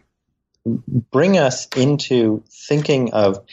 bring 0.64 1.38
us 1.38 1.66
into 1.76 2.42
thinking 2.48 3.12
of 3.12 3.44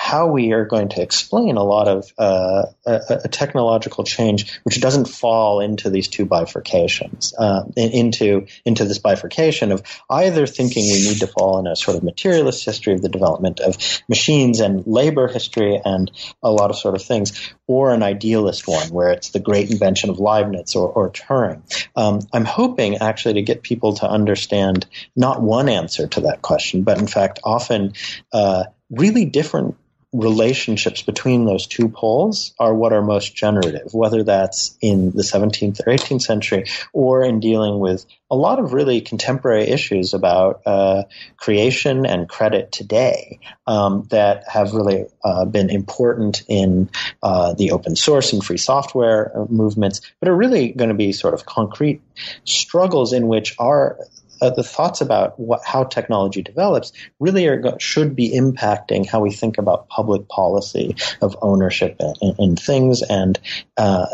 how 0.00 0.28
we 0.28 0.52
are 0.52 0.64
going 0.64 0.88
to 0.88 1.02
explain 1.02 1.56
a 1.56 1.64
lot 1.64 1.88
of 1.88 2.12
uh, 2.16 2.66
a, 2.86 3.00
a, 3.24 3.28
technological 3.28 4.04
change 4.04 4.60
which 4.62 4.80
doesn't 4.80 5.08
fall 5.08 5.58
into 5.60 5.90
these 5.90 6.06
two 6.06 6.24
bifurcations, 6.24 7.34
uh, 7.36 7.64
into 7.76 8.46
into 8.64 8.84
this 8.84 8.98
bifurcation 8.98 9.72
of 9.72 9.82
either 10.08 10.46
thinking 10.46 10.84
we 10.84 11.02
need 11.02 11.18
to 11.18 11.26
fall 11.26 11.58
in 11.58 11.66
a 11.66 11.74
sort 11.74 11.96
of 11.96 12.04
materialist 12.04 12.64
history 12.64 12.94
of 12.94 13.02
the 13.02 13.08
development 13.08 13.58
of 13.58 13.76
machines 14.08 14.60
and 14.60 14.86
labor 14.86 15.26
history 15.26 15.80
and 15.84 16.12
a 16.44 16.50
lot 16.50 16.70
of 16.70 16.78
sort 16.78 16.94
of 16.94 17.02
things, 17.02 17.52
or 17.66 17.92
an 17.92 18.04
idealist 18.04 18.68
one 18.68 18.88
where 18.90 19.10
it's 19.10 19.30
the 19.30 19.40
great 19.40 19.68
invention 19.68 20.10
of 20.10 20.20
Leibniz 20.20 20.76
or, 20.76 20.88
or 20.88 21.10
Turing. 21.10 21.60
Um, 21.96 22.20
I'm 22.32 22.44
hoping 22.44 22.98
actually 22.98 23.34
to 23.34 23.42
get 23.42 23.62
people 23.62 23.94
to 23.94 24.08
understand 24.08 24.86
not 25.16 25.42
one 25.42 25.68
answer 25.68 26.06
to 26.06 26.20
that 26.20 26.40
question, 26.40 26.84
but 26.84 26.98
in 26.98 27.08
fact 27.08 27.40
often 27.42 27.94
uh, 28.32 28.66
really 28.90 29.24
different 29.24 29.76
relationships 30.12 31.02
between 31.02 31.44
those 31.44 31.66
two 31.66 31.88
poles 31.88 32.54
are 32.58 32.74
what 32.74 32.94
are 32.94 33.02
most 33.02 33.34
generative, 33.34 33.92
whether 33.92 34.22
that's 34.22 34.76
in 34.80 35.10
the 35.10 35.22
17th 35.22 35.80
or 35.80 35.92
18th 35.92 36.22
century 36.22 36.64
or 36.94 37.22
in 37.22 37.40
dealing 37.40 37.78
with 37.78 38.06
a 38.30 38.36
lot 38.36 38.58
of 38.58 38.72
really 38.72 39.02
contemporary 39.02 39.68
issues 39.68 40.14
about 40.14 40.62
uh, 40.64 41.02
creation 41.36 42.06
and 42.06 42.26
credit 42.26 42.72
today 42.72 43.38
um, 43.66 44.06
that 44.10 44.48
have 44.48 44.72
really 44.72 45.04
uh, 45.22 45.44
been 45.44 45.68
important 45.68 46.42
in 46.48 46.88
uh, 47.22 47.52
the 47.52 47.72
open 47.72 47.94
source 47.94 48.32
and 48.32 48.42
free 48.42 48.56
software 48.56 49.30
uh, 49.36 49.44
movements, 49.50 50.00
but 50.20 50.28
are 50.30 50.36
really 50.36 50.72
going 50.72 50.88
to 50.88 50.94
be 50.94 51.12
sort 51.12 51.34
of 51.34 51.44
concrete 51.44 52.00
struggles 52.44 53.12
in 53.12 53.26
which 53.26 53.54
our 53.58 53.98
uh, 54.40 54.50
the 54.50 54.62
thoughts 54.62 55.00
about 55.00 55.38
what, 55.38 55.60
how 55.64 55.84
technology 55.84 56.42
develops 56.42 56.92
really 57.20 57.46
are, 57.46 57.78
should 57.78 58.14
be 58.14 58.30
impacting 58.30 59.06
how 59.06 59.20
we 59.20 59.30
think 59.30 59.58
about 59.58 59.88
public 59.88 60.28
policy 60.28 60.96
of 61.20 61.36
ownership 61.42 61.96
in, 62.20 62.34
in 62.38 62.56
things 62.56 63.02
and 63.02 63.38
uh, 63.76 64.06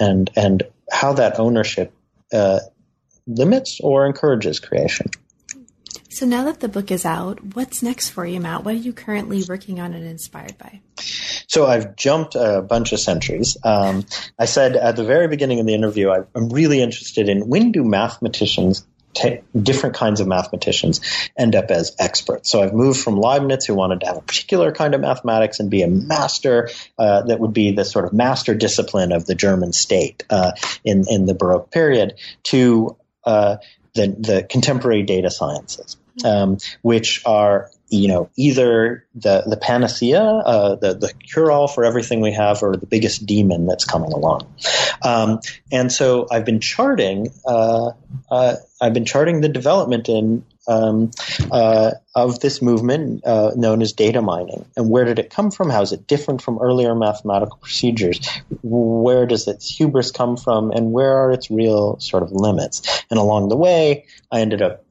and 0.00 0.30
and 0.36 0.62
how 0.90 1.12
that 1.12 1.38
ownership 1.38 1.92
uh, 2.32 2.60
limits 3.26 3.80
or 3.82 4.06
encourages 4.06 4.60
creation. 4.60 5.08
So 6.12 6.26
now 6.26 6.44
that 6.44 6.60
the 6.60 6.68
book 6.68 6.90
is 6.90 7.06
out, 7.06 7.54
what's 7.54 7.82
next 7.82 8.10
for 8.10 8.26
you, 8.26 8.38
Matt? 8.38 8.64
What 8.64 8.74
are 8.74 8.78
you 8.78 8.92
currently 8.92 9.42
working 9.48 9.80
on 9.80 9.94
and 9.94 10.04
inspired 10.04 10.58
by? 10.58 10.80
So 11.48 11.66
I've 11.66 11.96
jumped 11.96 12.34
a 12.34 12.60
bunch 12.60 12.92
of 12.92 13.00
centuries. 13.00 13.56
Um, 13.64 14.04
I 14.38 14.44
said 14.44 14.76
at 14.76 14.96
the 14.96 15.04
very 15.04 15.26
beginning 15.26 15.60
of 15.60 15.66
the 15.66 15.74
interview, 15.74 16.10
I'm 16.10 16.50
really 16.50 16.82
interested 16.82 17.30
in 17.30 17.48
when 17.48 17.72
do 17.72 17.82
mathematicians 17.82 18.86
t- 19.14 19.40
different 19.60 19.96
kinds 19.96 20.20
of 20.20 20.26
mathematicians 20.26 21.00
end 21.36 21.54
up 21.54 21.70
as 21.70 21.94
experts. 21.98 22.50
So 22.50 22.62
I've 22.62 22.74
moved 22.74 23.00
from 23.00 23.16
Leibniz, 23.16 23.66
who 23.66 23.74
wanted 23.74 24.00
to 24.00 24.06
have 24.06 24.16
a 24.16 24.22
particular 24.22 24.72
kind 24.72 24.94
of 24.94 25.00
mathematics 25.00 25.60
and 25.60 25.70
be 25.70 25.82
a 25.82 25.88
master 25.88 26.70
uh, 26.98 27.22
that 27.22 27.40
would 27.40 27.52
be 27.52 27.72
the 27.72 27.84
sort 27.84 28.04
of 28.04 28.12
master 28.12 28.54
discipline 28.54 29.12
of 29.12 29.26
the 29.26 29.34
German 29.34 29.72
state 29.72 30.24
uh, 30.30 30.52
in 30.84 31.04
in 31.08 31.26
the 31.26 31.34
Baroque 31.34 31.70
period, 31.70 32.14
to 32.44 32.96
uh, 33.24 33.56
the 33.94 34.08
the 34.18 34.46
contemporary 34.48 35.02
data 35.02 35.30
sciences, 35.30 35.96
um, 36.24 36.58
which 36.82 37.22
are 37.26 37.70
you 37.92 38.08
know, 38.08 38.30
either 38.36 39.06
the, 39.14 39.42
the 39.46 39.56
panacea, 39.56 40.22
uh, 40.22 40.74
the, 40.76 40.94
the 40.94 41.12
cure 41.12 41.52
all 41.52 41.68
for 41.68 41.84
everything 41.84 42.20
we 42.20 42.32
have, 42.32 42.62
or 42.62 42.74
the 42.74 42.86
biggest 42.86 43.26
demon 43.26 43.66
that's 43.66 43.84
coming 43.84 44.12
along. 44.12 44.46
Um, 45.02 45.40
and 45.70 45.92
so 45.92 46.26
I've 46.30 46.46
been 46.46 46.60
charting, 46.60 47.28
uh, 47.46 47.90
uh, 48.30 48.56
I've 48.80 48.94
been 48.94 49.04
charting 49.04 49.42
the 49.42 49.50
development 49.50 50.08
in, 50.08 50.42
um, 50.66 51.10
uh, 51.50 51.90
of 52.14 52.40
this 52.40 52.62
movement 52.62 53.26
uh, 53.26 53.50
known 53.56 53.82
as 53.82 53.92
data 53.92 54.22
mining. 54.22 54.64
And 54.74 54.88
where 54.88 55.04
did 55.04 55.18
it 55.18 55.28
come 55.28 55.50
from? 55.50 55.68
How 55.68 55.82
is 55.82 55.92
it 55.92 56.06
different 56.06 56.40
from 56.40 56.60
earlier 56.60 56.94
mathematical 56.94 57.58
procedures? 57.58 58.26
Where 58.62 59.26
does 59.26 59.46
its 59.48 59.68
hubris 59.68 60.12
come 60.12 60.38
from? 60.38 60.70
And 60.70 60.92
where 60.92 61.14
are 61.14 61.32
its 61.32 61.50
real 61.50 62.00
sort 62.00 62.22
of 62.22 62.32
limits? 62.32 63.04
And 63.10 63.18
along 63.18 63.48
the 63.48 63.56
way, 63.56 64.06
I 64.30 64.40
ended 64.40 64.62
up 64.62 64.84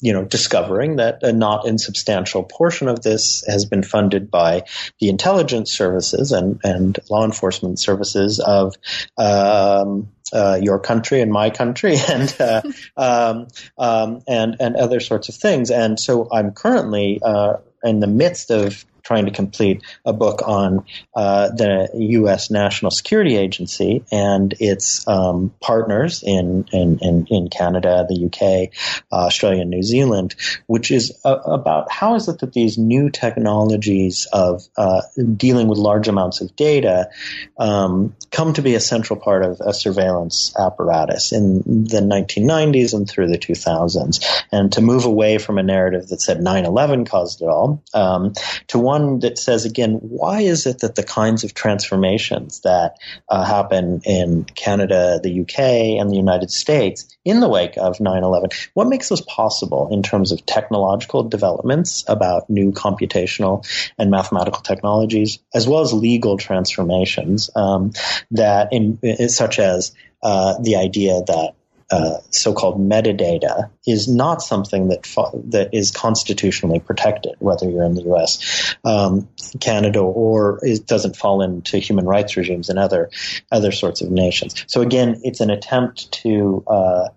you 0.00 0.12
know, 0.12 0.24
discovering 0.24 0.96
that 0.96 1.22
a 1.22 1.32
not 1.32 1.66
insubstantial 1.66 2.42
portion 2.42 2.88
of 2.88 3.02
this 3.02 3.44
has 3.46 3.64
been 3.66 3.82
funded 3.82 4.30
by 4.30 4.64
the 4.98 5.08
intelligence 5.08 5.72
services 5.72 6.32
and, 6.32 6.60
and 6.64 6.98
law 7.10 7.24
enforcement 7.24 7.78
services 7.78 8.40
of 8.40 8.74
um, 9.18 10.08
uh, 10.32 10.58
your 10.60 10.78
country 10.78 11.20
and 11.20 11.32
my 11.32 11.50
country 11.50 11.96
and 12.08 12.34
uh, 12.40 12.62
um, 12.96 13.48
um, 13.78 14.22
and 14.28 14.56
and 14.60 14.76
other 14.76 15.00
sorts 15.00 15.28
of 15.28 15.34
things. 15.34 15.70
And 15.70 15.98
so 15.98 16.28
I'm 16.30 16.52
currently 16.52 17.20
uh, 17.22 17.54
in 17.82 18.00
the 18.00 18.06
midst 18.06 18.50
of 18.50 18.84
trying 19.10 19.26
to 19.26 19.32
complete 19.32 19.82
a 20.04 20.12
book 20.12 20.40
on 20.46 20.84
uh, 21.16 21.48
the 21.48 21.90
U.S. 21.94 22.48
National 22.48 22.92
Security 22.92 23.36
Agency 23.36 24.04
and 24.12 24.54
its 24.60 25.04
um, 25.08 25.52
partners 25.60 26.22
in, 26.24 26.68
in, 26.72 27.00
in, 27.00 27.26
in, 27.28 27.48
Canada, 27.48 28.06
the 28.08 28.14
U.K., 28.14 28.70
Australia, 29.10 29.62
and 29.62 29.70
New 29.70 29.82
Zealand, 29.82 30.36
which 30.68 30.92
is 30.92 31.20
uh, 31.24 31.38
about 31.38 31.90
how 31.90 32.14
is 32.14 32.28
it 32.28 32.38
that 32.38 32.52
these 32.52 32.78
new 32.78 33.10
technologies 33.10 34.28
of 34.32 34.62
uh, 34.76 35.00
dealing 35.36 35.66
with 35.66 35.78
large 35.78 36.06
amounts 36.06 36.40
of 36.40 36.54
data 36.54 37.10
um, 37.58 38.14
come 38.30 38.52
to 38.52 38.62
be 38.62 38.76
a 38.76 38.80
central 38.80 39.18
part 39.18 39.44
of 39.44 39.60
a 39.60 39.74
surveillance 39.74 40.54
apparatus 40.56 41.32
in 41.32 41.84
the 41.88 42.00
1990s 42.00 42.94
and 42.94 43.10
through 43.10 43.26
the 43.26 43.38
2000s, 43.38 44.24
and 44.52 44.72
to 44.74 44.80
move 44.80 45.04
away 45.04 45.38
from 45.38 45.58
a 45.58 45.64
narrative 45.64 46.06
that 46.06 46.20
said 46.20 46.38
9/11 46.38 47.08
caused 47.08 47.42
it 47.42 47.46
all 47.46 47.82
um, 47.92 48.34
to 48.68 48.78
one 48.78 48.99
one 49.00 49.18
that 49.20 49.38
says 49.38 49.64
again, 49.64 49.94
why 49.94 50.42
is 50.42 50.66
it 50.66 50.80
that 50.80 50.94
the 50.94 51.02
kinds 51.02 51.44
of 51.44 51.54
transformations 51.54 52.60
that 52.60 52.96
uh, 53.28 53.44
happen 53.44 54.00
in 54.04 54.44
Canada, 54.44 55.20
the 55.22 55.40
UK, 55.40 55.58
and 56.00 56.10
the 56.10 56.16
United 56.16 56.50
States 56.50 57.16
in 57.24 57.40
the 57.40 57.48
wake 57.48 57.76
of 57.76 57.98
9/11, 57.98 58.68
what 58.74 58.88
makes 58.88 59.08
those 59.08 59.20
possible 59.22 59.88
in 59.92 60.02
terms 60.02 60.32
of 60.32 60.44
technological 60.46 61.22
developments 61.24 62.04
about 62.08 62.48
new 62.48 62.72
computational 62.72 63.66
and 63.98 64.10
mathematical 64.10 64.62
technologies, 64.62 65.38
as 65.54 65.68
well 65.68 65.80
as 65.80 65.92
legal 65.92 66.36
transformations 66.36 67.50
um, 67.56 67.92
that, 68.30 68.72
in, 68.72 69.28
such 69.28 69.58
as 69.58 69.92
uh, 70.22 70.58
the 70.60 70.76
idea 70.76 71.22
that 71.26 71.54
uh, 71.90 72.18
so-called 72.30 72.78
metadata 72.80 73.70
is 73.86 74.06
not 74.06 74.42
something 74.42 74.88
that 74.88 75.04
fa- 75.06 75.30
that 75.46 75.74
is 75.74 75.90
constitutionally 75.90 76.78
protected, 76.78 77.34
whether 77.40 77.68
you're 77.68 77.84
in 77.84 77.94
the 77.94 78.02
U.S., 78.02 78.76
um, 78.84 79.28
Canada, 79.60 80.00
or 80.00 80.60
it 80.62 80.86
doesn't 80.86 81.16
fall 81.16 81.42
into 81.42 81.78
human 81.78 82.04
rights 82.04 82.36
regimes 82.36 82.70
in 82.70 82.78
other 82.78 83.10
other 83.50 83.72
sorts 83.72 84.02
of 84.02 84.10
nations. 84.10 84.64
So 84.68 84.82
again, 84.82 85.20
it's 85.24 85.40
an 85.40 85.50
attempt 85.50 86.12
to 86.22 86.62
uh, 86.66 87.08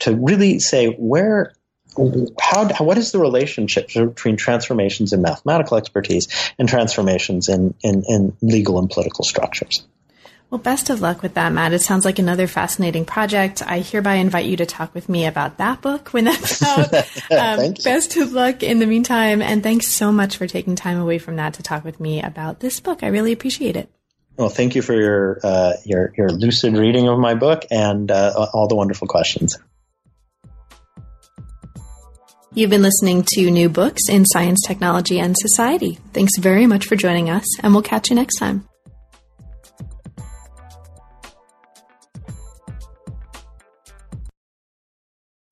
to 0.00 0.14
really 0.14 0.58
say 0.58 0.88
where 0.88 1.54
how, 2.40 2.68
what 2.84 2.98
is 2.98 3.12
the 3.12 3.18
relationship 3.18 3.88
between 3.92 4.36
transformations 4.36 5.12
in 5.12 5.22
mathematical 5.22 5.76
expertise 5.76 6.28
and 6.58 6.68
transformations 6.68 7.48
in, 7.48 7.74
in, 7.82 8.04
in 8.06 8.36
legal 8.40 8.78
and 8.78 8.88
political 8.88 9.24
structures? 9.24 9.86
Well, 10.50 10.58
best 10.58 10.88
of 10.88 11.02
luck 11.02 11.20
with 11.20 11.34
that, 11.34 11.52
Matt. 11.52 11.74
It 11.74 11.82
sounds 11.82 12.06
like 12.06 12.18
another 12.18 12.46
fascinating 12.46 13.04
project. 13.04 13.62
I 13.66 13.80
hereby 13.80 14.14
invite 14.14 14.46
you 14.46 14.56
to 14.56 14.66
talk 14.66 14.94
with 14.94 15.06
me 15.06 15.26
about 15.26 15.58
that 15.58 15.82
book 15.82 16.08
when 16.14 16.24
that's 16.24 16.62
out. 16.62 16.94
Um, 17.30 17.74
best 17.84 18.16
of 18.16 18.32
luck 18.32 18.62
in 18.62 18.78
the 18.78 18.86
meantime, 18.86 19.42
and 19.42 19.62
thanks 19.62 19.88
so 19.88 20.10
much 20.10 20.38
for 20.38 20.46
taking 20.46 20.74
time 20.74 20.98
away 20.98 21.18
from 21.18 21.36
that 21.36 21.54
to 21.54 21.62
talk 21.62 21.84
with 21.84 22.00
me 22.00 22.22
about 22.22 22.60
this 22.60 22.80
book. 22.80 23.02
I 23.02 23.08
really 23.08 23.32
appreciate 23.32 23.76
it. 23.76 23.90
Well, 24.38 24.48
thank 24.48 24.74
you 24.74 24.80
for 24.80 24.94
your 24.94 25.38
uh, 25.42 25.74
your, 25.84 26.14
your 26.16 26.30
lucid 26.30 26.78
reading 26.78 27.08
of 27.08 27.18
my 27.18 27.34
book 27.34 27.66
and 27.70 28.10
uh, 28.10 28.46
all 28.54 28.68
the 28.68 28.76
wonderful 28.76 29.06
questions. 29.06 29.58
You've 32.54 32.70
been 32.70 32.82
listening 32.82 33.24
to 33.34 33.50
new 33.50 33.68
books 33.68 34.08
in 34.08 34.24
science, 34.24 34.62
technology, 34.66 35.20
and 35.20 35.36
society. 35.36 35.98
Thanks 36.14 36.38
very 36.38 36.66
much 36.66 36.86
for 36.86 36.96
joining 36.96 37.28
us, 37.28 37.44
and 37.60 37.74
we'll 37.74 37.82
catch 37.82 38.08
you 38.08 38.16
next 38.16 38.36
time. 38.36 38.66